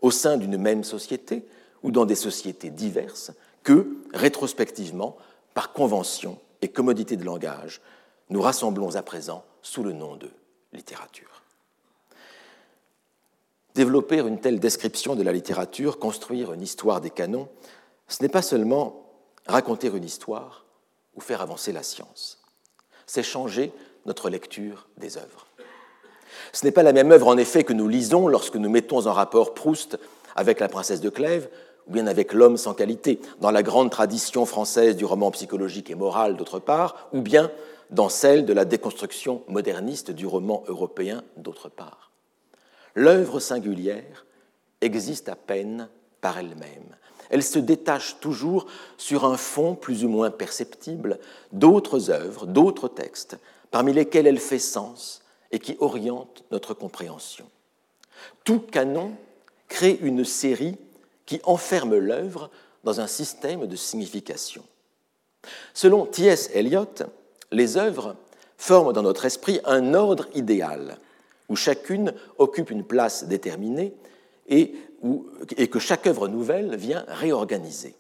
au 0.03 0.11
sein 0.11 0.37
d'une 0.37 0.59
même 0.59 0.85
société 0.85 1.45
ou 1.83 1.91
dans 1.91 2.05
des 2.05 2.15
sociétés 2.15 2.71
diverses 2.71 3.33
que, 3.67 3.89
rétrospectivement, 4.15 5.17
par 5.53 5.73
convention 5.73 6.39
et 6.63 6.69
commodité 6.69 7.17
de 7.17 7.25
langage, 7.25 7.81
nous 8.31 8.41
rassemblons 8.41 8.95
à 8.95 9.03
présent 9.03 9.45
sous 9.61 9.83
le 9.83 9.93
nom 9.93 10.15
de 10.15 10.31
littérature. 10.73 11.43
Développer 13.75 14.21
une 14.21 14.39
telle 14.39 14.61
description 14.61 15.17
de 15.17 15.25
la 15.25 15.33
littérature, 15.33 15.99
construire 15.99 16.53
une 16.53 16.63
histoire 16.63 17.01
des 17.01 17.11
canons, 17.11 17.49
ce 18.07 18.23
n'est 18.23 18.29
pas 18.29 18.41
seulement 18.41 19.11
raconter 19.49 19.89
une 19.89 20.05
histoire 20.05 20.65
ou 21.17 21.21
faire 21.21 21.43
avancer 21.43 21.73
la 21.73 21.83
science, 21.83 22.41
c'est 23.05 23.25
changer 23.25 23.73
notre 24.07 24.31
lecture 24.31 24.87
des 24.97 25.19
œuvres. 25.19 25.49
Ce 26.53 26.65
n'est 26.65 26.71
pas 26.73 26.85
la 26.85 26.93
même 26.93 27.11
œuvre, 27.11 27.27
en 27.27 27.37
effet, 27.37 27.65
que 27.65 27.73
nous 27.73 27.89
lisons 27.89 28.29
lorsque 28.29 28.55
nous 28.55 28.71
mettons 28.71 29.09
en 29.09 29.13
rapport 29.13 29.55
Proust 29.55 29.99
avec 30.37 30.61
la 30.61 30.69
princesse 30.69 31.01
de 31.01 31.11
Clèves, 31.11 31.49
ou 31.87 31.93
bien 31.93 32.07
avec 32.07 32.33
l'homme 32.33 32.57
sans 32.57 32.75
qualité, 32.75 33.21
dans 33.41 33.51
la 33.51 33.63
grande 33.63 33.91
tradition 33.91 34.45
française 34.47 34.97
du 34.97 35.05
roman 35.05 35.31
psychologique 35.31 35.91
et 35.91 35.95
moral, 35.95 36.37
d'autre 36.37 36.59
part, 36.59 37.09
ou 37.13 37.21
bien 37.21 37.51
dans 37.91 38.09
celle 38.09 38.45
de 38.45 38.53
la 38.53 38.65
déconstruction 38.65 39.43
moderniste 39.49 40.11
du 40.11 40.27
roman 40.27 40.65
européen, 40.67 41.23
d'autre 41.37 41.69
part. 41.69 42.11
L'œuvre 42.95 43.41
singulière 43.41 44.27
existe 44.81 45.29
à 45.29 45.37
peine 45.37 45.89
par 46.21 46.39
elle-même. 46.39 46.97
Elle 47.31 47.43
se 47.43 47.59
détache 47.59 48.19
toujours 48.21 48.67
sur 48.97 49.25
un 49.25 49.37
fond 49.37 49.75
plus 49.75 50.05
ou 50.05 50.09
moins 50.09 50.31
perceptible 50.31 51.19
d'autres 51.53 52.11
œuvres, 52.11 52.47
d'autres 52.47 52.89
textes, 52.89 53.39
parmi 53.71 53.93
lesquels 53.93 54.27
elle 54.27 54.39
fait 54.39 54.59
sens 54.59 55.23
et 55.51 55.59
qui 55.59 55.77
oriente 55.81 56.45
notre 56.51 56.75
compréhension. 56.75 57.47
Tout 58.45 58.61
canon 58.61 59.13
crée 59.69 59.99
une 60.01 60.25
série 60.25 60.77
qui 61.27 61.41
enferme 61.45 61.97
l'œuvre 61.97 62.51
dans 62.85 63.01
un 63.01 63.07
système 63.07 63.67
de 63.67 63.77
signification. 63.77 64.65
Selon 65.75 66.07
T.S. 66.07 66.51
Eliot, 66.55 66.87
les 67.53 67.77
œuvres 67.77 68.17
forment 68.57 68.93
dans 68.93 69.03
notre 69.03 69.25
esprit 69.25 69.61
un 69.65 69.95
ordre 69.95 70.27
idéal, 70.35 70.99
où 71.49 71.57
chacune 71.57 72.13
occupe 72.39 72.71
une 72.71 72.85
place 72.85 73.25
déterminée 73.25 73.95
et, 74.49 74.75
que 75.71 75.79
chaque 75.79 76.07
œuvre 76.07 76.29
nouvelle 76.29 76.77
vient 76.77 77.05
réorganiser. 77.09 77.95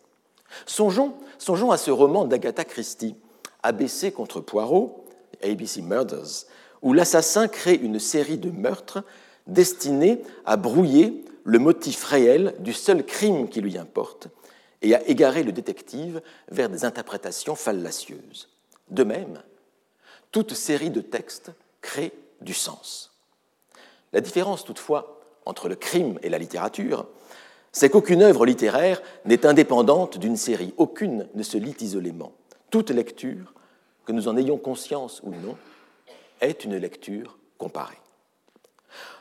Songeons, 0.64 1.14
songeons 1.38 1.70
à 1.70 1.76
ce 1.76 1.90
roman 1.90 2.24
d'Agatha 2.24 2.64
Christie, 2.64 3.14
ABC 3.62 4.12
contre 4.12 4.40
Poirot, 4.40 5.04
ABC 5.42 5.82
Murders, 5.82 6.46
où 6.82 6.92
l'assassin 6.92 7.48
crée 7.48 7.74
une 7.74 7.98
série 7.98 8.38
de 8.38 8.50
meurtres 8.50 9.02
destinés 9.46 10.22
à 10.44 10.56
brouiller 10.56 11.24
le 11.46 11.60
motif 11.60 12.02
réel 12.02 12.54
du 12.58 12.72
seul 12.72 13.06
crime 13.06 13.48
qui 13.48 13.60
lui 13.60 13.78
importe 13.78 14.26
et 14.82 14.96
à 14.96 15.08
égarer 15.08 15.44
le 15.44 15.52
détective 15.52 16.20
vers 16.50 16.68
des 16.68 16.84
interprétations 16.84 17.54
fallacieuses. 17.54 18.48
De 18.90 19.04
même, 19.04 19.40
toute 20.32 20.54
série 20.54 20.90
de 20.90 21.00
textes 21.00 21.52
crée 21.80 22.12
du 22.40 22.52
sens. 22.52 23.12
La 24.12 24.20
différence 24.20 24.64
toutefois 24.64 25.20
entre 25.44 25.68
le 25.68 25.76
crime 25.76 26.18
et 26.24 26.30
la 26.30 26.38
littérature, 26.38 27.06
c'est 27.70 27.90
qu'aucune 27.90 28.22
œuvre 28.22 28.44
littéraire 28.44 29.00
n'est 29.24 29.46
indépendante 29.46 30.18
d'une 30.18 30.36
série, 30.36 30.74
aucune 30.78 31.28
ne 31.34 31.42
se 31.44 31.58
lit 31.58 31.76
isolément. 31.80 32.32
Toute 32.70 32.90
lecture, 32.90 33.54
que 34.04 34.12
nous 34.12 34.26
en 34.26 34.36
ayons 34.36 34.58
conscience 34.58 35.20
ou 35.22 35.30
non, 35.30 35.56
est 36.40 36.64
une 36.64 36.76
lecture 36.76 37.38
comparée. 37.56 38.00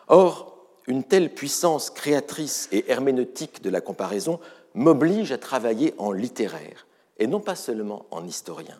Or, 0.07 0.54
une 0.87 1.03
telle 1.03 1.33
puissance 1.33 1.89
créatrice 1.89 2.67
et 2.71 2.89
herméneutique 2.91 3.61
de 3.61 3.69
la 3.69 3.81
comparaison 3.81 4.39
m'oblige 4.73 5.31
à 5.31 5.37
travailler 5.37 5.93
en 5.97 6.11
littéraire 6.11 6.85
et 7.17 7.27
non 7.27 7.39
pas 7.39 7.55
seulement 7.55 8.05
en 8.11 8.25
historien. 8.25 8.79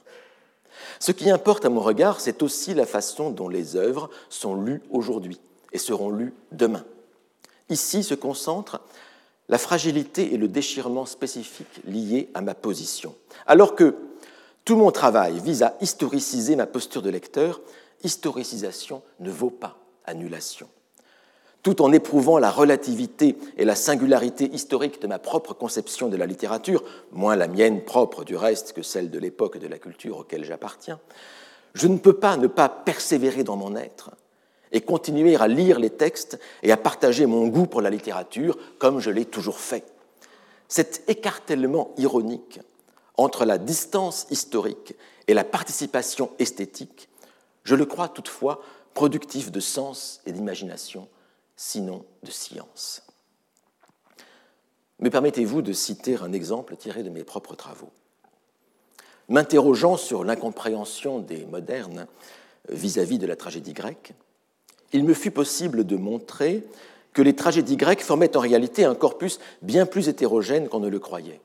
Ce 1.00 1.12
qui 1.12 1.30
importe 1.30 1.66
à 1.66 1.70
mon 1.70 1.82
regard, 1.82 2.20
c'est 2.20 2.44
aussi 2.44 2.74
la 2.74 2.86
façon 2.86 3.30
dont 3.30 3.48
les 3.48 3.76
œuvres 3.76 4.10
sont 4.30 4.56
lues 4.56 4.82
aujourd'hui 4.92 5.40
et 5.72 5.78
seront 5.78 6.10
lues 6.10 6.34
demain. 6.52 6.86
Ici 7.70 8.04
se 8.04 8.14
concentrent 8.14 8.82
la 9.48 9.58
fragilité 9.58 10.34
et 10.34 10.38
le 10.38 10.48
déchirement 10.48 11.06
spécifique 11.06 11.82
liés 11.86 12.30
à 12.34 12.42
ma 12.42 12.56
position. 12.56 13.16
Alors 13.48 13.76
que 13.76 13.96
tout 14.66 14.76
mon 14.76 14.92
travail 14.92 15.40
vise 15.40 15.64
à 15.64 15.76
historiciser 15.82 16.56
ma 16.56 16.66
posture 16.66 17.02
de 17.02 17.10
lecteur, 17.10 17.62
historicisation 18.04 19.02
ne 19.20 19.30
vaut 19.30 19.52
pas 19.52 19.78
annulation. 20.06 20.68
Tout 21.66 21.82
en 21.82 21.92
éprouvant 21.92 22.38
la 22.38 22.52
relativité 22.52 23.36
et 23.58 23.66
la 23.66 23.74
singularité 23.74 24.46
historique 24.54 25.02
de 25.02 25.08
ma 25.08 25.18
propre 25.18 25.56
conception 25.56 26.10
de 26.10 26.16
la 26.16 26.28
littérature, 26.28 26.84
moins 27.12 27.36
la 27.36 27.48
mienne 27.48 27.84
propre 27.84 28.24
du 28.24 28.36
reste 28.36 28.74
que 28.74 28.84
celle 28.84 29.10
de 29.10 29.18
l'époque 29.18 29.58
de 29.58 29.66
la 29.66 29.80
culture 29.80 30.20
auquel 30.20 30.46
j'appartiens, 30.46 31.00
je 31.74 31.88
ne 31.88 31.98
peux 31.98 32.14
pas 32.14 32.38
ne 32.38 32.46
pas 32.46 32.70
persévérer 32.70 33.44
dans 33.44 33.56
mon 33.56 33.76
être 33.76 34.12
et 34.72 34.82
continuer 34.82 35.38
à 35.38 35.48
lire 35.48 35.80
les 35.80 35.90
textes 35.90 36.40
et 36.62 36.72
à 36.72 36.78
partager 36.78 37.26
mon 37.26 37.48
goût 37.48 37.66
pour 37.66 37.82
la 37.82 37.90
littérature 37.90 38.60
comme 38.78 39.00
je 39.00 39.10
l'ai 39.10 39.26
toujours 39.26 39.60
fait. 39.60 39.86
Cet 40.68 41.02
écartèlement 41.08 41.96
ironique 41.98 42.60
entre 43.18 43.44
la 43.44 43.58
distance 43.58 44.28
historique 44.30 44.94
et 45.28 45.34
la 45.34 45.44
participation 45.44 46.30
esthétique 46.38 47.10
je 47.64 47.74
le 47.74 47.88
crois 47.88 48.08
toutefois 48.08 48.62
productif 48.94 49.52
de 49.52 49.60
sens 49.60 50.22
et 50.28 50.32
d'imagination, 50.32 51.08
sinon 51.56 52.06
de 52.24 52.32
science. 52.32 53.04
Mais 55.00 55.10
permettez-vous 55.10 55.62
de 55.62 55.74
citer 55.74 56.18
un 56.18 56.34
exemple 56.34 56.76
tiré 56.76 57.04
de 57.04 57.10
mes 57.10 57.24
propres 57.24 57.56
travaux. 57.56 57.92
M'interrogeant 59.28 59.98
sur 59.98 60.24
l'incompréhension 60.24 61.20
des 61.20 61.46
modernes 61.46 62.08
vis-à-vis 62.70 63.20
de 63.20 63.28
la 63.28 63.36
tragédie 63.36 63.74
grecque, 63.74 64.14
il 64.94 65.04
me 65.04 65.14
fut 65.14 65.32
possible 65.32 65.86
de 65.86 65.96
montrer 65.96 66.64
que 67.14 67.22
les 67.22 67.36
tragédies 67.36 67.78
grecques 67.78 68.04
formaient 68.04 68.38
en 68.38 68.42
réalité 68.42 68.86
un 68.86 68.96
corpus 68.96 69.40
bien 69.62 69.86
plus 69.86 70.10
hétérogène 70.10 70.70
qu'on 70.70 70.80
ne 70.80 70.90
le 70.90 71.00
croyait 71.00 71.42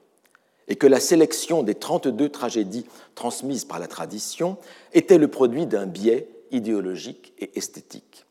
et 0.69 0.77
que 0.77 0.87
la 0.87 1.01
sélection 1.01 1.63
des 1.63 1.75
32 1.75 2.29
tragédies 2.29 2.87
transmises 3.15 3.65
par 3.65 3.81
la 3.81 3.89
tradition 3.89 4.57
était 4.93 5.19
le 5.19 5.29
produit 5.29 5.67
d'un 5.67 5.87
biais 5.87 6.29
idéologique 6.53 7.33
et 7.39 7.59
esthétique. 7.59 8.25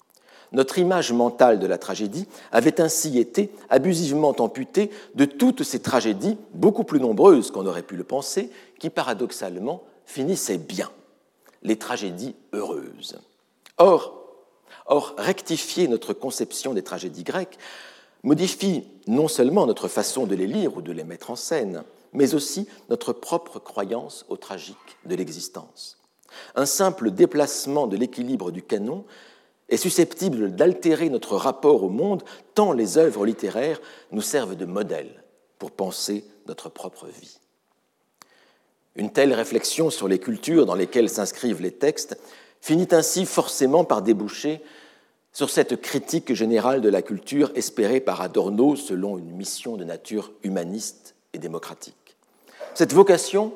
Notre 0.51 0.79
image 0.79 1.11
mentale 1.11 1.59
de 1.59 1.67
la 1.67 1.77
tragédie 1.77 2.27
avait 2.51 2.81
ainsi 2.81 3.19
été 3.19 3.51
abusivement 3.69 4.35
amputée 4.39 4.89
de 5.15 5.25
toutes 5.25 5.63
ces 5.63 5.79
tragédies, 5.79 6.37
beaucoup 6.53 6.83
plus 6.83 6.99
nombreuses 6.99 7.51
qu'on 7.51 7.67
aurait 7.67 7.83
pu 7.83 7.95
le 7.95 8.03
penser, 8.03 8.49
qui 8.79 8.89
paradoxalement 8.89 9.83
finissaient 10.05 10.57
bien, 10.57 10.89
les 11.61 11.77
tragédies 11.77 12.35
heureuses. 12.53 13.19
Or, 13.77 14.19
Or, 14.91 15.13
rectifier 15.19 15.87
notre 15.87 16.13
conception 16.13 16.73
des 16.73 16.81
tragédies 16.81 17.23
grecques 17.23 17.59
modifie 18.23 18.83
non 19.07 19.27
seulement 19.27 19.67
notre 19.67 19.87
façon 19.87 20.25
de 20.25 20.35
les 20.35 20.47
lire 20.47 20.75
ou 20.75 20.81
de 20.81 20.91
les 20.91 21.03
mettre 21.03 21.29
en 21.29 21.35
scène, 21.35 21.83
mais 22.11 22.33
aussi 22.33 22.67
notre 22.89 23.13
propre 23.13 23.59
croyance 23.59 24.25
au 24.29 24.35
tragique 24.35 24.75
de 25.05 25.15
l'existence. 25.15 25.99
Un 26.55 26.65
simple 26.65 27.11
déplacement 27.11 27.85
de 27.85 27.97
l'équilibre 27.97 28.51
du 28.51 28.63
canon 28.63 29.05
est 29.69 29.77
susceptible 29.77 30.55
d'altérer 30.55 31.09
notre 31.09 31.35
rapport 31.35 31.83
au 31.83 31.89
monde 31.89 32.23
tant 32.55 32.73
les 32.73 32.97
œuvres 32.97 33.25
littéraires 33.25 33.81
nous 34.11 34.21
servent 34.21 34.55
de 34.55 34.65
modèle 34.65 35.23
pour 35.57 35.71
penser 35.71 36.25
notre 36.47 36.69
propre 36.69 37.07
vie. 37.07 37.39
Une 38.95 39.11
telle 39.11 39.33
réflexion 39.33 39.89
sur 39.89 40.07
les 40.07 40.19
cultures 40.19 40.65
dans 40.65 40.75
lesquelles 40.75 41.09
s'inscrivent 41.09 41.61
les 41.61 41.71
textes 41.71 42.17
finit 42.61 42.87
ainsi 42.91 43.25
forcément 43.25 43.83
par 43.83 44.01
déboucher 44.01 44.61
sur 45.31 45.49
cette 45.49 45.79
critique 45.79 46.33
générale 46.33 46.81
de 46.81 46.89
la 46.89 47.01
culture 47.01 47.51
espérée 47.55 47.99
par 47.99 48.21
Adorno 48.21 48.75
selon 48.75 49.17
une 49.17 49.31
mission 49.31 49.77
de 49.77 49.83
nature 49.83 50.31
humaniste 50.43 51.15
et 51.33 51.37
démocratique. 51.37 52.17
Cette 52.73 52.93
vocation 52.93 53.53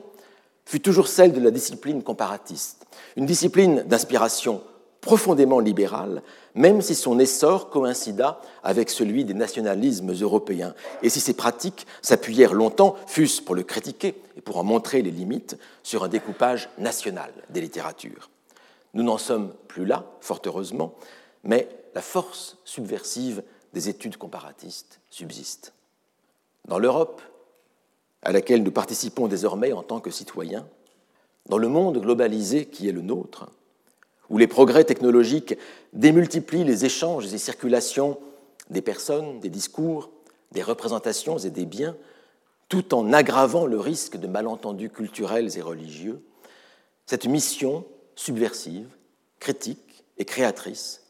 fut 0.65 0.79
toujours 0.79 1.07
celle 1.07 1.33
de 1.33 1.41
la 1.41 1.51
discipline 1.51 2.03
comparatiste, 2.03 2.85
une 3.17 3.25
discipline 3.25 3.83
d'inspiration 3.83 4.61
profondément 5.03 5.59
libérale, 5.59 6.23
même 6.55 6.81
si 6.81 6.95
son 6.95 7.19
essor 7.19 7.69
coïncida 7.69 8.41
avec 8.63 8.89
celui 8.89 9.25
des 9.25 9.33
nationalismes 9.33 10.13
européens, 10.13 10.73
et 11.03 11.09
si 11.09 11.19
ces 11.19 11.33
pratiques 11.33 11.85
s'appuyèrent 12.01 12.53
longtemps, 12.53 12.95
fût-ce 13.05 13.41
pour 13.41 13.53
le 13.53 13.63
critiquer 13.63 14.15
et 14.37 14.41
pour 14.41 14.57
en 14.57 14.63
montrer 14.63 15.01
les 15.01 15.11
limites, 15.11 15.57
sur 15.83 16.03
un 16.03 16.07
découpage 16.07 16.69
national 16.77 17.31
des 17.49 17.61
littératures. 17.61 18.29
Nous 18.93 19.03
n'en 19.03 19.17
sommes 19.17 19.53
plus 19.67 19.85
là, 19.85 20.05
fort 20.21 20.41
heureusement, 20.45 20.95
mais 21.43 21.67
la 21.93 22.01
force 22.01 22.57
subversive 22.63 23.43
des 23.73 23.89
études 23.89 24.17
comparatistes 24.17 24.99
subsiste. 25.09 25.73
Dans 26.65 26.79
l'Europe, 26.79 27.21
à 28.21 28.31
laquelle 28.31 28.63
nous 28.63 28.71
participons 28.71 29.27
désormais 29.27 29.73
en 29.73 29.83
tant 29.83 29.99
que 29.99 30.11
citoyens, 30.11 30.65
dans 31.49 31.57
le 31.57 31.67
monde 31.67 31.99
globalisé 31.99 32.65
qui 32.65 32.87
est 32.87 32.93
le 32.93 33.01
nôtre, 33.01 33.49
où 34.29 34.37
les 34.37 34.47
progrès 34.47 34.83
technologiques 34.83 35.57
démultiplient 35.93 36.63
les 36.63 36.85
échanges 36.85 37.33
et 37.33 37.37
circulations 37.37 38.19
des 38.69 38.81
personnes, 38.81 39.39
des 39.39 39.49
discours, 39.49 40.09
des 40.51 40.63
représentations 40.63 41.37
et 41.37 41.49
des 41.49 41.65
biens, 41.65 41.95
tout 42.69 42.93
en 42.93 43.13
aggravant 43.13 43.65
le 43.65 43.79
risque 43.79 44.17
de 44.17 44.27
malentendus 44.27 44.89
culturels 44.89 45.57
et 45.57 45.61
religieux, 45.61 46.23
cette 47.05 47.25
mission 47.25 47.85
subversive, 48.15 48.87
critique 49.39 50.05
et 50.17 50.25
créatrice 50.25 51.01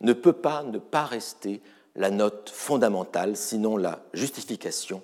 ne 0.00 0.12
peut 0.12 0.32
pas 0.32 0.62
ne 0.62 0.78
pas 0.78 1.04
rester 1.04 1.60
la 1.94 2.10
note 2.10 2.50
fondamentale, 2.50 3.36
sinon 3.36 3.76
la 3.76 4.02
justification 4.12 5.02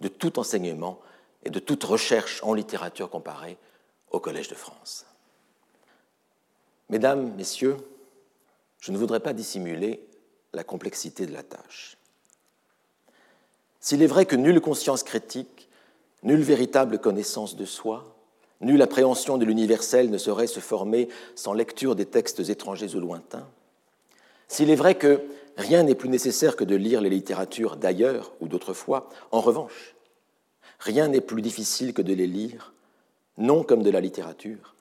de 0.00 0.08
tout 0.08 0.38
enseignement 0.38 1.00
et 1.44 1.50
de 1.50 1.58
toute 1.58 1.84
recherche 1.84 2.42
en 2.42 2.52
littérature 2.52 3.08
comparée 3.08 3.56
au 4.10 4.20
Collège 4.20 4.48
de 4.48 4.54
France. 4.54 5.06
Mesdames, 6.88 7.32
Messieurs, 7.36 7.76
je 8.80 8.92
ne 8.92 8.98
voudrais 8.98 9.20
pas 9.20 9.32
dissimuler 9.32 10.06
la 10.52 10.64
complexité 10.64 11.26
de 11.26 11.32
la 11.32 11.42
tâche. 11.42 11.96
S'il 13.80 14.02
est 14.02 14.06
vrai 14.06 14.26
que 14.26 14.36
nulle 14.36 14.60
conscience 14.60 15.02
critique, 15.02 15.68
nulle 16.22 16.42
véritable 16.42 16.98
connaissance 16.98 17.56
de 17.56 17.64
soi, 17.64 18.16
nulle 18.60 18.82
appréhension 18.82 19.38
de 19.38 19.44
l'universel 19.44 20.10
ne 20.10 20.18
saurait 20.18 20.46
se 20.46 20.60
former 20.60 21.08
sans 21.34 21.52
lecture 21.52 21.94
des 21.94 22.06
textes 22.06 22.40
étrangers 22.48 22.94
ou 22.94 23.00
lointains, 23.00 23.48
s'il 24.48 24.70
est 24.70 24.76
vrai 24.76 24.94
que 24.94 25.22
rien 25.56 25.82
n'est 25.82 25.96
plus 25.96 26.08
nécessaire 26.08 26.56
que 26.56 26.64
de 26.64 26.76
lire 26.76 27.00
les 27.00 27.10
littératures 27.10 27.76
d'ailleurs 27.76 28.32
ou 28.40 28.48
d'autrefois, 28.48 29.08
en 29.32 29.40
revanche, 29.40 29.96
rien 30.78 31.08
n'est 31.08 31.20
plus 31.20 31.42
difficile 31.42 31.92
que 31.92 32.02
de 32.02 32.14
les 32.14 32.28
lire, 32.28 32.72
non 33.38 33.64
comme 33.64 33.82
de 33.82 33.90
la 33.90 34.00
littérature, 34.00 34.75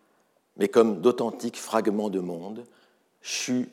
mais 0.58 0.68
comme 0.68 1.01
d'authentiques 1.01 1.60
fragments 1.60 2.10
de 2.10 2.20
monde 2.20 2.66
chus 3.22 3.70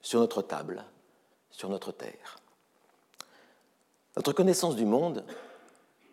sur 0.00 0.20
notre 0.20 0.42
table, 0.42 0.84
sur 1.50 1.68
notre 1.68 1.92
terre. 1.92 2.38
Notre 4.16 4.32
connaissance 4.32 4.76
du 4.76 4.84
monde 4.84 5.24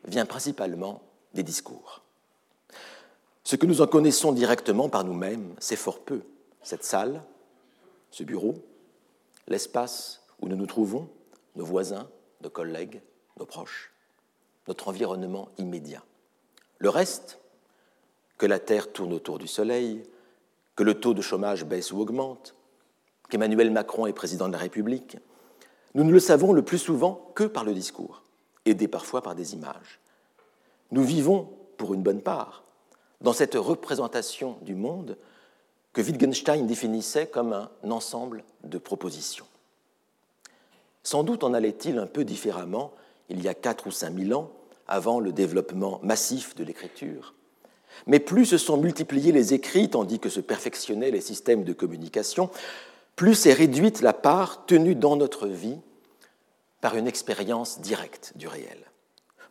vient 0.05 0.26
principalement 0.26 1.01
des 1.34 1.43
discours. 1.43 2.01
Ce 3.43 3.55
que 3.55 3.66
nous 3.66 3.82
en 3.82 3.88
connaissons 3.88 4.32
directement 4.32 4.89
par 4.89 5.03
nous-mêmes, 5.03 5.55
c'est 5.60 5.76
fort 5.76 5.99
peu. 5.99 6.22
Cette 6.62 6.84
salle, 6.84 7.24
ce 8.12 8.24
bureau, 8.24 8.55
l'espace 9.47 10.22
où 10.41 10.47
nous 10.47 10.55
nous 10.55 10.68
trouvons, 10.68 11.10
nos 11.55 11.66
voisins, 11.66 12.10
nos 12.41 12.49
collègues, 12.49 13.01
nos 13.38 13.45
proches, 13.45 13.91
notre 14.68 14.88
environnement 14.88 15.49
immédiat. 15.57 16.03
Le 16.78 16.89
reste, 16.89 17.39
que 18.40 18.48
la 18.48 18.58
Terre 18.58 18.92
tourne 18.92 19.14
autour 19.14 19.38
du 19.38 19.48
Soleil, 19.48 20.02
que 20.76 20.84
le 20.84 20.96
taux 20.96 21.14
de 21.14 21.22
chômage 21.22 21.66
baisse 21.66 21.92
ou 21.92 22.00
augmente, 22.00 22.56
qu'Emmanuel 23.30 23.70
Macron 23.70 24.08
est 24.08 24.14
président 24.14 24.48
de 24.48 24.54
la 24.54 24.60
République, 24.60 25.18
nous 25.94 26.04
ne 26.04 26.12
le 26.12 26.20
savons 26.20 26.54
le 26.54 26.64
plus 26.64 26.78
souvent 26.78 27.32
que 27.36 27.44
par 27.44 27.66
le 27.66 27.74
discours, 27.74 28.24
aidé 28.66 28.88
parfois 28.88 29.22
par 29.22 29.36
des 29.36 29.54
images. 29.54 30.00
Nous 30.92 31.04
vivons, 31.04 31.50
pour 31.78 31.94
une 31.94 32.02
bonne 32.02 32.22
part, 32.22 32.64
dans 33.22 33.34
cette 33.34 33.56
représentation 33.56 34.58
du 34.62 34.74
monde 34.74 35.18
que 35.92 36.02
Wittgenstein 36.02 36.66
définissait 36.66 37.28
comme 37.28 37.52
un 37.52 37.92
ensemble 37.92 38.44
de 38.64 38.78
propositions. 38.78 39.48
Sans 41.04 41.24
doute 41.24 41.44
en 41.44 41.54
allait-il 41.54 41.98
un 41.98 42.08
peu 42.08 42.24
différemment 42.24 42.94
il 43.28 43.44
y 43.44 43.48
a 43.48 43.54
quatre 43.54 43.88
ou 43.88 43.92
cinq 43.92 44.12
mille 44.12 44.34
ans, 44.34 44.52
avant 44.88 45.20
le 45.20 45.32
développement 45.32 46.00
massif 46.02 46.56
de 46.56 46.64
l'écriture, 46.64 47.36
mais 48.08 48.20
plus 48.20 48.46
se 48.46 48.58
sont 48.58 48.78
multipliés 48.78 49.32
les 49.32 49.54
écrits 49.54 49.90
tandis 49.90 50.20
que 50.20 50.30
se 50.30 50.40
perfectionnaient 50.40 51.12
les 51.12 51.22
systèmes 51.22 51.64
de 51.64 51.74
communication, 51.74 52.50
plus 53.16 53.36
s'est 53.36 53.54
réduite 53.54 54.02
la 54.02 54.14
part 54.14 54.66
tenue 54.66 54.96
dans 54.96 55.16
notre 55.16 55.48
vie 55.48 55.78
par 56.82 56.96
une 56.96 57.08
expérience 57.08 57.82
directe 57.82 58.34
du 58.36 58.48
réel. 58.48 58.78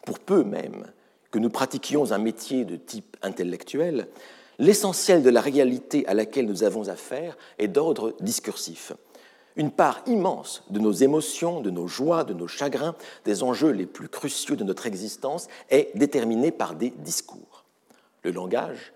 Pour 0.07 0.19
peu 0.19 0.43
même 0.43 0.87
que 1.31 1.39
nous 1.39 1.51
pratiquions 1.51 2.13
un 2.13 2.19
métier 2.19 2.65
de 2.65 2.77
type 2.77 3.17
intellectuel, 3.23 4.09
l'essentiel 4.59 5.23
de 5.23 5.31
la 5.31 5.41
réalité 5.41 6.07
à 6.07 6.15
laquelle 6.15 6.47
nous 6.47 6.65
avons 6.65 6.89
affaire 6.89 7.37
est 7.59 7.69
d'ordre 7.69 8.15
discursif. 8.21 8.93
Une 9.57 9.71
part 9.71 10.03
immense 10.07 10.63
de 10.71 10.79
nos 10.79 10.93
émotions, 10.93 11.61
de 11.61 11.71
nos 11.71 11.89
joies, 11.89 12.25
de 12.25 12.33
nos 12.33 12.47
chagrins, 12.47 12.95
des 13.25 13.43
enjeux 13.43 13.71
les 13.73 13.87
plus 13.87 14.09
cruciaux 14.09 14.57
de 14.57 14.65
notre 14.65 14.87
existence 14.87 15.49
est 15.69 15.91
déterminée 15.97 16.53
par 16.53 16.75
des 16.75 16.91
discours. 16.91 17.65
Le 18.29 18.35
langage 18.35 18.93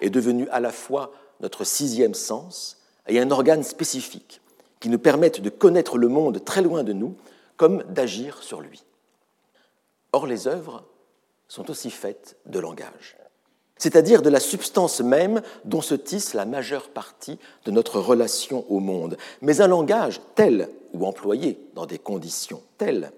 est 0.00 0.10
devenu 0.10 0.48
à 0.50 0.60
la 0.60 0.70
fois 0.70 1.10
notre 1.40 1.64
sixième 1.64 2.14
sens 2.14 2.78
et 3.08 3.18
un 3.18 3.32
organe 3.32 3.64
spécifique 3.64 4.40
qui 4.78 4.90
nous 4.90 5.00
permettent 5.00 5.40
de 5.40 5.50
connaître 5.50 5.98
le 5.98 6.06
monde 6.06 6.44
très 6.44 6.62
loin 6.62 6.84
de 6.84 6.92
nous 6.92 7.16
comme 7.56 7.82
d'agir 7.88 8.44
sur 8.44 8.60
lui. 8.60 8.84
Or, 10.12 10.28
les 10.28 10.46
œuvres 10.46 10.84
sont 11.48 11.68
aussi 11.68 11.90
faites 11.90 12.36
de 12.46 12.60
langage 12.60 13.16
c'est-à-dire 13.78 14.22
de 14.22 14.30
la 14.30 14.40
substance 14.40 15.00
même 15.00 15.42
dont 15.64 15.82
se 15.82 15.94
tisse 15.94 16.34
la 16.34 16.46
majeure 16.46 16.88
partie 16.88 17.38
de 17.64 17.70
notre 17.70 18.00
relation 18.00 18.64
au 18.70 18.80
monde, 18.80 19.16
mais 19.42 19.60
un 19.60 19.66
langage 19.66 20.20
tel, 20.34 20.68
ou 20.94 21.04
employé 21.04 21.58
dans 21.74 21.86
des 21.86 21.98
conditions 21.98 22.62
telles, 22.78 23.12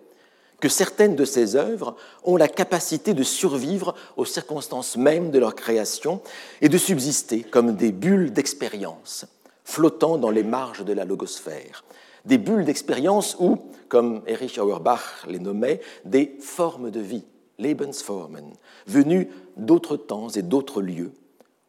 que 0.61 0.69
certaines 0.69 1.17
de 1.17 1.25
ces 1.25 1.57
œuvres 1.57 1.97
ont 2.25 2.37
la 2.37 2.49
capacité 2.49 3.15
de 3.15 3.23
survivre 3.23 3.95
aux 4.17 4.25
circonstances 4.25 4.97
mêmes 4.97 5.31
de 5.31 5.39
leur 5.39 5.55
création 5.55 6.21
et 6.61 6.69
de 6.69 6.79
subsister 6.79 7.43
comme 7.43 7.77
des 7.77 7.93
bulles 7.93 8.33
d'expérience 8.33 9.27
flottant 9.65 10.17
dans 10.17 10.31
les 10.31 10.43
marges 10.43 10.85
de 10.85 10.95
la 10.95 11.05
logosphère, 11.05 11.85
des 12.25 12.39
bulles 12.39 12.65
d'expérience 12.65 13.37
ou, 13.39 13.59
comme 13.89 14.23
Erich 14.27 14.59
Auerbach 14.59 15.27
les 15.29 15.39
nommait, 15.39 15.81
des 16.07 16.37
formes 16.41 16.91
de 16.91 17.01
vie 17.01 17.25
Lebensformen, 17.59 18.55
venus 18.87 19.27
d'autres 19.57 19.97
temps 19.97 20.29
et 20.31 20.43
d'autres 20.43 20.81
lieux, 20.81 21.13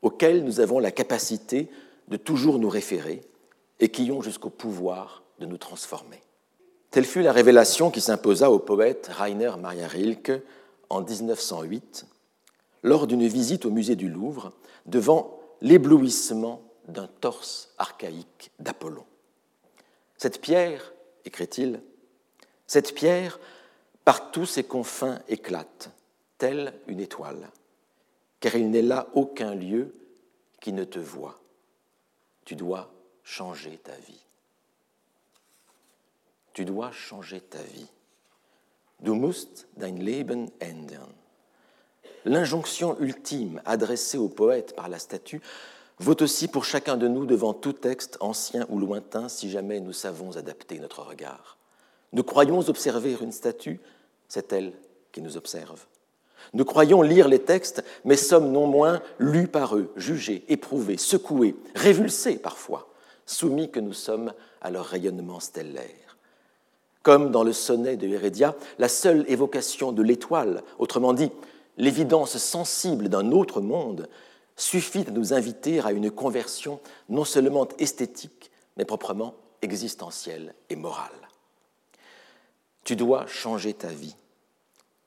auxquels 0.01 0.45
nous 0.45 0.59
avons 0.59 0.79
la 0.79 0.91
capacité 0.91 1.69
de 2.07 2.15
toujours 2.15 2.57
nous 2.57 2.69
référer 2.69 3.21
et 3.79 3.89
qui 3.89 4.11
ont 4.11 4.21
jusqu'au 4.21 4.49
pouvoir 4.49 5.23
de 5.39 5.45
nous 5.45 5.57
transformer. 5.57 6.21
Telle 6.91 7.05
fut 7.05 7.21
la 7.21 7.31
révélation 7.31 7.91
qui 7.91 8.01
s'imposa 8.01 8.49
au 8.49 8.59
poète 8.59 9.09
Rainer 9.11 9.51
Maria 9.59 9.87
Rilke 9.87 10.31
en 10.89 11.01
1908, 11.01 12.07
lors 12.81 13.05
d'une 13.05 13.27
visite 13.27 13.65
au 13.65 13.69
musée 13.69 13.95
du 13.95 14.09
Louvre, 14.09 14.53
devant 14.87 15.39
l'éblouissement 15.61 16.63
d'un 16.87 17.07
torse 17.07 17.73
archaïque 17.77 18.51
d'Apollon. 18.59 19.05
Cette 20.17 20.41
pierre, 20.41 20.93
écrit-il, 21.25 21.81
cette 22.65 22.95
pierre 22.95 23.39
par 24.03 24.31
tous 24.31 24.47
ses 24.47 24.63
confins 24.63 25.19
éclate, 25.27 25.91
telle 26.39 26.73
une 26.87 26.99
étoile, 26.99 27.51
car 28.39 28.55
il 28.55 28.71
n'est 28.71 28.81
là 28.81 29.07
aucun 29.13 29.53
lieu 29.53 29.93
qui 30.59 30.73
ne 30.73 30.83
te 30.83 30.99
voit. 30.99 31.39
Tu 32.45 32.55
dois 32.55 32.91
changer 33.23 33.77
ta 33.83 33.95
vie. 34.07 34.25
Tu 36.59 36.65
dois 36.65 36.91
changer 36.91 37.39
ta 37.39 37.61
vie. 37.73 37.87
Du 38.99 39.11
musst 39.11 39.65
dein 39.77 39.95
Leben 39.95 40.49
ändern. 40.61 41.13
L'injonction 42.25 42.99
ultime 42.99 43.61
adressée 43.63 44.17
au 44.17 44.27
poète 44.27 44.75
par 44.75 44.89
la 44.89 44.99
statue 44.99 45.39
vaut 45.99 46.21
aussi 46.21 46.49
pour 46.49 46.65
chacun 46.65 46.97
de 46.97 47.07
nous 47.07 47.25
devant 47.25 47.53
tout 47.53 47.71
texte, 47.71 48.17
ancien 48.19 48.65
ou 48.67 48.77
lointain, 48.77 49.29
si 49.29 49.49
jamais 49.49 49.79
nous 49.79 49.93
savons 49.93 50.35
adapter 50.35 50.79
notre 50.79 51.01
regard. 51.01 51.57
Nous 52.11 52.23
croyons 52.23 52.59
observer 52.59 53.15
une 53.21 53.31
statue, 53.31 53.79
c'est 54.27 54.51
elle 54.51 54.73
qui 55.13 55.21
nous 55.21 55.37
observe. 55.37 55.85
Nous 56.51 56.65
croyons 56.65 57.01
lire 57.01 57.29
les 57.29 57.39
textes, 57.39 57.85
mais 58.03 58.17
sommes 58.17 58.51
non 58.51 58.67
moins 58.67 59.01
lus 59.17 59.47
par 59.47 59.77
eux, 59.77 59.93
jugés, 59.95 60.43
éprouvés, 60.49 60.97
secoués, 60.97 61.55
révulsés 61.73 62.37
parfois, 62.37 62.89
soumis 63.25 63.71
que 63.71 63.79
nous 63.79 63.93
sommes 63.93 64.33
à 64.59 64.71
leur 64.71 64.87
rayonnement 64.87 65.39
stellaire. 65.39 66.08
Comme 67.03 67.31
dans 67.31 67.43
le 67.43 67.53
sonnet 67.53 67.95
de 67.95 68.07
Hérédia, 68.07 68.55
la 68.77 68.89
seule 68.89 69.25
évocation 69.27 69.91
de 69.91 70.03
l'étoile, 70.03 70.63
autrement 70.77 71.13
dit, 71.13 71.31
l'évidence 71.77 72.37
sensible 72.37 73.09
d'un 73.09 73.31
autre 73.31 73.61
monde, 73.61 74.09
suffit 74.55 75.05
à 75.07 75.11
nous 75.11 75.33
inviter 75.33 75.79
à 75.79 75.91
une 75.91 76.11
conversion 76.11 76.79
non 77.07 77.23
seulement 77.23 77.67
esthétique, 77.79 78.51
mais 78.77 78.85
proprement 78.85 79.33
existentielle 79.61 80.53
et 80.69 80.75
morale. 80.75 81.09
Tu 82.83 82.95
dois 82.95 83.25
changer 83.27 83.73
ta 83.73 83.87
vie. 83.87 84.15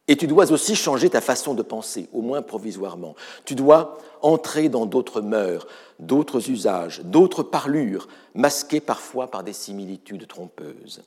Et 0.08 0.16
tu 0.16 0.26
dois 0.26 0.50
aussi 0.50 0.74
changer 0.74 1.10
ta 1.10 1.20
façon 1.20 1.54
de 1.54 1.62
penser, 1.62 2.08
au 2.12 2.22
moins 2.22 2.42
provisoirement. 2.42 3.14
Tu 3.44 3.54
dois 3.54 3.98
entrer 4.20 4.68
dans 4.68 4.86
d'autres 4.86 5.20
mœurs, 5.20 5.66
d'autres 5.98 6.50
usages, 6.50 7.00
d'autres 7.04 7.42
parlures, 7.42 8.08
masquées 8.34 8.80
parfois 8.80 9.30
par 9.30 9.44
des 9.44 9.52
similitudes 9.52 10.26
trompeuses. 10.26 11.02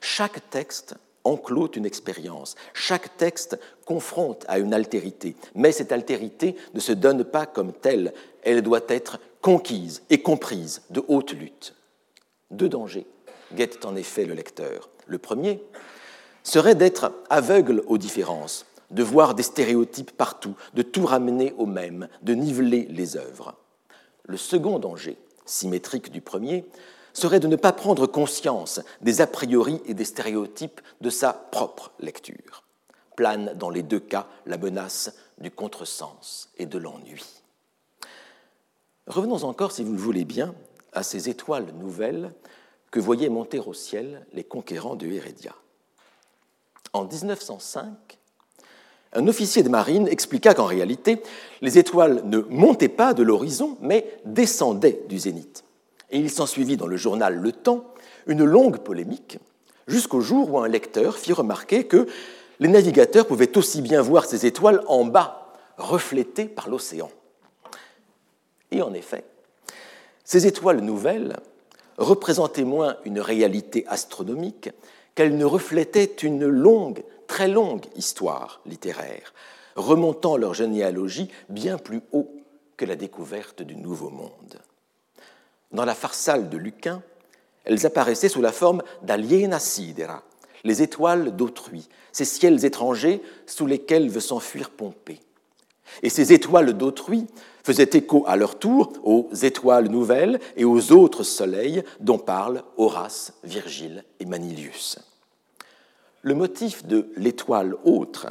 Chaque 0.00 0.50
texte 0.50 0.94
enclôt 1.24 1.70
une 1.72 1.84
expérience, 1.84 2.54
chaque 2.72 3.16
texte 3.16 3.58
confronte 3.84 4.44
à 4.48 4.58
une 4.58 4.72
altérité, 4.72 5.36
mais 5.54 5.72
cette 5.72 5.92
altérité 5.92 6.56
ne 6.74 6.80
se 6.80 6.92
donne 6.92 7.24
pas 7.24 7.46
comme 7.46 7.72
telle, 7.72 8.14
elle 8.42 8.62
doit 8.62 8.80
être 8.88 9.18
conquise 9.42 10.02
et 10.10 10.22
comprise 10.22 10.82
de 10.90 11.02
haute 11.08 11.32
lutte. 11.32 11.74
Deux 12.50 12.68
dangers 12.68 13.06
guettent 13.54 13.84
en 13.84 13.96
effet 13.96 14.24
le 14.24 14.34
lecteur. 14.34 14.88
Le 15.06 15.18
premier, 15.18 15.62
serait 16.42 16.74
d'être 16.74 17.12
aveugle 17.28 17.82
aux 17.86 17.98
différences, 17.98 18.66
de 18.90 19.02
voir 19.02 19.34
des 19.34 19.42
stéréotypes 19.42 20.12
partout, 20.12 20.54
de 20.74 20.82
tout 20.82 21.04
ramener 21.04 21.54
au 21.58 21.66
même, 21.66 22.08
de 22.22 22.34
niveler 22.34 22.86
les 22.90 23.16
œuvres. 23.16 23.54
Le 24.24 24.36
second 24.36 24.78
danger, 24.78 25.18
symétrique 25.44 26.10
du 26.10 26.20
premier, 26.20 26.64
serait 27.18 27.40
de 27.40 27.48
ne 27.48 27.56
pas 27.56 27.72
prendre 27.72 28.06
conscience 28.06 28.80
des 29.00 29.20
a 29.20 29.26
priori 29.26 29.82
et 29.86 29.94
des 29.94 30.04
stéréotypes 30.04 30.80
de 31.00 31.10
sa 31.10 31.32
propre 31.32 31.92
lecture. 32.00 32.64
Plane 33.16 33.54
dans 33.56 33.70
les 33.70 33.82
deux 33.82 34.00
cas 34.00 34.26
la 34.46 34.58
menace 34.58 35.14
du 35.38 35.50
contresens 35.50 36.48
et 36.56 36.66
de 36.66 36.78
l'ennui. 36.78 37.24
Revenons 39.06 39.44
encore, 39.44 39.72
si 39.72 39.84
vous 39.84 39.92
le 39.92 39.98
voulez 39.98 40.24
bien, 40.24 40.54
à 40.92 41.02
ces 41.02 41.28
étoiles 41.28 41.72
nouvelles 41.78 42.32
que 42.90 43.00
voyaient 43.00 43.28
monter 43.28 43.58
au 43.58 43.74
ciel 43.74 44.26
les 44.32 44.44
conquérants 44.44 44.96
de 44.96 45.06
Hérédia. 45.06 45.54
En 46.92 47.04
1905, 47.04 48.18
un 49.14 49.26
officier 49.26 49.62
de 49.62 49.68
marine 49.68 50.08
expliqua 50.08 50.54
qu'en 50.54 50.66
réalité, 50.66 51.22
les 51.60 51.78
étoiles 51.78 52.22
ne 52.24 52.38
montaient 52.38 52.88
pas 52.88 53.14
de 53.14 53.22
l'horizon, 53.22 53.78
mais 53.80 54.20
descendaient 54.24 55.04
du 55.08 55.18
zénith. 55.18 55.64
Et 56.10 56.18
il 56.18 56.30
s'ensuivit 56.30 56.76
dans 56.76 56.86
le 56.86 56.96
journal 56.96 57.36
Le 57.36 57.52
Temps 57.52 57.84
une 58.26 58.44
longue 58.44 58.78
polémique, 58.78 59.38
jusqu'au 59.86 60.20
jour 60.20 60.52
où 60.52 60.58
un 60.58 60.68
lecteur 60.68 61.16
fit 61.16 61.32
remarquer 61.32 61.84
que 61.84 62.06
les 62.60 62.68
navigateurs 62.68 63.26
pouvaient 63.26 63.56
aussi 63.56 63.82
bien 63.82 64.02
voir 64.02 64.24
ces 64.24 64.46
étoiles 64.46 64.82
en 64.86 65.04
bas, 65.04 65.54
reflétées 65.76 66.46
par 66.46 66.68
l'océan. 66.68 67.10
Et 68.70 68.82
en 68.82 68.92
effet, 68.94 69.24
ces 70.24 70.46
étoiles 70.46 70.80
nouvelles 70.80 71.36
représentaient 71.96 72.64
moins 72.64 72.96
une 73.04 73.20
réalité 73.20 73.84
astronomique 73.86 74.70
qu'elles 75.14 75.36
ne 75.36 75.44
reflétaient 75.44 76.16
une 76.22 76.46
longue, 76.46 77.02
très 77.26 77.48
longue 77.48 77.86
histoire 77.96 78.60
littéraire, 78.66 79.32
remontant 79.74 80.36
leur 80.36 80.54
généalogie 80.54 81.30
bien 81.48 81.78
plus 81.78 82.00
haut 82.12 82.30
que 82.76 82.84
la 82.84 82.96
découverte 82.96 83.62
du 83.62 83.76
Nouveau 83.76 84.10
Monde. 84.10 84.60
Dans 85.72 85.84
la 85.84 85.94
farsale 85.94 86.48
de 86.48 86.56
Lucain, 86.56 87.02
elles 87.64 87.84
apparaissaient 87.84 88.28
sous 88.28 88.40
la 88.40 88.52
forme 88.52 88.82
d'aliena 89.02 89.58
sidera, 89.58 90.22
les 90.64 90.82
étoiles 90.82 91.36
d'autrui, 91.36 91.88
ces 92.12 92.24
ciels 92.24 92.64
étrangers 92.64 93.22
sous 93.46 93.66
lesquels 93.66 94.08
veut 94.08 94.20
s'enfuir 94.20 94.70
Pompée. 94.70 95.20
Et 96.02 96.10
ces 96.10 96.32
étoiles 96.32 96.72
d'autrui 96.74 97.26
faisaient 97.62 97.90
écho 97.92 98.24
à 98.26 98.36
leur 98.36 98.58
tour 98.58 98.92
aux 99.04 99.28
étoiles 99.42 99.88
nouvelles 99.88 100.40
et 100.56 100.64
aux 100.64 100.92
autres 100.92 101.22
soleils 101.22 101.82
dont 102.00 102.18
parlent 102.18 102.62
Horace, 102.76 103.34
Virgile 103.44 104.04
et 104.20 104.26
Manilius. 104.26 104.98
Le 106.22 106.34
motif 106.34 106.84
de 106.86 107.10
l'étoile 107.16 107.76
autre 107.84 108.28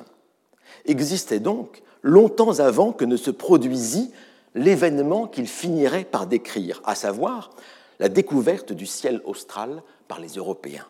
existait 0.86 1.40
donc 1.40 1.82
longtemps 2.02 2.60
avant 2.60 2.92
que 2.92 3.06
ne 3.06 3.18
se 3.18 3.32
produisit 3.32 4.12
l'événement 4.56 5.28
qu'il 5.28 5.48
finirait 5.48 6.06
par 6.06 6.28
décrire, 6.28 6.82
à 6.86 6.96
savoir 6.96 7.52
la 8.00 8.10
découverte 8.10 8.74
du 8.74 8.86
ciel 8.86 9.22
austral 9.26 9.82
par 10.08 10.20
les 10.20 10.30
Européens. 10.30 10.88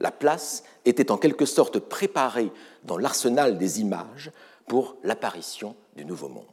La 0.00 0.12
place 0.12 0.62
était 0.84 1.10
en 1.10 1.16
quelque 1.16 1.46
sorte 1.46 1.78
préparée 1.78 2.52
dans 2.84 2.98
l'arsenal 2.98 3.58
des 3.58 3.80
images 3.80 4.30
pour 4.66 4.96
l'apparition 5.02 5.74
du 5.96 6.04
Nouveau 6.04 6.28
Monde. 6.28 6.44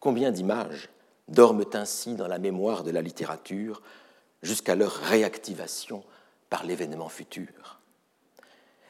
Combien 0.00 0.30
d'images 0.30 0.88
dorment 1.28 1.66
ainsi 1.74 2.14
dans 2.14 2.28
la 2.28 2.38
mémoire 2.38 2.84
de 2.84 2.90
la 2.90 3.02
littérature 3.02 3.82
jusqu'à 4.42 4.76
leur 4.76 4.92
réactivation 4.92 6.04
par 6.48 6.64
l'événement 6.64 7.08
futur? 7.08 7.77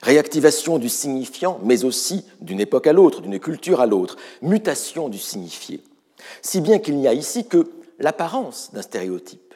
Réactivation 0.03 0.78
du 0.78 0.88
signifiant, 0.88 1.59
mais 1.62 1.84
aussi 1.84 2.24
d'une 2.40 2.61
époque 2.61 2.86
à 2.86 2.92
l'autre, 2.92 3.20
d'une 3.20 3.40
culture 3.40 3.80
à 3.80 3.86
l'autre, 3.86 4.16
mutation 4.42 5.09
du 5.09 5.18
signifié, 5.18 5.82
si 6.40 6.61
bien 6.61 6.78
qu'il 6.78 6.96
n'y 6.96 7.09
a 7.09 7.12
ici 7.12 7.46
que 7.46 7.70
l'apparence 7.99 8.70
d'un 8.72 8.82
stéréotype. 8.82 9.55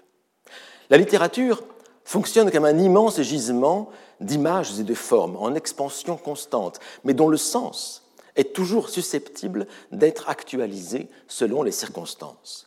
La 0.90 0.96
littérature 0.96 1.62
fonctionne 2.04 2.50
comme 2.50 2.64
un 2.64 2.78
immense 2.78 3.20
gisement 3.22 3.90
d'images 4.20 4.78
et 4.80 4.84
de 4.84 4.94
formes 4.94 5.36
en 5.36 5.54
expansion 5.54 6.16
constante, 6.16 6.80
mais 7.04 7.14
dont 7.14 7.28
le 7.28 7.36
sens 7.36 8.02
est 8.36 8.52
toujours 8.54 8.88
susceptible 8.88 9.66
d'être 9.92 10.28
actualisé 10.28 11.08
selon 11.28 11.62
les 11.62 11.72
circonstances. 11.72 12.66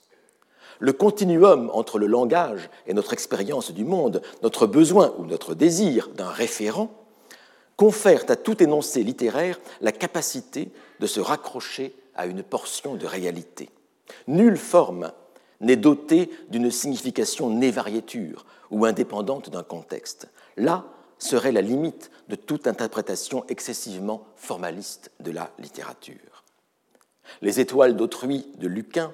Le 0.80 0.93
continuum 0.93 1.69
entre 1.73 1.99
le 1.99 2.07
langage 2.07 2.69
et 2.88 2.93
notre 2.93 3.13
expérience 3.13 3.71
du 3.71 3.84
monde, 3.86 4.21
notre 4.43 4.67
besoin 4.67 5.13
ou 5.17 5.26
notre 5.26 5.55
désir 5.55 6.09
d'un 6.09 6.30
référent, 6.30 6.89
confère 7.78 8.23
à 8.30 8.36
tout 8.36 8.61
énoncé 8.61 9.03
littéraire 9.03 9.59
la 9.82 9.91
capacité 9.91 10.71
de 10.99 11.07
se 11.07 11.19
raccrocher 11.19 11.95
à 12.15 12.26
une 12.26 12.43
portion 12.43 12.95
de 12.95 13.05
réalité. 13.05 13.69
Nulle 14.28 14.57
forme 14.57 15.11
n'est 15.61 15.76
dotée 15.76 16.30
d'une 16.49 16.71
signification 16.71 17.49
névariéture 17.49 18.45
ou 18.71 18.86
indépendante 18.86 19.49
d'un 19.49 19.63
contexte. 19.63 20.28
Là 20.57 20.86
serait 21.17 21.51
la 21.51 21.61
limite 21.61 22.11
de 22.30 22.36
toute 22.36 22.67
interprétation 22.67 23.45
excessivement 23.47 24.28
formaliste 24.36 25.11
de 25.19 25.32
la 25.32 25.51
littérature. 25.59 26.43
Les 27.41 27.59
étoiles 27.59 27.95
d'autrui 27.95 28.45
de 28.57 28.67
Lucain 28.67 29.13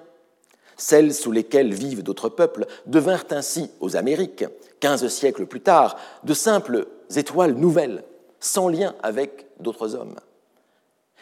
celles 0.82 1.14
sous 1.14 1.32
lesquelles 1.32 1.74
vivent 1.74 2.02
d'autres 2.02 2.30
peuples, 2.30 2.66
devinrent 2.88 3.28
ainsi 3.30 3.70
aux 3.80 3.96
Amériques, 3.96 4.46
quinze 4.80 5.08
siècles 5.08 5.46
plus 5.46 5.62
tard, 5.62 5.96
de 6.24 6.34
simples 6.34 6.88
étoiles 7.16 7.54
nouvelles, 7.54 8.04
sans 8.42 8.68
lien 8.68 8.96
avec 9.02 9.46
d'autres 9.60 9.96
hommes. 9.96 10.20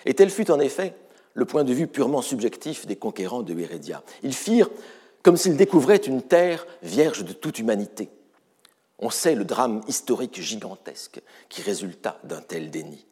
Et 0.05 0.15
tel 0.15 0.31
fut 0.31 0.49
en 0.49 0.59
effet 0.59 0.95
le 1.35 1.45
point 1.45 1.63
de 1.63 1.73
vue 1.73 1.87
purement 1.87 2.23
subjectif 2.23 2.87
des 2.87 2.95
conquérants 2.95 3.43
de 3.43 3.57
Hérédia. 3.57 4.01
Ils 4.23 4.33
firent 4.33 4.69
comme 5.21 5.37
s'ils 5.37 5.57
découvraient 5.57 5.97
une 5.97 6.21
terre 6.21 6.65
vierge 6.81 7.23
de 7.25 7.33
toute 7.33 7.59
humanité. 7.59 8.09
On 8.97 9.09
sait 9.09 9.35
le 9.35 9.45
drame 9.45 9.81
historique 9.87 10.41
gigantesque 10.41 11.21
qui 11.49 11.61
résulta 11.61 12.19
d'un 12.23 12.41
tel 12.41 12.71
déni. 12.71 13.05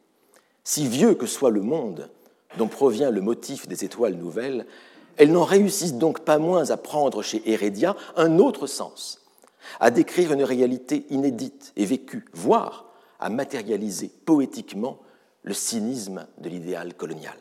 Si 0.64 0.86
vieux 0.86 1.14
que 1.14 1.26
soit 1.26 1.50
le 1.50 1.62
monde 1.62 2.10
dont 2.56 2.68
provient 2.68 3.10
le 3.10 3.20
motif 3.20 3.68
des 3.68 3.84
étoiles 3.84 4.14
nouvelles, 4.14 4.66
elles 5.16 5.32
n'en 5.32 5.44
réussissent 5.44 5.94
donc 5.94 6.20
pas 6.20 6.38
moins 6.38 6.70
à 6.70 6.76
prendre 6.76 7.22
chez 7.22 7.42
Hérédia 7.50 7.96
un 8.16 8.38
autre 8.38 8.66
sens, 8.66 9.20
à 9.80 9.90
décrire 9.90 10.32
une 10.32 10.44
réalité 10.44 11.06
inédite 11.10 11.72
et 11.76 11.84
vécue, 11.84 12.24
voire 12.32 12.87
à 13.18 13.30
matérialiser 13.30 14.10
poétiquement 14.24 14.98
le 15.42 15.54
cynisme 15.54 16.26
de 16.38 16.48
l'idéal 16.48 16.94
colonial. 16.94 17.36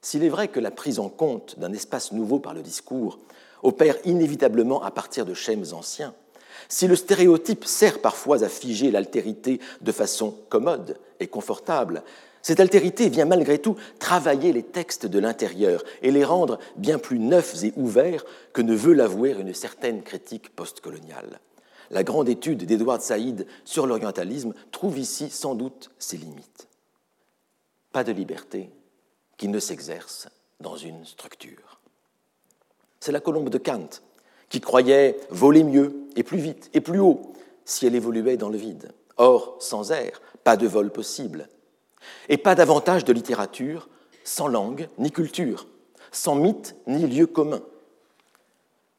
S'il 0.00 0.24
est 0.24 0.28
vrai 0.28 0.48
que 0.48 0.60
la 0.60 0.70
prise 0.70 0.98
en 0.98 1.08
compte 1.08 1.58
d'un 1.58 1.72
espace 1.72 2.12
nouveau 2.12 2.38
par 2.38 2.54
le 2.54 2.62
discours 2.62 3.18
opère 3.62 3.96
inévitablement 4.04 4.82
à 4.82 4.90
partir 4.90 5.24
de 5.26 5.34
schèmes 5.34 5.64
anciens, 5.72 6.14
Si 6.68 6.86
le 6.86 6.96
stéréotype 6.96 7.64
sert 7.64 8.00
parfois 8.00 8.42
à 8.42 8.48
figer 8.48 8.90
l'altérité 8.90 9.60
de 9.80 9.92
façon 9.92 10.34
commode 10.48 10.98
et 11.20 11.26
confortable, 11.26 12.02
cette 12.42 12.60
altérité 12.60 13.08
vient 13.08 13.24
malgré 13.24 13.58
tout 13.58 13.76
travailler 13.98 14.52
les 14.52 14.62
textes 14.62 15.06
de 15.06 15.18
l'intérieur 15.18 15.82
et 16.02 16.10
les 16.10 16.24
rendre 16.24 16.58
bien 16.76 16.98
plus 16.98 17.18
neufs 17.18 17.64
et 17.64 17.72
ouverts 17.76 18.24
que 18.52 18.62
ne 18.62 18.74
veut 18.74 18.94
l'avouer 18.94 19.32
une 19.32 19.54
certaine 19.54 20.02
critique 20.02 20.54
postcoloniale. 20.54 21.40
La 21.90 22.02
grande 22.02 22.28
étude 22.28 22.64
d'Edward 22.64 23.00
Saïd 23.00 23.46
sur 23.64 23.86
l'orientalisme 23.86 24.54
trouve 24.72 24.98
ici 24.98 25.30
sans 25.30 25.54
doute 25.54 25.90
ses 25.98 26.16
limites. 26.16 26.68
Pas 27.92 28.04
de 28.04 28.12
liberté 28.12 28.70
qui 29.36 29.48
ne 29.48 29.58
s'exerce 29.58 30.28
dans 30.60 30.76
une 30.76 31.04
structure. 31.04 31.80
C'est 33.00 33.12
la 33.12 33.20
colombe 33.20 33.50
de 33.50 33.58
Kant 33.58 33.88
qui 34.48 34.60
croyait 34.60 35.18
voler 35.30 35.64
mieux 35.64 35.94
et 36.16 36.22
plus 36.22 36.38
vite 36.38 36.70
et 36.72 36.80
plus 36.80 37.00
haut 37.00 37.32
si 37.64 37.86
elle 37.86 37.94
évoluait 37.94 38.36
dans 38.36 38.48
le 38.48 38.58
vide. 38.58 38.92
Or, 39.16 39.56
sans 39.60 39.92
air, 39.92 40.20
pas 40.44 40.56
de 40.56 40.66
vol 40.66 40.90
possible. 40.90 41.48
Et 42.28 42.36
pas 42.36 42.54
davantage 42.54 43.04
de 43.04 43.12
littérature 43.12 43.88
sans 44.24 44.48
langue 44.48 44.88
ni 44.98 45.10
culture, 45.10 45.66
sans 46.10 46.34
mythe 46.34 46.76
ni 46.86 47.06
lieu 47.06 47.26
commun. 47.26 47.62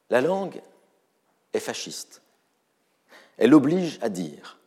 La 0.09 0.21
langue 0.21 0.61
est 1.53 1.59
fasciste. 1.59 2.21
Elle 3.37 3.53
oblige 3.53 3.99
à 4.01 4.09
dire, 4.09 4.59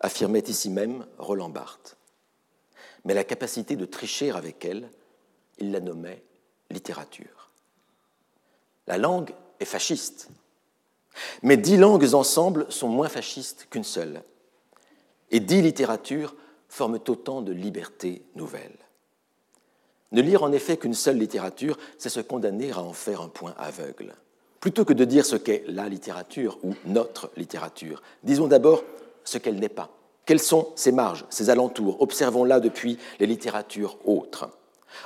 affirmait 0.00 0.40
ici 0.40 0.70
même 0.70 1.06
Roland 1.18 1.48
Barthes. 1.48 1.96
Mais 3.04 3.14
la 3.14 3.24
capacité 3.24 3.76
de 3.76 3.86
tricher 3.86 4.30
avec 4.30 4.64
elle, 4.64 4.90
il 5.58 5.70
la 5.70 5.80
nommait 5.80 6.22
littérature. 6.70 7.50
La 8.86 8.98
langue 8.98 9.32
est 9.60 9.64
fasciste, 9.64 10.28
mais 11.42 11.56
dix 11.56 11.76
langues 11.76 12.14
ensemble 12.14 12.70
sont 12.70 12.88
moins 12.88 13.08
fascistes 13.08 13.66
qu'une 13.70 13.84
seule. 13.84 14.22
Et 15.30 15.40
dix 15.40 15.62
littératures 15.62 16.34
forment 16.68 17.00
autant 17.08 17.42
de 17.42 17.52
libertés 17.52 18.22
nouvelles. 18.34 18.78
Ne 20.12 20.22
lire 20.22 20.42
en 20.42 20.52
effet 20.52 20.76
qu'une 20.76 20.94
seule 20.94 21.18
littérature, 21.18 21.78
c'est 21.98 22.08
se 22.08 22.20
condamner 22.20 22.70
à 22.70 22.80
en 22.80 22.92
faire 22.92 23.20
un 23.22 23.28
point 23.28 23.54
aveugle. 23.58 24.14
Plutôt 24.66 24.84
que 24.84 24.92
de 24.92 25.04
dire 25.04 25.24
ce 25.24 25.36
qu'est 25.36 25.62
la 25.68 25.88
littérature 25.88 26.58
ou 26.64 26.74
notre 26.86 27.30
littérature, 27.36 28.02
disons 28.24 28.48
d'abord 28.48 28.82
ce 29.22 29.38
qu'elle 29.38 29.60
n'est 29.60 29.68
pas. 29.68 29.90
Quelles 30.24 30.40
sont 30.40 30.72
ses 30.74 30.90
marges, 30.90 31.24
ses 31.30 31.50
alentours? 31.50 32.02
Observons-la 32.02 32.58
depuis 32.58 32.98
les 33.20 33.26
littératures 33.26 33.96
autres. 34.04 34.48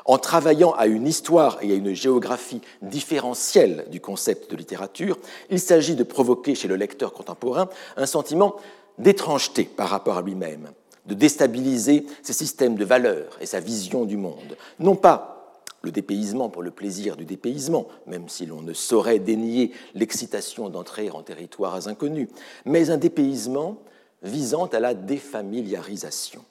En 0.06 0.16
travaillant 0.16 0.72
à 0.72 0.86
une 0.86 1.06
histoire 1.06 1.58
et 1.60 1.72
à 1.72 1.74
une 1.74 1.92
géographie 1.92 2.62
différentielle 2.80 3.84
du 3.90 4.00
concept 4.00 4.50
de 4.50 4.56
littérature, 4.56 5.18
il 5.50 5.60
s'agit 5.60 5.94
de 5.94 6.04
provoquer 6.04 6.54
chez 6.54 6.66
le 6.66 6.76
lecteur 6.76 7.12
contemporain 7.12 7.68
un 7.98 8.06
sentiment 8.06 8.56
d'étrangeté 8.96 9.64
par 9.64 9.90
rapport 9.90 10.16
à 10.16 10.22
lui-même, 10.22 10.70
de 11.04 11.12
déstabiliser 11.12 12.06
ses 12.22 12.32
systèmes 12.32 12.76
de 12.76 12.84
valeurs 12.86 13.36
et 13.42 13.46
sa 13.46 13.60
vision 13.60 14.06
du 14.06 14.16
monde. 14.16 14.56
Non 14.78 14.96
pas 14.96 15.39
le 15.82 15.90
dépaysement 15.90 16.48
pour 16.48 16.62
le 16.62 16.70
plaisir 16.70 17.16
du 17.16 17.24
dépaysement, 17.24 17.86
même 18.06 18.28
si 18.28 18.46
l'on 18.46 18.62
ne 18.62 18.72
saurait 18.72 19.18
dénier 19.18 19.72
l'excitation 19.94 20.68
d'entrer 20.68 21.10
en 21.10 21.22
territoires 21.22 21.88
inconnus, 21.88 22.28
mais 22.64 22.90
un 22.90 22.96
dépaysement 22.98 23.82
visant 24.22 24.66
à 24.66 24.80
la 24.80 24.94
défamiliarisation. 24.94 26.44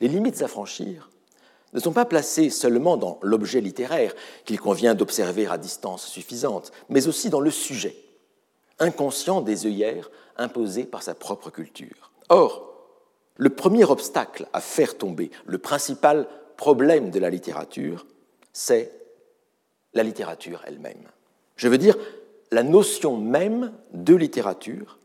Les 0.00 0.08
limites 0.08 0.42
à 0.42 0.48
franchir 0.48 1.10
ne 1.72 1.80
sont 1.80 1.92
pas 1.92 2.04
placées 2.04 2.50
seulement 2.50 2.96
dans 2.96 3.18
l'objet 3.22 3.60
littéraire 3.60 4.14
qu'il 4.44 4.60
convient 4.60 4.94
d'observer 4.94 5.46
à 5.46 5.58
distance 5.58 6.06
suffisante, 6.06 6.72
mais 6.88 7.06
aussi 7.06 7.30
dans 7.30 7.40
le 7.40 7.50
sujet, 7.50 7.96
inconscient 8.78 9.40
des 9.40 9.66
œillères 9.66 10.10
imposées 10.36 10.84
par 10.84 11.02
sa 11.02 11.14
propre 11.14 11.50
culture. 11.50 12.12
Or, 12.28 12.72
le 13.36 13.50
premier 13.50 13.84
obstacle 13.84 14.48
à 14.52 14.60
faire 14.60 14.96
tomber 14.96 15.30
le 15.44 15.58
principal 15.58 16.26
problème 16.56 17.10
de 17.10 17.18
la 17.18 17.30
littérature, 17.30 18.06
c'est 18.56 18.90
la 19.92 20.02
littérature 20.02 20.62
elle-même. 20.66 21.04
Je 21.56 21.68
veux 21.68 21.76
dire 21.76 21.94
la 22.50 22.62
notion 22.62 23.18
même 23.18 23.70
de 23.92 24.14
littérature 24.14 24.96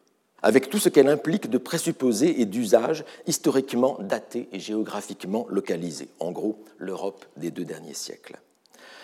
avec 0.42 0.70
tout 0.70 0.80
ce 0.80 0.88
qu'elle 0.88 1.10
implique 1.10 1.50
de 1.50 1.58
présupposés 1.58 2.40
et 2.40 2.46
d'usages 2.46 3.04
historiquement 3.28 3.98
datés 4.00 4.48
et 4.54 4.60
géographiquement 4.62 5.48
localisés, 5.50 6.08
en 6.22 6.32
gros 6.32 6.64
l'Europe 6.78 7.26
des 7.36 7.52
deux 7.52 7.66
derniers 7.66 7.94
siècles. 7.94 8.40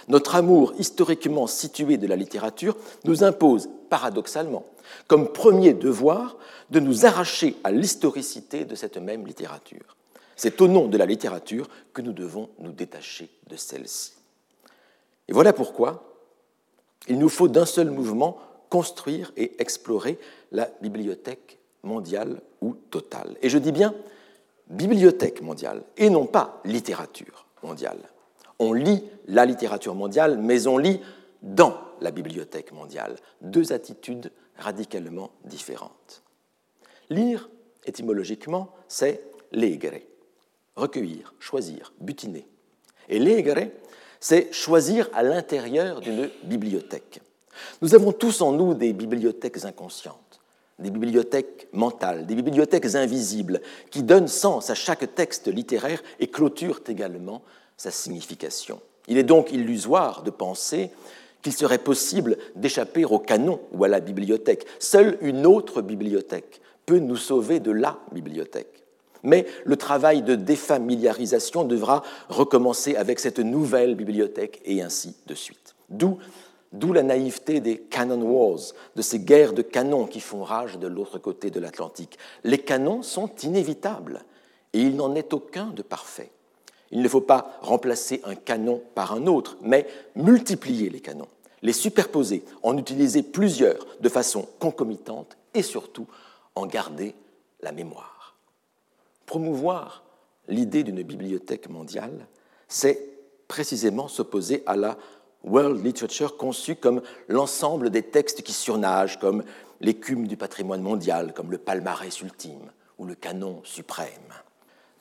Notre 0.08 0.36
amour 0.36 0.74
historiquement 0.80 1.45
situé 1.45 1.98
de 1.98 2.08
la 2.08 2.16
littérature 2.16 2.78
nous 3.04 3.26
impose, 3.26 3.68
paradoxalement, 3.89 4.66
comme 5.08 5.34
premier 5.34 5.74
devoir, 5.74 6.38
de 6.70 6.80
nous 6.80 7.06
arracher 7.06 7.58
à 7.66 7.72
l'historicité 7.72 8.64
de 8.64 8.76
cette 8.76 8.98
même 8.98 9.28
littérature. 9.28 9.98
C'est 10.38 10.62
au 10.62 10.70
nom 10.70 10.88
de 10.88 10.98
la 10.98 11.06
littérature 11.06 11.68
que 11.93 12.02
nous 12.02 12.14
devons 12.14 12.50
nous 12.60 12.72
détacher 12.72 13.30
de 13.50 13.58
celle-ci. 13.58 14.16
Et 15.28 15.34
voilà 15.34 15.53
pourquoi 15.53 16.03
il 17.07 17.17
nous 17.17 17.30
faut 17.30 17.47
d'un 17.47 17.65
seul 17.65 17.91
mouvement 17.91 18.38
construire 18.69 19.32
et 19.38 19.61
explorer 19.61 20.19
la 20.51 20.69
bibliothèque 20.82 21.59
mondiale 21.84 22.41
ou 22.61 22.73
totale. 22.73 23.36
Et 23.41 23.49
je 23.49 23.57
dis 23.57 23.71
bien 23.71 23.93
bibliothèque 24.67 25.41
mondiale 25.41 25.84
et 25.95 26.09
non 26.09 26.25
pas 26.25 26.61
littérature 26.65 27.45
mondiale. 27.63 27.99
On 28.59 28.73
lit 28.73 29.03
la 29.28 29.45
littérature 29.45 29.95
mondiale, 29.95 30.38
mais 30.38 30.67
on 30.67 30.78
lit 30.78 30.99
dans 31.41 31.78
la 32.01 32.11
bibliothèque 32.11 32.71
mondiale. 32.71 33.15
Deux 33.41 33.71
attitudes 33.71 34.32
radicalement 34.57 35.32
différentes. 35.45 36.23
Lire, 37.09 37.49
étymologiquement, 37.86 38.73
c'est 38.88 39.21
legere, 39.51 40.01
recueillir, 40.75 41.34
choisir, 41.39 41.93
butiner. 41.99 42.47
Et 43.09 43.19
legere, 43.19 43.69
c'est 44.28 44.51
choisir 44.51 45.09
à 45.13 45.23
l'intérieur 45.23 46.01
d'une 46.01 46.30
bibliothèque. 46.43 47.21
Nous 47.82 47.95
avons 47.95 48.11
tous 48.11 48.41
en 48.41 48.51
nous 48.51 48.73
des 48.73 48.91
bibliothèques 48.91 49.63
inconscientes, 49.63 50.41
des 50.80 50.91
bibliothèques 50.91 51.69
mentales, 51.71 52.25
des 52.25 52.36
bibliothèques 52.36 52.93
invisibles 52.95 53.61
qui 53.89 54.03
donnent 54.03 54.28
sens 54.28 54.69
à 54.69 54.75
chaque 54.75 55.15
texte 55.15 55.47
littéraire 55.47 56.03
et 56.19 56.28
clôturent 56.28 56.82
également 56.89 57.41
sa 57.78 57.89
signification. 57.89 58.82
Il 59.07 59.17
est 59.17 59.23
donc 59.23 59.53
illusoire 59.53 60.23
de 60.23 60.30
penser 60.30 60.91
qu'il 61.41 61.53
serait 61.53 61.78
possible 61.78 62.36
d'échapper 62.57 63.05
au 63.05 63.19
canon 63.19 63.61
ou 63.71 63.86
à 63.86 63.88
la 63.88 64.01
bibliothèque. 64.01 64.67
Seule 64.80 65.17
une 65.21 65.45
autre 65.45 65.82
bibliothèque 65.82 66.59
peut 66.86 66.99
nous 66.99 67.15
sauver 67.15 67.61
de 67.61 67.71
la 67.71 67.97
bibliothèque. 68.11 68.86
Mais 69.24 69.45
le 69.65 69.76
travail 69.76 70.22
de 70.22 70.36
défamiliarisation 70.36 71.63
devra 71.63 72.03
recommencer 72.30 72.95
avec 72.95 73.20
cette 73.20 73.39
nouvelle 73.39 73.95
bibliothèque 73.95 74.61
et 74.65 74.82
ainsi 74.82 75.15
de 75.28 75.34
suite. 75.34 75.76
D'où 75.89 76.18
D'où 76.74 76.91
la 76.91 77.03
naïveté 77.03 77.61
des 77.61 77.78
canon 77.78 78.22
wars, 78.22 78.59
de 78.95 79.01
ces 79.01 79.20
guerres 79.20 79.53
de 79.53 79.61
canons 79.61 80.05
qui 80.05 80.20
font 80.20 80.43
rage 80.43 80.78
de 80.78 80.88
l'autre 80.88 81.18
côté 81.18 81.49
de 81.49 81.61
l'Atlantique. 81.61 82.18
Les 82.43 82.57
canons 82.57 83.03
sont 83.03 83.30
inévitables 83.43 84.24
et 84.74 84.82
il 84.82 84.97
n'en 84.97 85.15
est 85.15 85.34
aucun 85.34 85.68
de 85.68 85.82
parfait. 85.82 86.30
Il 86.91 87.01
ne 87.01 87.07
faut 87.07 87.22
pas 87.22 87.57
remplacer 87.61 88.22
un 88.26 88.36
canon 88.36 88.82
par 88.95 89.13
un 89.13 89.28
autre, 89.28 89.57
mais 89.61 89.88
multiplier 90.15 90.89
les 90.89 90.99
canons, 90.99 91.28
les 91.61 91.74
superposer, 91.74 92.43
en 92.63 92.78
utiliser 92.78 93.24
plusieurs 93.24 93.86
de 94.01 94.09
façon 94.09 94.47
concomitante 94.59 95.38
et 95.53 95.63
surtout 95.63 96.07
en 96.55 96.65
garder 96.65 97.15
la 97.61 97.72
mémoire. 97.72 98.16
Promouvoir 99.28 100.03
l'idée 100.47 100.84
d'une 100.84 101.03
bibliothèque 101.03 101.69
mondiale, 101.69 102.25
c'est 102.69 102.97
précisément 103.49 104.07
s'opposer 104.07 104.63
à 104.65 104.78
la 104.78 104.97
world 105.43 105.86
literature 105.86 106.38
conçue 106.38 106.78
comme 106.78 107.01
l'ensemble 107.28 107.89
des 107.89 108.03
textes 108.03 108.41
qui 108.41 108.53
surnagent, 108.53 109.19
comme 109.19 109.43
l'écume 109.82 110.28
du 110.28 110.38
patrimoine 110.38 110.82
mondial, 110.82 111.34
comme 111.34 111.51
le 111.51 111.57
palmarès 111.57 112.21
ultime 112.21 112.71
ou 112.97 113.05
le 113.05 113.15
canon 113.15 113.59
suprême. 113.65 114.07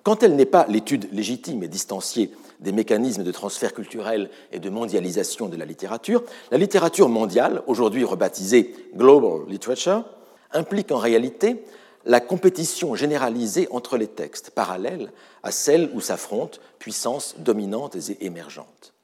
Quand 0.02 0.24
elle 0.24 0.34
n'est 0.34 0.44
pas 0.44 0.66
l'étude 0.68 1.08
légitime 1.12 1.62
et 1.62 1.68
distanciée 1.68 2.32
des 2.58 2.72
mécanismes 2.72 3.22
de 3.22 3.32
transfert 3.32 3.74
culturel 3.74 4.28
et 4.50 4.58
de 4.58 4.70
mondialisation 4.70 5.46
de 5.46 5.56
la 5.56 5.64
littérature, 5.64 6.24
la 6.50 6.58
littérature 6.58 7.08
mondiale, 7.08 7.62
aujourd'hui 7.68 8.04
rebaptisée 8.04 8.74
Global 8.96 9.48
Literature, 9.48 10.04
implique 10.52 10.90
en 10.90 10.98
réalité 10.98 11.62
la 12.06 12.20
compétition 12.20 12.94
généralisée 12.94 13.66
entre 13.72 13.96
les 13.96 14.06
textes, 14.06 14.50
parallèles 14.50 15.10
à 15.42 15.50
celles 15.50 15.90
où 15.92 16.00
s'affrontent 16.00 16.58
puissances 16.78 17.34
dominantes 17.38 17.96
et 17.96 18.24
émergentes. 18.24 18.94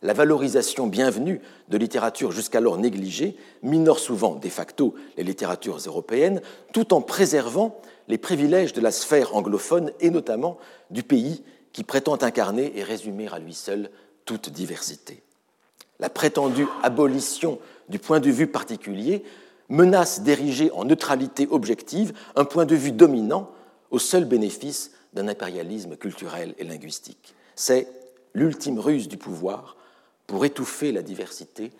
La 0.00 0.14
valorisation 0.14 0.86
bienvenue 0.86 1.40
de 1.68 1.76
littérature 1.76 2.32
jusqu'alors 2.32 2.78
négligée 2.78 3.36
minore 3.62 3.98
souvent 3.98 4.36
de 4.36 4.48
facto 4.48 4.94
les 5.16 5.24
littératures 5.24 5.78
européennes 5.86 6.40
tout 6.72 6.94
en 6.94 7.02
préservant 7.02 7.80
les 8.06 8.16
privilèges 8.16 8.72
de 8.72 8.80
la 8.80 8.92
sphère 8.92 9.36
anglophone 9.36 9.92
et 10.00 10.10
notamment 10.10 10.56
du 10.90 11.02
pays 11.02 11.42
qui 11.72 11.84
prétend 11.84 12.16
incarner 12.22 12.72
et 12.78 12.82
résumer 12.82 13.28
à 13.30 13.38
lui 13.38 13.54
seul 13.54 13.90
toute 14.24 14.48
diversité. 14.48 15.22
La 16.00 16.08
prétendue 16.08 16.68
abolition 16.82 17.58
du 17.88 17.98
point 17.98 18.20
de 18.20 18.30
vue 18.30 18.46
particulier 18.46 19.24
menace 19.68 20.22
d'ériger 20.22 20.70
en 20.72 20.84
neutralité 20.84 21.46
objective 21.50 22.12
un 22.36 22.44
point 22.44 22.64
de 22.64 22.74
vue 22.74 22.92
dominant 22.92 23.50
au 23.90 23.98
seul 23.98 24.24
bénéfice 24.24 24.92
d'un 25.12 25.28
impérialisme 25.28 25.96
culturel 25.96 26.54
et 26.58 26.64
linguistique. 26.64 27.34
C'est 27.54 27.88
l'ultime 28.34 28.78
ruse 28.78 29.08
du 29.08 29.16
pouvoir 29.16 29.76
pour 30.26 30.44
étouffer 30.44 30.92
la 30.92 31.02
diversité 31.02 31.72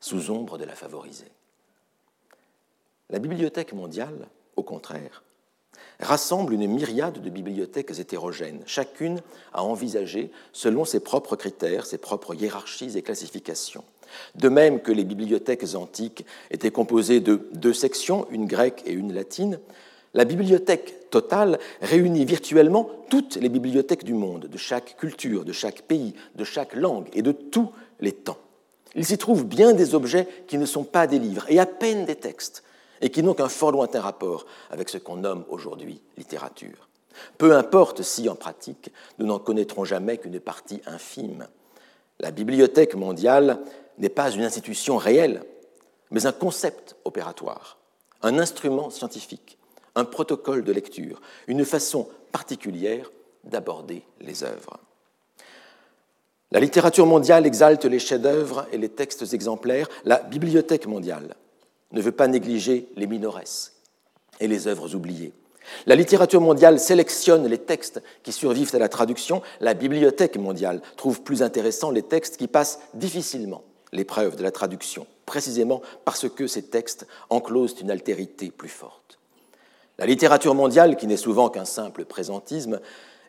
sous 0.00 0.30
ombre 0.30 0.58
de 0.58 0.64
la 0.64 0.74
favoriser. 0.74 1.30
La 3.10 3.18
Bibliothèque 3.18 3.72
mondiale, 3.72 4.28
au 4.56 4.62
contraire, 4.62 5.22
rassemble 6.00 6.54
une 6.54 6.66
myriade 6.66 7.20
de 7.20 7.30
bibliothèques 7.30 7.98
hétérogènes, 7.98 8.62
chacune 8.66 9.20
à 9.52 9.62
envisager 9.62 10.30
selon 10.52 10.84
ses 10.84 11.00
propres 11.00 11.36
critères, 11.36 11.86
ses 11.86 11.98
propres 11.98 12.34
hiérarchies 12.34 12.96
et 12.96 13.02
classifications. 13.02 13.84
De 14.34 14.48
même 14.48 14.80
que 14.80 14.92
les 14.92 15.04
bibliothèques 15.04 15.74
antiques 15.74 16.24
étaient 16.50 16.70
composées 16.70 17.20
de 17.20 17.48
deux 17.52 17.72
sections, 17.72 18.26
une 18.30 18.46
grecque 18.46 18.82
et 18.86 18.92
une 18.92 19.12
latine, 19.12 19.58
la 20.14 20.24
bibliothèque 20.24 21.10
totale 21.10 21.58
réunit 21.82 22.24
virtuellement 22.24 22.88
toutes 23.10 23.36
les 23.36 23.48
bibliothèques 23.48 24.04
du 24.04 24.14
monde, 24.14 24.46
de 24.46 24.58
chaque 24.58 24.96
culture, 24.96 25.44
de 25.44 25.52
chaque 25.52 25.82
pays, 25.82 26.14
de 26.36 26.44
chaque 26.44 26.74
langue 26.74 27.08
et 27.12 27.22
de 27.22 27.32
tous 27.32 27.70
les 28.00 28.12
temps. 28.12 28.38
Il 28.94 29.04
s'y 29.04 29.18
trouve 29.18 29.44
bien 29.44 29.74
des 29.74 29.94
objets 29.94 30.26
qui 30.46 30.56
ne 30.56 30.64
sont 30.64 30.84
pas 30.84 31.06
des 31.06 31.18
livres 31.18 31.44
et 31.50 31.58
à 31.58 31.66
peine 31.66 32.06
des 32.06 32.16
textes, 32.16 32.62
et 33.02 33.10
qui 33.10 33.22
n'ont 33.22 33.34
qu'un 33.34 33.50
fort 33.50 33.72
lointain 33.72 34.00
rapport 34.00 34.46
avec 34.70 34.88
ce 34.88 34.96
qu'on 34.96 35.16
nomme 35.16 35.44
aujourd'hui 35.50 36.00
littérature. 36.16 36.88
Peu 37.36 37.54
importe 37.54 38.02
si, 38.02 38.28
en 38.28 38.34
pratique, 38.34 38.90
nous 39.18 39.26
n'en 39.26 39.38
connaîtrons 39.38 39.84
jamais 39.84 40.16
qu'une 40.16 40.40
partie 40.40 40.80
infime. 40.86 41.46
La 42.20 42.30
Bibliothèque 42.30 42.94
mondiale 42.94 43.58
n'est 43.98 44.08
pas 44.08 44.30
une 44.30 44.42
institution 44.42 44.96
réelle, 44.96 45.42
mais 46.10 46.26
un 46.26 46.32
concept 46.32 46.96
opératoire, 47.04 47.78
un 48.22 48.38
instrument 48.38 48.90
scientifique, 48.90 49.58
un 49.94 50.04
protocole 50.04 50.64
de 50.64 50.72
lecture, 50.72 51.20
une 51.46 51.64
façon 51.64 52.08
particulière 52.32 53.10
d'aborder 53.44 54.02
les 54.20 54.44
œuvres. 54.44 54.78
La 56.52 56.60
littérature 56.60 57.06
mondiale 57.06 57.46
exalte 57.46 57.84
les 57.84 57.98
chefs-d'œuvre 57.98 58.66
et 58.70 58.78
les 58.78 58.88
textes 58.88 59.32
exemplaires. 59.32 59.88
La 60.04 60.18
Bibliothèque 60.18 60.86
mondiale 60.86 61.34
ne 61.90 62.00
veut 62.00 62.12
pas 62.12 62.28
négliger 62.28 62.88
les 62.96 63.06
minores 63.06 63.40
et 64.38 64.46
les 64.46 64.68
œuvres 64.68 64.94
oubliées. 64.94 65.32
La 65.86 65.96
littérature 65.96 66.40
mondiale 66.40 66.78
sélectionne 66.78 67.46
les 67.48 67.58
textes 67.58 68.00
qui 68.22 68.30
survivent 68.30 68.74
à 68.74 68.78
la 68.78 68.88
traduction. 68.88 69.42
La 69.60 69.74
Bibliothèque 69.74 70.36
mondiale 70.36 70.80
trouve 70.96 71.22
plus 71.22 71.42
intéressants 71.42 71.90
les 71.90 72.02
textes 72.02 72.36
qui 72.36 72.46
passent 72.46 72.80
difficilement 72.94 73.64
l'épreuve 73.96 74.36
de 74.36 74.42
la 74.42 74.50
traduction, 74.50 75.06
précisément 75.24 75.82
parce 76.04 76.28
que 76.28 76.46
ces 76.46 76.62
textes 76.62 77.06
enclosent 77.30 77.80
une 77.80 77.90
altérité 77.90 78.50
plus 78.50 78.68
forte. 78.68 79.18
La 79.98 80.06
littérature 80.06 80.54
mondiale, 80.54 80.96
qui 80.96 81.06
n'est 81.06 81.16
souvent 81.16 81.48
qu'un 81.48 81.64
simple 81.64 82.04
présentisme, 82.04 82.80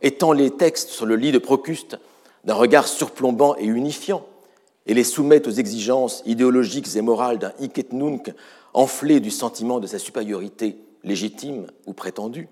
étend 0.02 0.34
les 0.34 0.52
textes 0.52 0.90
sur 0.90 1.06
le 1.06 1.16
lit 1.16 1.32
de 1.32 1.40
Procuste 1.40 1.98
d'un 2.44 2.54
regard 2.54 2.88
surplombant 2.88 3.56
et 3.58 3.66
unifiant, 3.66 4.26
et 4.86 4.94
les 4.94 5.04
soumet 5.04 5.46
aux 5.48 5.52
exigences 5.52 6.24
idéologiques 6.26 6.96
et 6.96 7.02
morales 7.02 7.40
d'un 7.40 7.54
hic 7.60 7.78
et 7.78 7.88
nunc 7.92 8.34
enflé 8.74 9.20
du 9.20 9.32
sentiment 9.32 9.80
de 9.80 9.88
sa 9.88 10.00
supériorité 10.00 10.78
légitime 11.04 11.68
ou 11.86 11.94
prétendue, 11.94 12.48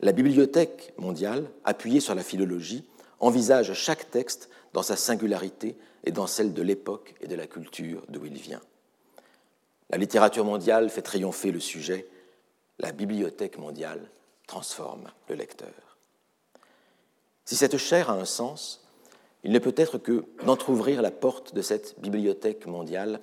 la 0.00 0.12
Bibliothèque 0.12 0.92
mondiale, 0.98 1.44
appuyée 1.64 2.00
sur 2.00 2.14
la 2.14 2.22
philologie, 2.22 2.84
envisage 3.20 3.72
chaque 3.74 4.10
texte 4.10 4.48
dans 4.72 4.82
sa 4.82 4.96
singularité 4.96 5.76
et 6.04 6.12
dans 6.12 6.26
celle 6.26 6.52
de 6.52 6.62
l'époque 6.62 7.14
et 7.20 7.26
de 7.26 7.34
la 7.34 7.46
culture 7.46 8.02
d'où 8.08 8.24
il 8.24 8.34
vient. 8.34 8.60
La 9.90 9.98
littérature 9.98 10.44
mondiale 10.44 10.90
fait 10.90 11.02
triompher 11.02 11.50
le 11.50 11.60
sujet, 11.60 12.06
la 12.78 12.92
Bibliothèque 12.92 13.58
mondiale 13.58 14.10
transforme 14.46 15.10
le 15.28 15.34
lecteur. 15.34 15.68
Si 17.44 17.56
cette 17.56 17.76
chair 17.76 18.10
a 18.10 18.14
un 18.14 18.24
sens, 18.24 18.84
il 19.42 19.52
ne 19.52 19.58
peut 19.58 19.74
être 19.76 19.98
que 19.98 20.24
d'entr'ouvrir 20.44 21.02
la 21.02 21.10
porte 21.10 21.54
de 21.54 21.62
cette 21.62 22.00
bibliothèque 22.00 22.66
mondiale 22.66 23.20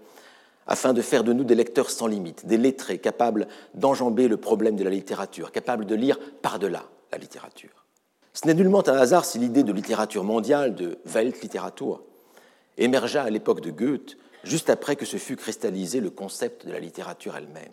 afin 0.68 0.94
de 0.94 1.02
faire 1.02 1.24
de 1.24 1.34
nous 1.34 1.44
des 1.44 1.56
lecteurs 1.56 1.90
sans 1.90 2.06
limite, 2.08 2.46
des 2.46 2.58
lettrés 2.58 3.00
capables 3.00 3.48
d'enjamber 3.74 4.28
le 4.28 4.38
problème 4.38 4.76
de 4.76 4.84
la 4.84 4.92
littérature, 4.92 5.52
capables 5.52 5.86
de 5.86 5.96
lire 5.96 6.20
par-delà 6.42 6.86
la 7.12 7.18
littérature. 7.18 7.86
Ce 8.34 8.48
n'est 8.48 8.54
nullement 8.54 8.88
un 8.88 8.98
hasard 8.98 9.26
si 9.26 9.40
l'idée 9.40 9.64
de 9.64 9.74
littérature 9.74 10.24
mondiale, 10.24 10.76
de 10.76 11.00
Weltliteratur, 11.06 12.04
émergea 12.78 13.24
à 13.24 13.30
l'époque 13.30 13.62
de 13.62 13.72
Goethe, 13.72 14.18
juste 14.44 14.70
après 14.70 14.96
que 14.96 15.06
se 15.06 15.18
fût 15.18 15.36
cristallisé 15.36 16.00
le 16.00 16.10
concept 16.10 16.66
de 16.66 16.72
la 16.72 16.80
littérature 16.80 17.36
elle-même. 17.36 17.72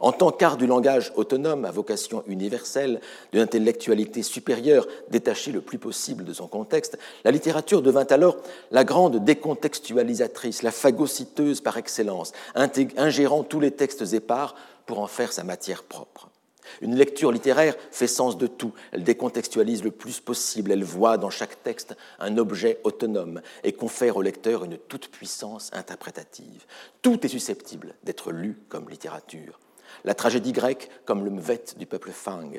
En 0.00 0.12
tant 0.12 0.30
qu'art 0.30 0.56
du 0.56 0.66
langage 0.66 1.12
autonome 1.16 1.64
à 1.64 1.70
vocation 1.70 2.24
universelle, 2.26 3.00
d'une 3.32 3.42
intellectualité 3.42 4.22
supérieure, 4.22 4.86
détachée 5.10 5.52
le 5.52 5.60
plus 5.60 5.78
possible 5.78 6.24
de 6.24 6.32
son 6.32 6.46
contexte, 6.46 6.98
la 7.24 7.30
littérature 7.30 7.82
devint 7.82 8.06
alors 8.06 8.36
la 8.70 8.84
grande 8.84 9.24
décontextualisatrice, 9.24 10.62
la 10.62 10.70
phagocyteuse 10.70 11.60
par 11.60 11.76
excellence, 11.76 12.32
ingérant 12.54 13.42
tous 13.42 13.60
les 13.60 13.72
textes 13.72 14.12
épars 14.12 14.54
pour 14.86 14.98
en 15.00 15.06
faire 15.06 15.32
sa 15.32 15.44
matière 15.44 15.82
propre. 15.82 16.31
Une 16.80 16.96
lecture 16.96 17.32
littéraire 17.32 17.76
fait 17.90 18.06
sens 18.06 18.38
de 18.38 18.46
tout, 18.46 18.72
elle 18.92 19.04
décontextualise 19.04 19.82
le 19.82 19.90
plus 19.90 20.20
possible, 20.20 20.72
elle 20.72 20.84
voit 20.84 21.18
dans 21.18 21.30
chaque 21.30 21.62
texte 21.62 21.96
un 22.18 22.38
objet 22.38 22.80
autonome 22.84 23.40
et 23.64 23.72
confère 23.72 24.16
au 24.16 24.22
lecteur 24.22 24.64
une 24.64 24.78
toute-puissance 24.78 25.70
interprétative. 25.72 26.64
Tout 27.02 27.24
est 27.24 27.30
susceptible 27.30 27.94
d'être 28.04 28.32
lu 28.32 28.58
comme 28.68 28.88
littérature 28.88 29.58
la 30.04 30.14
tragédie 30.14 30.52
grecque 30.52 30.90
comme 31.04 31.24
le 31.24 31.30
mvet 31.30 31.64
du 31.76 31.86
peuple 31.86 32.10
Fang, 32.10 32.50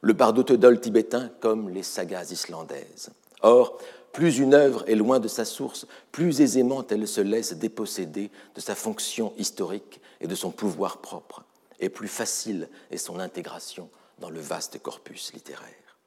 le 0.00 0.12
bardo 0.12 0.42
tibétain 0.42 1.30
comme 1.40 1.70
les 1.70 1.82
sagas 1.82 2.30
islandaises. 2.30 3.10
Or, 3.42 3.78
plus 4.12 4.38
une 4.38 4.54
œuvre 4.54 4.84
est 4.88 4.96
loin 4.96 5.20
de 5.20 5.28
sa 5.28 5.44
source, 5.44 5.86
plus 6.10 6.40
aisément 6.40 6.84
elle 6.90 7.06
se 7.06 7.20
laisse 7.20 7.52
déposséder 7.52 8.30
de 8.54 8.60
sa 8.60 8.74
fonction 8.74 9.32
historique 9.38 10.00
et 10.20 10.26
de 10.26 10.34
son 10.34 10.50
pouvoir 10.50 10.98
propre, 10.98 11.44
et 11.80 11.88
plus 11.88 12.08
facile 12.08 12.68
est 12.90 12.98
son 12.98 13.18
intégration 13.18 13.90
dans 14.18 14.30
le 14.30 14.40
vaste 14.40 14.80
corpus 14.80 15.32
littéraire. 15.32 15.98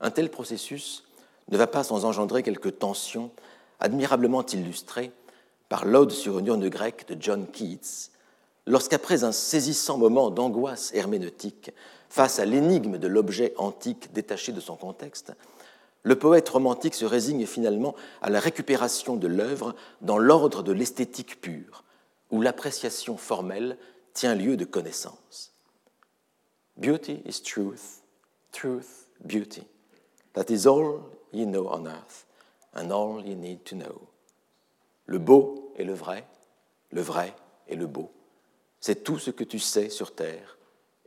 Un 0.00 0.10
tel 0.10 0.30
processus 0.30 1.04
ne 1.48 1.56
va 1.56 1.66
pas 1.66 1.84
sans 1.84 2.04
engendrer 2.04 2.42
quelques 2.42 2.78
tensions 2.78 3.30
admirablement 3.80 4.44
illustrées 4.44 5.12
par 5.68 5.84
l'Ode 5.84 6.10
sur 6.10 6.38
une 6.38 6.46
urne 6.46 6.68
grecque 6.68 7.06
de 7.08 7.16
John 7.20 7.46
Keats, 7.46 8.10
lorsqu'après 8.66 9.24
un 9.24 9.32
saisissant 9.32 9.98
moment 9.98 10.30
d'angoisse 10.30 10.92
herméneutique 10.94 11.72
face 12.08 12.38
à 12.38 12.44
l'énigme 12.44 12.98
de 12.98 13.06
l'objet 13.06 13.54
antique 13.56 14.12
détaché 14.12 14.52
de 14.52 14.60
son 14.60 14.76
contexte, 14.76 15.32
le 16.02 16.16
poète 16.16 16.48
romantique 16.48 16.94
se 16.94 17.04
résigne 17.04 17.46
finalement 17.46 17.96
à 18.22 18.30
la 18.30 18.38
récupération 18.38 19.16
de 19.16 19.26
l'œuvre 19.26 19.74
dans 20.02 20.18
l'ordre 20.18 20.62
de 20.62 20.72
l'esthétique 20.72 21.40
pure, 21.40 21.82
où 22.30 22.40
l'appréciation 22.40 23.16
formelle 23.16 23.76
tient 24.16 24.34
lieu 24.34 24.56
de 24.56 24.64
connaissance. 24.64 25.52
Beauty 26.78 27.22
is 27.26 27.42
truth, 27.42 28.02
truth, 28.50 29.08
beauty. 29.22 29.62
That 30.32 30.50
is 30.50 30.66
all 30.66 31.02
you 31.32 31.44
know 31.46 31.68
on 31.68 31.86
earth, 31.86 32.26
and 32.74 32.90
all 32.90 33.22
you 33.24 33.34
need 33.36 33.62
to 33.64 33.76
know. 33.76 34.08
Le 35.04 35.18
beau 35.18 35.72
est 35.76 35.84
le 35.84 35.92
vrai, 35.92 36.26
le 36.90 37.02
vrai 37.02 37.34
est 37.68 37.76
le 37.76 37.86
beau. 37.86 38.10
C'est 38.80 39.04
tout 39.04 39.18
ce 39.18 39.30
que 39.30 39.44
tu 39.44 39.58
sais 39.58 39.90
sur 39.90 40.14
Terre 40.14 40.58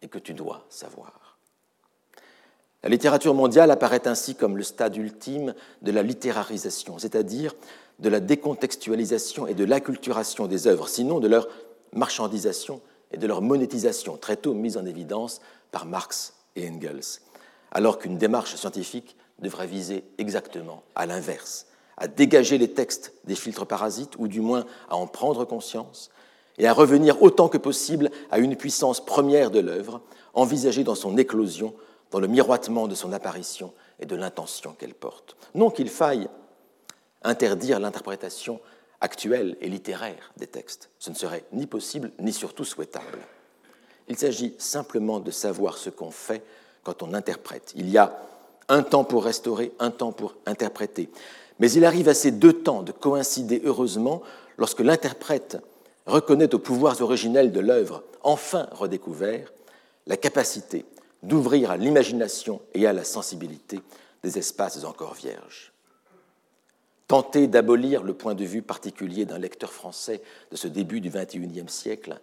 et 0.01 0.07
que 0.07 0.19
tu 0.19 0.33
dois 0.33 0.65
savoir. 0.69 1.37
La 2.83 2.89
littérature 2.89 3.33
mondiale 3.33 3.71
apparaît 3.71 4.07
ainsi 4.07 4.35
comme 4.35 4.55
le 4.55 4.63
stade 4.63 4.95
ultime 4.95 5.53
de 5.81 5.91
la 5.91 6.03
littérarisation, 6.03 6.99
c'est-à-dire 6.99 7.55
de 7.97 8.09
la 8.09 8.19
décontextualisation 8.19 9.47
et 9.47 9.53
de 9.55 9.65
l'acculturation 9.65 10.47
des 10.47 10.67
œuvres, 10.67 10.87
sinon 10.87 11.19
de 11.19 11.27
leur 11.27 11.47
marchandisation 11.91 12.81
et 13.11 13.17
de 13.17 13.27
leur 13.27 13.41
monétisation, 13.41 14.17
très 14.17 14.37
tôt 14.37 14.53
mise 14.53 14.77
en 14.77 14.85
évidence 14.85 15.41
par 15.71 15.85
Marx 15.85 16.33
et 16.55 16.69
Engels, 16.69 17.21
alors 17.71 17.99
qu'une 17.99 18.17
démarche 18.17 18.55
scientifique 18.55 19.15
devrait 19.39 19.67
viser 19.67 20.03
exactement 20.17 20.83
à 20.95 21.05
l'inverse, 21.05 21.67
à 21.97 22.07
dégager 22.07 22.57
les 22.57 22.71
textes 22.71 23.13
des 23.25 23.35
filtres 23.35 23.65
parasites, 23.65 24.15
ou 24.17 24.27
du 24.27 24.41
moins 24.41 24.65
à 24.89 24.95
en 24.95 25.07
prendre 25.07 25.45
conscience, 25.45 26.09
et 26.57 26.67
à 26.67 26.73
revenir 26.73 27.21
autant 27.21 27.47
que 27.47 27.57
possible 27.57 28.11
à 28.31 28.39
une 28.39 28.55
puissance 28.55 29.03
première 29.03 29.49
de 29.49 29.59
l'œuvre, 29.59 30.01
envisagée 30.33 30.83
dans 30.83 30.95
son 30.95 31.17
éclosion, 31.17 31.73
dans 32.11 32.19
le 32.19 32.27
miroitement 32.27 32.87
de 32.87 32.95
son 32.95 33.13
apparition 33.13 33.73
et 33.99 34.05
de 34.05 34.15
l'intention 34.15 34.73
qu'elle 34.77 34.93
porte. 34.93 35.35
Non 35.55 35.69
qu'il 35.69 35.89
faille 35.89 36.27
interdire 37.23 37.79
l'interprétation 37.79 38.59
actuelle 39.01 39.57
et 39.61 39.69
littéraire 39.69 40.31
des 40.37 40.47
textes. 40.47 40.89
Ce 40.99 41.09
ne 41.09 41.15
serait 41.15 41.45
ni 41.53 41.67
possible 41.67 42.11
ni 42.19 42.33
surtout 42.33 42.65
souhaitable. 42.65 43.19
Il 44.07 44.17
s'agit 44.17 44.55
simplement 44.57 45.19
de 45.19 45.31
savoir 45.31 45.77
ce 45.77 45.89
qu'on 45.89 46.11
fait 46.11 46.43
quand 46.83 47.03
on 47.03 47.13
interprète. 47.13 47.73
Il 47.75 47.89
y 47.89 47.97
a 47.97 48.19
un 48.67 48.83
temps 48.83 49.03
pour 49.03 49.23
restaurer, 49.23 49.71
un 49.79 49.91
temps 49.91 50.11
pour 50.11 50.35
interpréter. 50.45 51.09
Mais 51.59 51.71
il 51.71 51.85
arrive 51.85 52.09
à 52.09 52.13
ces 52.13 52.31
deux 52.31 52.53
temps 52.53 52.83
de 52.83 52.91
coïncider 52.91 53.61
heureusement 53.65 54.21
lorsque 54.57 54.79
l'interprète 54.79 55.57
reconnaît 56.05 56.53
aux 56.55 56.59
pouvoirs 56.59 57.01
originels 57.01 57.51
de 57.51 57.59
l'œuvre, 57.59 58.03
enfin 58.23 58.67
redécouvert, 58.71 59.51
la 60.07 60.17
capacité 60.17 60.85
d'ouvrir 61.21 61.71
à 61.71 61.77
l'imagination 61.77 62.61
et 62.73 62.87
à 62.87 62.93
la 62.93 63.03
sensibilité 63.03 63.79
des 64.23 64.37
espaces 64.37 64.83
encore 64.83 65.13
vierges. 65.13 65.71
Tenter 67.09 67.47
d'abolir 67.47 68.03
le 68.03 68.13
point 68.13 68.35
de 68.35 68.45
vue 68.45 68.61
particulier 68.61 69.25
d'un 69.25 69.39
lecteur 69.39 69.73
français 69.73 70.21
de 70.51 70.55
ce 70.55 70.67
début 70.67 71.01
du 71.01 71.09
XXIe 71.09 71.67
siècle 71.67 72.19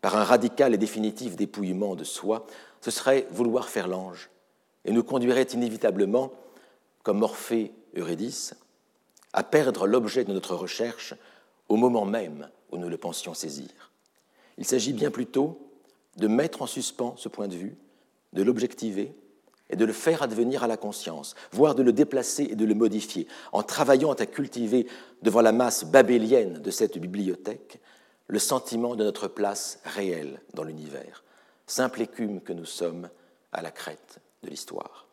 par 0.00 0.16
un 0.16 0.24
radical 0.24 0.74
et 0.74 0.76
définitif 0.76 1.36
dépouillement 1.36 1.94
de 1.94 2.02
soi, 2.02 2.44
ce 2.80 2.90
serait 2.90 3.28
vouloir 3.30 3.68
faire 3.68 3.86
l'ange 3.86 4.30
et 4.84 4.90
nous 4.90 5.04
conduirait 5.04 5.44
inévitablement, 5.44 6.32
comme 7.04 7.22
Orphée 7.22 7.70
Eurydice, 7.96 8.56
à 9.32 9.44
perdre 9.44 9.86
l'objet 9.86 10.24
de 10.24 10.32
notre 10.32 10.56
recherche 10.56 11.14
au 11.68 11.76
moment 11.76 12.04
même 12.04 12.48
où 12.72 12.76
nous 12.76 12.88
le 12.88 12.98
pensions 12.98 13.34
saisir. 13.34 13.92
Il 14.58 14.64
s'agit 14.64 14.94
bien 14.94 15.12
plutôt 15.12 15.60
de 16.16 16.26
mettre 16.26 16.62
en 16.62 16.66
suspens 16.66 17.14
ce 17.16 17.28
point 17.28 17.46
de 17.46 17.54
vue, 17.54 17.76
de 18.32 18.42
l'objectiver 18.42 19.14
et 19.70 19.76
de 19.76 19.84
le 19.84 19.92
faire 19.92 20.22
advenir 20.22 20.62
à 20.62 20.66
la 20.66 20.76
conscience, 20.76 21.34
voire 21.52 21.74
de 21.74 21.82
le 21.82 21.92
déplacer 21.92 22.44
et 22.50 22.54
de 22.54 22.64
le 22.64 22.74
modifier, 22.74 23.26
en 23.52 23.62
travaillant 23.62 24.12
à 24.12 24.26
cultiver 24.26 24.86
devant 25.22 25.40
la 25.40 25.52
masse 25.52 25.84
babélienne 25.84 26.60
de 26.60 26.70
cette 26.70 26.98
bibliothèque 26.98 27.80
le 28.26 28.38
sentiment 28.38 28.96
de 28.96 29.04
notre 29.04 29.28
place 29.28 29.80
réelle 29.84 30.40
dans 30.54 30.64
l'univers, 30.64 31.24
simple 31.66 32.02
écume 32.02 32.40
que 32.40 32.52
nous 32.52 32.64
sommes 32.64 33.08
à 33.52 33.62
la 33.62 33.70
crête 33.70 34.20
de 34.42 34.50
l'histoire. 34.50 35.06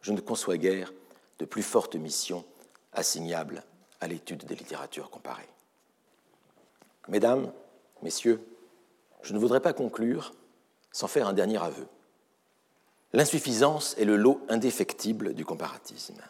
Je 0.00 0.12
ne 0.12 0.20
conçois 0.20 0.56
guère 0.56 0.92
de 1.38 1.44
plus 1.44 1.62
forte 1.62 1.96
mission 1.96 2.44
assignable 2.92 3.62
à 4.00 4.06
l'étude 4.06 4.44
des 4.44 4.54
littératures 4.54 5.10
comparées. 5.10 5.48
Mesdames, 7.08 7.50
Messieurs, 8.02 8.40
je 9.22 9.32
ne 9.32 9.38
voudrais 9.38 9.60
pas 9.60 9.72
conclure 9.72 10.32
sans 10.92 11.08
faire 11.08 11.26
un 11.26 11.32
dernier 11.32 11.60
aveu. 11.60 11.86
L'insuffisance 13.14 13.96
est 13.98 14.04
le 14.04 14.16
lot 14.16 14.42
indéfectible 14.50 15.32
du 15.32 15.46
comparatisme. 15.46 16.20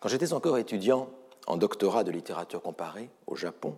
Quand 0.00 0.10
j'étais 0.10 0.34
encore 0.34 0.58
étudiant 0.58 1.08
en 1.46 1.56
doctorat 1.56 2.04
de 2.04 2.10
littérature 2.10 2.60
comparée 2.60 3.08
au 3.26 3.36
Japon, 3.36 3.76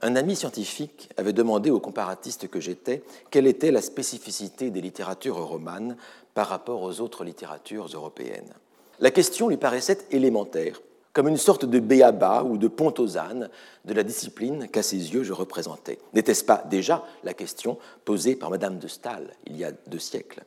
un 0.00 0.14
ami 0.14 0.36
scientifique 0.36 1.10
avait 1.16 1.32
demandé 1.32 1.70
au 1.70 1.80
comparatiste 1.80 2.48
que 2.48 2.60
j'étais 2.60 3.02
quelle 3.30 3.48
était 3.48 3.72
la 3.72 3.82
spécificité 3.82 4.70
des 4.70 4.80
littératures 4.80 5.44
romanes 5.44 5.96
par 6.34 6.48
rapport 6.48 6.82
aux 6.82 7.00
autres 7.00 7.24
littératures 7.24 7.86
européennes. 7.92 8.54
La 9.00 9.10
question 9.10 9.48
lui 9.48 9.56
paraissait 9.56 9.98
élémentaire, 10.12 10.80
comme 11.12 11.26
une 11.26 11.36
sorte 11.36 11.64
de 11.64 11.80
béaba 11.80 12.44
ou 12.44 12.56
de 12.56 12.68
pont 12.68 12.94
aux 12.98 13.18
ânes 13.18 13.50
de 13.84 13.94
la 13.94 14.04
discipline 14.04 14.68
qu'à 14.68 14.82
ses 14.84 15.12
yeux 15.12 15.24
je 15.24 15.32
représentais. 15.32 15.98
N'était-ce 16.14 16.44
pas 16.44 16.64
déjà 16.70 17.04
la 17.24 17.34
question 17.34 17.78
posée 18.04 18.36
par 18.36 18.50
Madame 18.50 18.78
de 18.78 18.86
Staël 18.86 19.34
il 19.46 19.56
y 19.56 19.64
a 19.64 19.72
deux 19.88 19.98
siècles? 19.98 20.44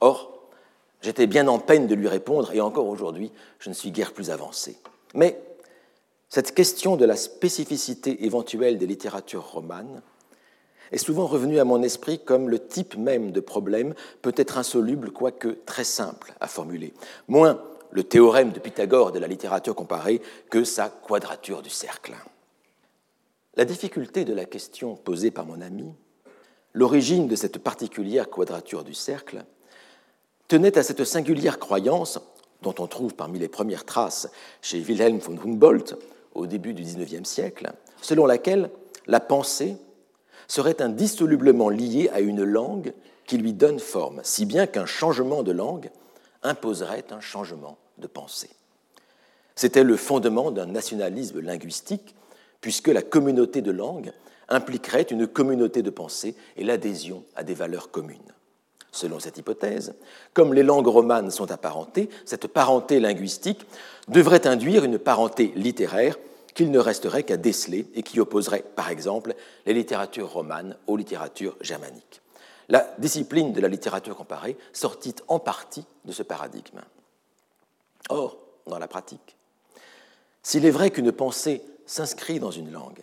Or, 0.00 0.48
j'étais 1.02 1.26
bien 1.26 1.48
en 1.48 1.58
peine 1.58 1.86
de 1.86 1.94
lui 1.94 2.08
répondre, 2.08 2.52
et 2.52 2.60
encore 2.60 2.86
aujourd'hui, 2.86 3.32
je 3.58 3.68
ne 3.68 3.74
suis 3.74 3.90
guère 3.90 4.12
plus 4.12 4.30
avancé. 4.30 4.78
Mais 5.14 5.40
cette 6.28 6.54
question 6.54 6.96
de 6.96 7.04
la 7.04 7.16
spécificité 7.16 8.24
éventuelle 8.24 8.78
des 8.78 8.86
littératures 8.86 9.50
romanes 9.50 10.02
est 10.92 10.98
souvent 10.98 11.26
revenue 11.26 11.58
à 11.58 11.64
mon 11.64 11.82
esprit 11.82 12.18
comme 12.18 12.48
le 12.48 12.58
type 12.58 12.96
même 12.96 13.32
de 13.32 13.40
problème 13.40 13.94
peut 14.22 14.34
être 14.36 14.58
insoluble, 14.58 15.10
quoique 15.10 15.48
très 15.66 15.84
simple 15.84 16.34
à 16.40 16.48
formuler. 16.48 16.94
Moins 17.28 17.62
le 17.90 18.04
théorème 18.04 18.52
de 18.52 18.60
Pythagore 18.60 19.12
de 19.12 19.18
la 19.18 19.26
littérature 19.26 19.74
comparée 19.74 20.22
que 20.48 20.64
sa 20.64 20.88
quadrature 20.88 21.62
du 21.62 21.70
cercle. 21.70 22.14
La 23.56 23.64
difficulté 23.64 24.24
de 24.24 24.32
la 24.32 24.44
question 24.44 24.94
posée 24.94 25.32
par 25.32 25.44
mon 25.44 25.60
ami, 25.60 25.92
l'origine 26.72 27.26
de 27.26 27.36
cette 27.36 27.58
particulière 27.58 28.30
quadrature 28.30 28.84
du 28.84 28.94
cercle, 28.94 29.44
tenait 30.50 30.76
à 30.76 30.82
cette 30.82 31.04
singulière 31.04 31.60
croyance, 31.60 32.18
dont 32.62 32.74
on 32.80 32.88
trouve 32.88 33.14
parmi 33.14 33.38
les 33.38 33.46
premières 33.46 33.84
traces 33.84 34.28
chez 34.62 34.80
Wilhelm 34.80 35.18
von 35.18 35.38
Humboldt 35.38 35.96
au 36.34 36.48
début 36.48 36.74
du 36.74 36.82
XIXe 36.82 37.28
siècle, 37.28 37.70
selon 38.02 38.26
laquelle 38.26 38.68
la 39.06 39.20
pensée 39.20 39.76
serait 40.48 40.82
indissolublement 40.82 41.68
liée 41.68 42.10
à 42.12 42.18
une 42.18 42.42
langue 42.42 42.92
qui 43.28 43.38
lui 43.38 43.52
donne 43.52 43.78
forme, 43.78 44.22
si 44.24 44.44
bien 44.44 44.66
qu'un 44.66 44.86
changement 44.86 45.44
de 45.44 45.52
langue 45.52 45.88
imposerait 46.42 47.04
un 47.12 47.20
changement 47.20 47.78
de 47.98 48.08
pensée. 48.08 48.50
C'était 49.54 49.84
le 49.84 49.96
fondement 49.96 50.50
d'un 50.50 50.66
nationalisme 50.66 51.38
linguistique, 51.38 52.16
puisque 52.60 52.88
la 52.88 53.02
communauté 53.02 53.62
de 53.62 53.70
langue 53.70 54.10
impliquerait 54.48 55.02
une 55.02 55.28
communauté 55.28 55.82
de 55.82 55.90
pensée 55.90 56.34
et 56.56 56.64
l'adhésion 56.64 57.22
à 57.36 57.44
des 57.44 57.54
valeurs 57.54 57.92
communes. 57.92 58.34
Selon 58.92 59.20
cette 59.20 59.38
hypothèse, 59.38 59.94
comme 60.34 60.52
les 60.52 60.62
langues 60.62 60.88
romanes 60.88 61.30
sont 61.30 61.50
apparentées, 61.50 62.08
cette 62.24 62.48
parenté 62.48 62.98
linguistique 62.98 63.66
devrait 64.08 64.46
induire 64.46 64.84
une 64.84 64.98
parenté 64.98 65.52
littéraire 65.54 66.16
qu'il 66.54 66.70
ne 66.70 66.78
resterait 66.78 67.22
qu'à 67.22 67.36
déceler 67.36 67.86
et 67.94 68.02
qui 68.02 68.18
opposerait, 68.18 68.64
par 68.74 68.90
exemple, 68.90 69.34
les 69.66 69.74
littératures 69.74 70.32
romanes 70.32 70.76
aux 70.88 70.96
littératures 70.96 71.56
germaniques 71.60 72.20
la 72.70 72.94
discipline 72.98 73.52
de 73.52 73.60
la 73.60 73.68
littérature 73.68 74.16
comparée 74.16 74.56
sortit 74.72 75.16
en 75.28 75.38
partie 75.38 75.84
de 76.04 76.12
ce 76.12 76.22
paradigme. 76.22 76.80
Or, 78.08 78.38
dans 78.66 78.78
la 78.78 78.88
pratique, 78.88 79.36
s'il 80.42 80.64
est 80.64 80.70
vrai 80.70 80.90
qu'une 80.90 81.12
pensée 81.12 81.62
s'inscrit 81.84 82.38
dans 82.38 82.52
une 82.52 82.70
langue, 82.70 83.02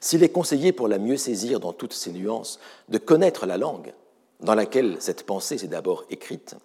s'il 0.00 0.22
est 0.22 0.30
conseillé 0.30 0.72
pour 0.72 0.88
la 0.88 0.98
mieux 0.98 1.16
saisir 1.16 1.60
dans 1.60 1.72
toutes 1.72 1.92
ses 1.92 2.12
nuances 2.12 2.60
de 2.88 2.98
connaître 2.98 3.46
la 3.46 3.58
langue 3.58 3.92
dans 4.40 4.54
laquelle 4.54 4.96
cette 5.00 5.26
pensée 5.26 5.58
s'est 5.58 5.68
d'abord 5.68 6.04
écrite, 6.10 6.56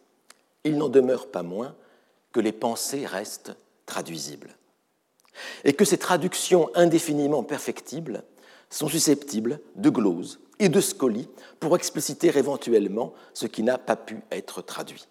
il 0.63 0.77
n'en 0.77 0.89
demeure 0.89 1.27
pas 1.27 1.43
moins 1.43 1.75
que 2.31 2.39
les 2.39 2.51
pensées 2.51 3.05
restent 3.05 3.55
traduisibles 3.85 4.55
et 5.63 5.73
que 5.73 5.85
ces 5.85 5.97
traductions 5.97 6.69
indéfiniment 6.75 7.43
perfectibles 7.43 8.23
sont 8.69 8.87
susceptibles 8.87 9.59
de 9.75 9.89
glose 9.89 10.39
et 10.59 10.69
de 10.69 10.81
scolie 10.81 11.29
pour 11.59 11.75
expliciter 11.75 12.27
éventuellement 12.37 13.13
ce 13.33 13.47
qui 13.47 13.63
n'a 13.63 13.77
pas 13.77 13.95
pu 13.95 14.19
être 14.31 14.61
traduit. 14.61 15.07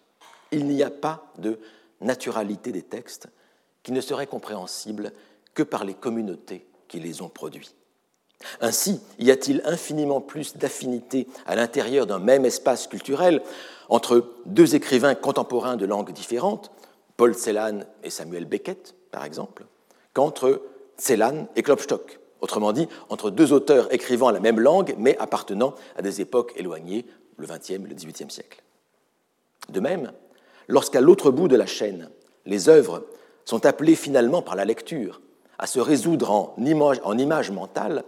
Il 0.50 0.66
n'y 0.66 0.82
a 0.82 0.90
pas 0.90 1.32
de 1.38 1.58
naturalité 2.00 2.72
des 2.72 2.82
textes 2.82 3.28
qui 3.82 3.92
ne 3.92 4.00
serait 4.00 4.26
compréhensible 4.26 5.12
que 5.54 5.62
par 5.62 5.84
les 5.84 5.94
communautés 5.94 6.66
qui 6.88 7.00
les 7.00 7.22
ont 7.22 7.28
produits. 7.28 7.74
Ainsi, 8.60 9.00
y 9.18 9.30
a-t-il 9.30 9.62
infiniment 9.64 10.20
plus 10.20 10.56
d'affinité 10.56 11.26
à 11.46 11.56
l'intérieur 11.56 12.06
d'un 12.06 12.18
même 12.18 12.44
espace 12.44 12.86
culturel 12.86 13.42
entre 13.88 14.32
deux 14.46 14.74
écrivains 14.74 15.14
contemporains 15.14 15.76
de 15.76 15.86
langues 15.86 16.12
différentes, 16.12 16.70
Paul 17.16 17.34
Celan 17.34 17.80
et 18.02 18.10
Samuel 18.10 18.46
Beckett, 18.46 18.94
par 19.10 19.24
exemple, 19.24 19.66
qu'entre 20.14 20.62
Celan 20.96 21.46
et 21.56 21.62
Klopstock, 21.62 22.18
Autrement 22.42 22.72
dit, 22.72 22.88
entre 23.08 23.30
deux 23.30 23.52
auteurs 23.52 23.94
écrivant 23.94 24.30
la 24.30 24.40
même 24.40 24.58
langue, 24.58 24.96
mais 24.98 25.16
appartenant 25.18 25.76
à 25.96 26.02
des 26.02 26.20
époques 26.20 26.52
éloignées, 26.56 27.06
le 27.36 27.46
XXe 27.46 27.70
et 27.70 27.78
le 27.78 27.94
XVIIIe 27.94 28.30
siècle. 28.30 28.62
De 29.68 29.78
même, 29.78 30.12
lorsqu'à 30.66 31.00
l'autre 31.00 31.30
bout 31.30 31.46
de 31.46 31.54
la 31.54 31.66
chaîne, 31.66 32.10
les 32.44 32.68
œuvres 32.68 33.06
sont 33.44 33.64
appelées 33.64 33.94
finalement 33.94 34.42
par 34.42 34.56
la 34.56 34.64
lecture 34.64 35.20
à 35.58 35.66
se 35.66 35.80
résoudre 35.80 36.30
en 36.30 36.54
images 36.58 37.00
en 37.04 37.16
image 37.18 37.50
mentales, 37.50 38.04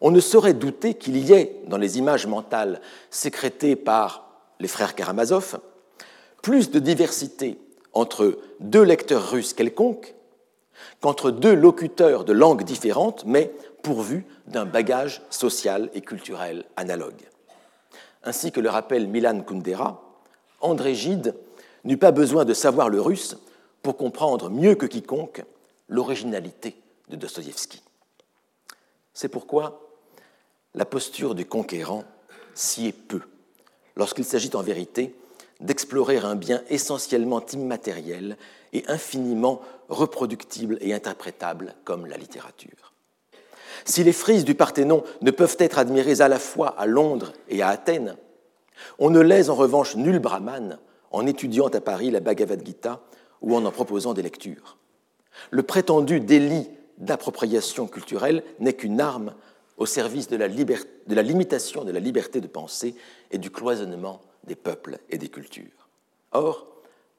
on 0.00 0.10
ne 0.10 0.20
saurait 0.20 0.54
douter 0.54 0.94
qu'il 0.94 1.16
y 1.16 1.32
ait, 1.32 1.62
dans 1.66 1.78
les 1.78 1.98
images 1.98 2.26
mentales 2.26 2.80
sécrétées 3.10 3.76
par 3.76 4.28
les 4.60 4.68
frères 4.68 4.94
Karamazov, 4.94 5.58
plus 6.42 6.70
de 6.70 6.78
diversité 6.78 7.58
entre 7.94 8.38
deux 8.60 8.82
lecteurs 8.82 9.30
russes 9.30 9.54
quelconques 9.54 10.14
qu'entre 11.00 11.30
deux 11.30 11.54
locuteurs 11.54 12.24
de 12.24 12.32
langues 12.32 12.64
différentes, 12.64 13.24
mais 13.24 13.52
pourvu 13.82 14.26
d'un 14.46 14.66
bagage 14.66 15.22
social 15.30 15.88
et 15.94 16.00
culturel 16.00 16.64
analogue. 16.76 17.22
Ainsi 18.24 18.52
que 18.52 18.60
le 18.60 18.70
rappelle 18.70 19.08
Milan 19.08 19.40
Kundera, 19.40 20.02
André 20.60 20.94
Gide 20.94 21.34
n'eut 21.84 21.96
pas 21.96 22.10
besoin 22.10 22.44
de 22.44 22.54
savoir 22.54 22.88
le 22.88 23.00
russe 23.00 23.36
pour 23.82 23.96
comprendre 23.96 24.50
mieux 24.50 24.74
que 24.74 24.86
quiconque 24.86 25.44
l'originalité 25.88 26.76
de 27.08 27.16
Dostoïevski. 27.16 27.82
C'est 29.12 29.28
pourquoi 29.28 29.88
la 30.74 30.84
posture 30.84 31.34
du 31.34 31.46
conquérant 31.46 32.04
s'y 32.54 32.86
est 32.88 32.92
peu, 32.92 33.20
lorsqu'il 33.96 34.24
s'agit 34.24 34.50
en 34.54 34.62
vérité 34.62 35.14
d'explorer 35.60 36.18
un 36.18 36.34
bien 36.34 36.62
essentiellement 36.68 37.44
immatériel 37.46 38.36
et 38.72 38.84
infiniment 38.88 39.60
reproductible 39.88 40.78
et 40.80 40.92
interprétable 40.92 41.74
comme 41.84 42.06
la 42.06 42.16
littérature. 42.16 42.92
Si 43.84 44.02
les 44.02 44.12
frises 44.12 44.44
du 44.44 44.54
Parthénon 44.54 45.04
ne 45.20 45.30
peuvent 45.30 45.56
être 45.58 45.78
admirées 45.78 46.20
à 46.20 46.28
la 46.28 46.38
fois 46.38 46.68
à 46.78 46.86
Londres 46.86 47.32
et 47.48 47.62
à 47.62 47.68
Athènes, 47.68 48.16
on 48.98 49.10
ne 49.10 49.20
lèse 49.20 49.50
en 49.50 49.54
revanche 49.54 49.96
nul 49.96 50.18
brahman 50.18 50.78
en 51.12 51.26
étudiant 51.26 51.68
à 51.68 51.80
Paris 51.80 52.10
la 52.10 52.20
Bhagavad 52.20 52.64
Gita 52.64 53.00
ou 53.40 53.54
en 53.54 53.64
en 53.64 53.70
proposant 53.70 54.14
des 54.14 54.22
lectures. 54.22 54.76
Le 55.50 55.62
prétendu 55.62 56.20
délit 56.20 56.68
d'appropriation 56.98 57.86
culturelle 57.86 58.44
n'est 58.60 58.74
qu'une 58.74 59.00
arme 59.00 59.34
au 59.76 59.86
service 59.86 60.28
de 60.28 60.36
la, 60.36 60.46
limitation 60.46 61.84
de 61.84 61.90
la 61.90 62.00
liberté 62.00 62.40
de 62.40 62.46
pensée 62.46 62.94
et 63.30 63.38
du 63.38 63.50
cloisonnement 63.50 64.20
des 64.44 64.54
peuples 64.54 64.98
et 65.10 65.18
des 65.18 65.28
cultures. 65.28 65.88
Or, 66.32 66.66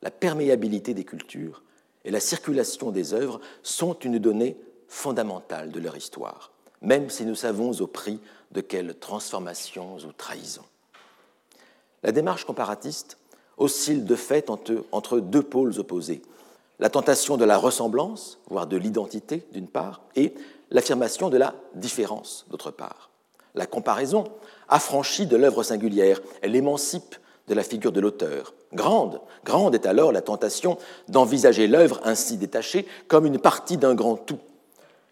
la 0.02 0.12
perméabilité 0.12 0.94
des 0.94 1.04
cultures 1.04 1.64
et 2.06 2.12
la 2.12 2.20
circulation 2.20 2.92
des 2.92 3.14
œuvres 3.14 3.42
sont 3.64 3.98
une 4.00 4.20
donnée 4.20 4.58
fondamentale 4.88 5.72
de 5.72 5.80
leur 5.80 5.98
histoire, 5.98 6.52
même 6.82 7.10
si 7.10 7.26
nous 7.26 7.36
savons 7.36 7.72
au 7.82 7.88
prix 7.88 8.20
de 8.52 8.62
quelles 8.62 8.96
transformations 8.96 9.98
ou 9.98 10.12
trahisons. 10.16 10.66
La 12.04 12.12
démarche 12.12 12.46
comparatiste 12.46 13.18
oscille 13.58 14.06
de 14.06 14.16
fait 14.16 14.50
entre 14.50 15.20
deux 15.20 15.42
pôles 15.42 15.80
opposés, 15.80 16.22
la 16.80 16.90
tentation 16.90 17.38
de 17.38 17.46
la 17.46 17.58
ressemblance, 17.58 18.40
voire 18.50 18.68
de 18.68 18.78
l'identité 18.78 19.46
d'une 19.52 19.68
part, 19.68 20.02
et 20.16 20.34
l'affirmation 20.72 21.30
de 21.30 21.38
la 21.38 21.56
différence 21.74 22.46
d'autre 22.50 22.72
part. 22.72 23.10
La 23.54 23.66
comparaison 23.66 24.26
affranchit 24.68 25.28
de 25.28 25.38
l'œuvre 25.38 25.64
singulière, 25.64 26.20
elle 26.42 26.56
émancipe 26.56 27.16
de 27.48 27.54
la 27.54 27.64
figure 27.64 27.92
de 27.92 28.02
l'auteur. 28.02 28.54
Grande, 28.74 29.22
grande 29.46 29.76
est 29.76 29.86
alors 29.86 30.12
la 30.12 30.22
tentation 30.22 30.78
d'envisager 31.08 31.68
l'œuvre 31.68 32.02
ainsi 32.04 32.38
détachée 32.38 32.86
comme 33.08 33.26
une 33.26 33.40
partie 33.40 33.78
d'un 33.78 33.96
grand 33.96 34.18
tout, 34.18 34.40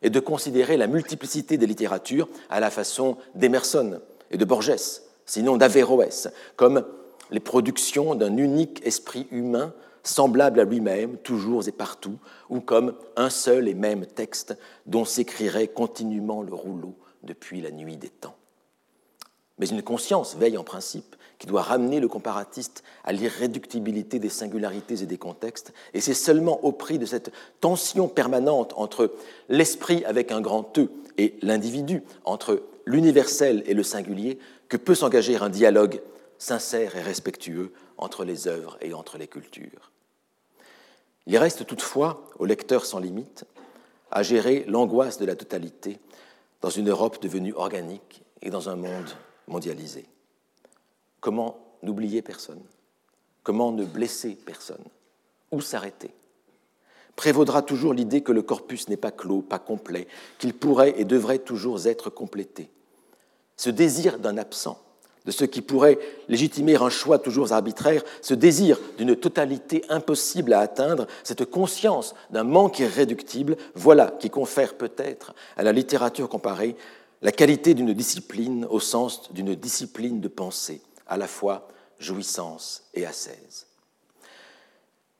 et 0.01 0.09
de 0.09 0.19
considérer 0.19 0.75
la 0.75 0.87
multiplicité 0.87 1.57
des 1.57 1.65
littératures 1.65 2.27
à 2.49 2.59
la 2.59 2.69
façon 2.69 3.17
d'Emerson 3.35 4.01
et 4.31 4.37
de 4.37 4.45
Borges, 4.45 5.01
sinon 5.25 5.55
d'Averroès, 5.55 6.29
comme 6.57 6.83
les 7.31 7.39
productions 7.39 8.13
d'un 8.15 8.35
unique 8.35 8.85
esprit 8.85 9.27
humain 9.31 9.73
semblable 10.03 10.59
à 10.59 10.65
lui-même, 10.65 11.17
toujours 11.17 11.67
et 11.67 11.71
partout, 11.71 12.17
ou 12.49 12.59
comme 12.59 12.95
un 13.15 13.29
seul 13.29 13.67
et 13.67 13.73
même 13.73 14.05
texte 14.05 14.57
dont 14.85 15.05
s'écrirait 15.05 15.69
continuellement 15.69 16.41
le 16.41 16.53
rouleau 16.53 16.95
depuis 17.23 17.61
la 17.61 17.71
nuit 17.71 17.97
des 17.97 18.09
temps. 18.09 18.35
Mais 19.59 19.67
une 19.67 19.83
conscience 19.83 20.35
veille 20.35 20.57
en 20.57 20.63
principe 20.63 21.15
qui 21.39 21.47
doit 21.47 21.61
ramener 21.61 21.99
le 21.99 22.07
comparatiste 22.07 22.83
à 23.03 23.11
l'irréductibilité 23.11 24.19
des 24.19 24.29
singularités 24.29 25.01
et 25.03 25.05
des 25.05 25.17
contextes, 25.17 25.73
et 25.93 26.01
c'est 26.01 26.13
seulement 26.13 26.63
au 26.63 26.71
prix 26.71 26.99
de 26.99 27.05
cette 27.05 27.31
tension 27.59 28.07
permanente 28.07 28.73
entre 28.75 29.13
l'esprit 29.49 30.03
avec 30.05 30.31
un 30.31 30.41
grand 30.41 30.77
E 30.77 30.89
et 31.17 31.35
l'individu, 31.41 32.03
entre 32.25 32.63
l'universel 32.85 33.63
et 33.65 33.73
le 33.73 33.83
singulier, 33.83 34.39
que 34.67 34.77
peut 34.77 34.95
s'engager 34.95 35.37
un 35.37 35.49
dialogue 35.49 36.01
sincère 36.37 36.95
et 36.95 37.01
respectueux 37.01 37.71
entre 37.97 38.25
les 38.25 38.47
œuvres 38.47 38.77
et 38.81 38.93
entre 38.93 39.17
les 39.17 39.27
cultures. 39.27 39.92
Il 41.25 41.37
reste 41.37 41.65
toutefois 41.65 42.29
au 42.39 42.45
lecteur 42.45 42.85
sans 42.85 42.99
limite 42.99 43.45
à 44.11 44.23
gérer 44.23 44.65
l'angoisse 44.67 45.17
de 45.17 45.25
la 45.25 45.35
totalité 45.35 45.99
dans 46.61 46.69
une 46.69 46.89
Europe 46.89 47.21
devenue 47.21 47.53
organique 47.53 48.23
et 48.41 48.49
dans 48.49 48.69
un 48.69 48.75
monde 48.75 49.09
mondialisé. 49.47 50.05
Comment 51.19 51.57
n'oublier 51.81 52.21
personne? 52.21 52.61
Comment 53.43 53.71
ne 53.71 53.85
blesser 53.85 54.35
personne? 54.45 54.83
Où 55.51 55.61
s'arrêter? 55.61 56.13
Prévaudra 57.15 57.61
toujours 57.61 57.93
l'idée 57.93 58.21
que 58.21 58.31
le 58.31 58.41
corpus 58.41 58.89
n'est 58.89 58.97
pas 58.97 59.11
clos, 59.11 59.41
pas 59.41 59.59
complet, 59.59 60.07
qu'il 60.39 60.53
pourrait 60.53 60.95
et 60.97 61.05
devrait 61.05 61.39
toujours 61.39 61.85
être 61.87 62.09
complété. 62.09 62.69
Ce 63.55 63.69
désir 63.69 64.19
d'un 64.19 64.37
absent 64.37 64.82
de 65.25 65.31
ce 65.31 65.45
qui 65.45 65.61
pourrait 65.61 65.99
légitimer 66.27 66.75
un 66.75 66.89
choix 66.89 67.19
toujours 67.19 67.53
arbitraire, 67.53 68.03
ce 68.21 68.33
désir 68.33 68.79
d'une 68.97 69.15
totalité 69.15 69.83
impossible 69.89 70.53
à 70.53 70.59
atteindre, 70.59 71.07
cette 71.23 71.45
conscience 71.45 72.13
d'un 72.29 72.43
manque 72.43 72.79
irréductible, 72.79 73.55
voilà 73.75 74.07
qui 74.19 74.29
confère 74.29 74.75
peut-être 74.75 75.33
à 75.55 75.63
la 75.63 75.71
littérature 75.71 76.29
comparée 76.29 76.75
la 77.21 77.31
qualité 77.31 77.73
d'une 77.73 77.93
discipline 77.93 78.65
au 78.69 78.81
sens 78.81 79.31
d'une 79.31 79.55
discipline 79.55 80.19
de 80.19 80.27
pensée, 80.27 80.81
à 81.07 81.17
la 81.17 81.27
fois 81.27 81.69
jouissance 81.99 82.83
et 82.93 83.05
ascèse. 83.05 83.67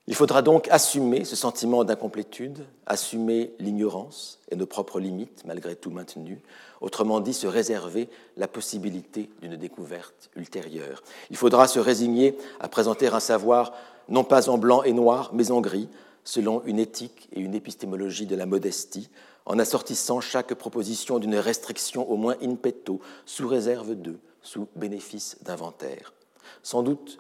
Il 0.06 0.16
faudra 0.16 0.42
donc 0.42 0.68
assumer 0.70 1.24
ce 1.24 1.38
sentiment 1.38 1.86
d'incomplétude, 1.86 2.66
assumer 2.86 3.54
l'ignorance 3.60 4.40
et 4.52 4.58
nos 4.58 4.66
propres 4.66 5.00
limites, 5.00 5.44
malgré 5.46 5.78
tout 5.78 5.92
maintenues, 5.92 6.42
autrement 6.82 7.22
dit 7.22 7.34
se 7.34 7.48
réserver 7.48 8.10
la 8.36 8.50
possibilité 8.50 9.30
d'une 9.42 9.56
découverte 9.56 10.30
ultérieure. 10.36 11.04
Il 11.30 11.38
faudra 11.38 11.70
se 11.70 11.80
résigner 11.80 12.38
à 12.60 12.68
présenter 12.68 13.08
un 13.08 13.22
savoir 13.22 13.72
non 14.10 14.26
pas 14.26 14.50
en 14.50 14.58
blanc 14.58 14.84
et 14.84 14.92
noir, 14.92 15.32
mais 15.34 15.52
en 15.52 15.62
gris, 15.62 15.88
selon 16.26 16.62
une 16.66 16.80
éthique 16.80 17.30
et 17.32 17.40
une 17.40 17.56
épistémologie 17.56 18.26
de 18.26 18.36
la 18.36 18.46
modestie, 18.46 19.10
en 19.46 19.58
assortissant 19.58 20.20
chaque 20.20 20.54
proposition 20.54 21.18
d'une 21.20 21.36
restriction 21.36 22.10
au 22.10 22.18
moins 22.18 22.36
in 22.42 22.56
petto, 22.56 23.00
sous 23.26 23.48
réserve 23.48 23.96
de, 23.96 24.18
sous 24.42 24.68
bénéfice 24.76 25.38
d'inventaire. 25.44 26.14
Sans 26.62 26.84
doute 26.84 27.20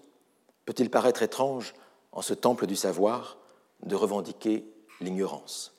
peut-il 0.66 0.90
paraître 0.90 1.24
étrange 1.24 1.74
en 2.14 2.22
ce 2.22 2.34
temple 2.34 2.68
du 2.68 2.76
savoir, 2.76 3.38
de 3.84 3.96
revendiquer 3.96 4.66
l'ignorance. 5.02 5.74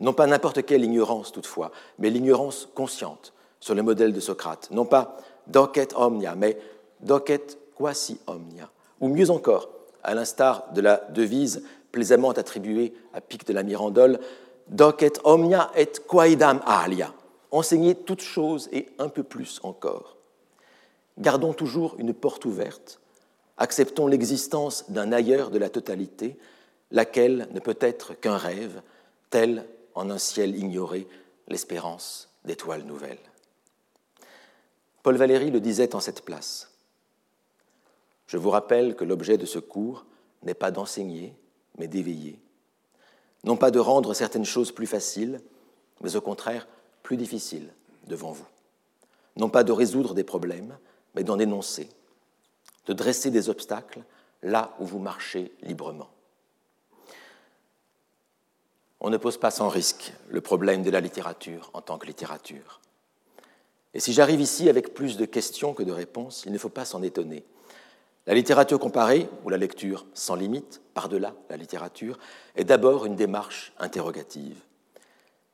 Non 0.00 0.12
pas 0.12 0.26
n'importe 0.26 0.64
quelle 0.64 0.84
ignorance 0.84 1.32
toutefois, 1.32 1.70
mais 1.98 2.10
l'ignorance 2.10 2.68
consciente, 2.74 3.32
sur 3.60 3.74
le 3.74 3.82
modèle 3.82 4.12
de 4.12 4.20
Socrate. 4.20 4.70
Non 4.70 4.84
pas 4.84 5.18
docet 5.46 5.88
omnia, 5.94 6.34
mais 6.34 6.58
docet 7.00 7.58
quasi 7.76 8.18
omnia. 8.26 8.70
Ou 9.00 9.08
mieux 9.08 9.30
encore, 9.30 9.68
à 10.02 10.14
l'instar 10.14 10.72
de 10.72 10.80
la 10.80 10.96
devise 11.10 11.64
plaisamment 11.92 12.30
attribuée 12.30 12.94
à 13.12 13.20
Pic 13.20 13.46
de 13.46 13.52
la 13.52 13.62
Mirandole, 13.62 14.20
docet 14.68 15.12
omnia 15.24 15.70
et 15.76 15.90
quaidam 16.08 16.60
alia. 16.64 17.12
Enseigner 17.50 17.94
toutes 17.94 18.22
choses 18.22 18.68
et 18.72 18.88
un 18.98 19.08
peu 19.08 19.22
plus 19.22 19.60
encore. 19.62 20.16
Gardons 21.18 21.54
toujours 21.54 21.94
une 21.98 22.12
porte 22.12 22.44
ouverte 22.44 23.00
acceptons 23.58 24.06
l'existence 24.06 24.90
d'un 24.90 25.12
ailleurs 25.12 25.50
de 25.50 25.58
la 25.58 25.70
totalité, 25.70 26.38
laquelle 26.90 27.48
ne 27.52 27.60
peut 27.60 27.78
être 27.80 28.14
qu'un 28.14 28.36
rêve, 28.36 28.82
tel, 29.30 29.66
en 29.94 30.10
un 30.10 30.18
ciel 30.18 30.56
ignoré, 30.56 31.06
l'espérance 31.48 32.28
d'étoiles 32.44 32.84
nouvelles. 32.84 33.18
Paul 35.02 35.16
Valéry 35.16 35.50
le 35.50 35.60
disait 35.60 35.94
en 35.94 36.00
cette 36.00 36.24
place. 36.24 36.70
Je 38.26 38.38
vous 38.38 38.50
rappelle 38.50 38.96
que 38.96 39.04
l'objet 39.04 39.38
de 39.38 39.46
ce 39.46 39.58
cours 39.58 40.04
n'est 40.42 40.54
pas 40.54 40.70
d'enseigner, 40.70 41.34
mais 41.78 41.86
d'éveiller. 41.86 42.40
Non 43.44 43.56
pas 43.56 43.70
de 43.70 43.78
rendre 43.78 44.14
certaines 44.14 44.44
choses 44.44 44.72
plus 44.72 44.86
faciles, 44.86 45.40
mais 46.00 46.16
au 46.16 46.20
contraire 46.20 46.66
plus 47.02 47.16
difficiles 47.16 47.72
devant 48.08 48.32
vous. 48.32 48.46
Non 49.36 49.48
pas 49.48 49.62
de 49.62 49.72
résoudre 49.72 50.14
des 50.14 50.24
problèmes, 50.24 50.76
mais 51.14 51.22
d'en 51.22 51.38
énoncer 51.38 51.88
de 52.86 52.92
dresser 52.92 53.30
des 53.30 53.48
obstacles 53.48 54.00
là 54.42 54.74
où 54.78 54.86
vous 54.86 54.98
marchez 54.98 55.52
librement. 55.62 56.08
On 59.00 59.10
ne 59.10 59.16
pose 59.16 59.38
pas 59.38 59.50
sans 59.50 59.68
risque 59.68 60.12
le 60.28 60.40
problème 60.40 60.82
de 60.82 60.90
la 60.90 61.00
littérature 61.00 61.70
en 61.74 61.80
tant 61.80 61.98
que 61.98 62.06
littérature. 62.06 62.80
Et 63.94 64.00
si 64.00 64.12
j'arrive 64.12 64.40
ici 64.40 64.68
avec 64.68 64.94
plus 64.94 65.16
de 65.16 65.24
questions 65.24 65.74
que 65.74 65.82
de 65.82 65.92
réponses, 65.92 66.44
il 66.46 66.52
ne 66.52 66.58
faut 66.58 66.68
pas 66.68 66.84
s'en 66.84 67.02
étonner. 67.02 67.44
La 68.26 68.34
littérature 68.34 68.80
comparée, 68.80 69.28
ou 69.44 69.50
la 69.50 69.56
lecture 69.56 70.06
sans 70.12 70.34
limite, 70.34 70.80
par-delà 70.94 71.34
la 71.48 71.56
littérature, 71.56 72.18
est 72.56 72.64
d'abord 72.64 73.06
une 73.06 73.14
démarche 73.14 73.72
interrogative. 73.78 74.56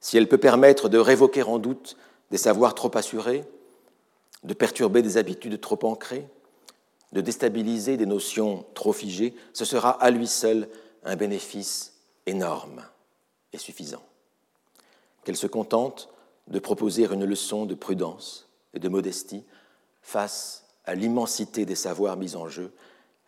Si 0.00 0.16
elle 0.16 0.28
peut 0.28 0.38
permettre 0.38 0.88
de 0.88 0.98
révoquer 0.98 1.42
en 1.42 1.59
doute 1.59 1.96
des 2.30 2.38
savoirs 2.38 2.74
trop 2.74 2.90
assurés, 2.96 3.44
de 4.42 4.54
perturber 4.54 5.02
des 5.02 5.18
habitudes 5.18 5.60
trop 5.60 5.78
ancrées, 5.82 6.26
de 7.12 7.20
déstabiliser 7.20 7.97
des 7.97 8.06
notions 8.06 8.64
trop 8.74 8.93
figées, 8.93 9.34
ce 9.52 9.64
sera 9.64 9.90
à 9.90 10.10
lui 10.10 10.26
seul 10.26 10.68
un 11.05 11.16
bénéfice 11.16 11.94
énorme 12.26 12.84
et 13.52 13.59
suffisant. 13.59 14.02
Qu'elle 15.24 15.36
se 15.36 15.47
contente 15.47 16.09
de 16.48 16.59
proposer 16.59 17.05
une 17.05 17.24
leçon 17.24 17.66
de 17.66 17.74
prudence 17.74 18.48
et 18.74 18.78
de 18.78 18.89
modestie 18.89 19.44
face 20.01 20.64
à 20.84 20.94
l'immensité 20.94 21.64
des 21.64 21.74
savoirs 21.74 22.16
mis 22.16 22.34
en 22.34 22.48
jeu 22.48 22.72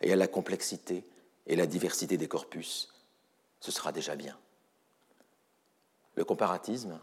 et 0.01 0.11
à 0.11 0.15
la 0.15 0.27
complexité 0.27 1.05
et 1.47 1.55
la 1.55 1.67
diversité 1.67 2.17
des 2.17 2.27
corpus, 2.27 2.89
ce 3.59 3.71
sera 3.71 3.91
déjà 3.91 4.15
bien. 4.15 4.37
Le 6.15 6.25
comparatisme, 6.25 6.99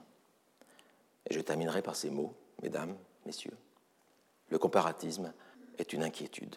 et 1.28 1.34
je 1.34 1.40
terminerai 1.40 1.80
par 1.80 1.96
ces 1.96 2.10
mots, 2.10 2.34
mesdames, 2.62 2.96
messieurs, 3.24 3.56
le 4.48 4.58
comparatisme 4.58 5.32
est 5.78 5.92
une 5.92 6.02
inquiétude. 6.02 6.56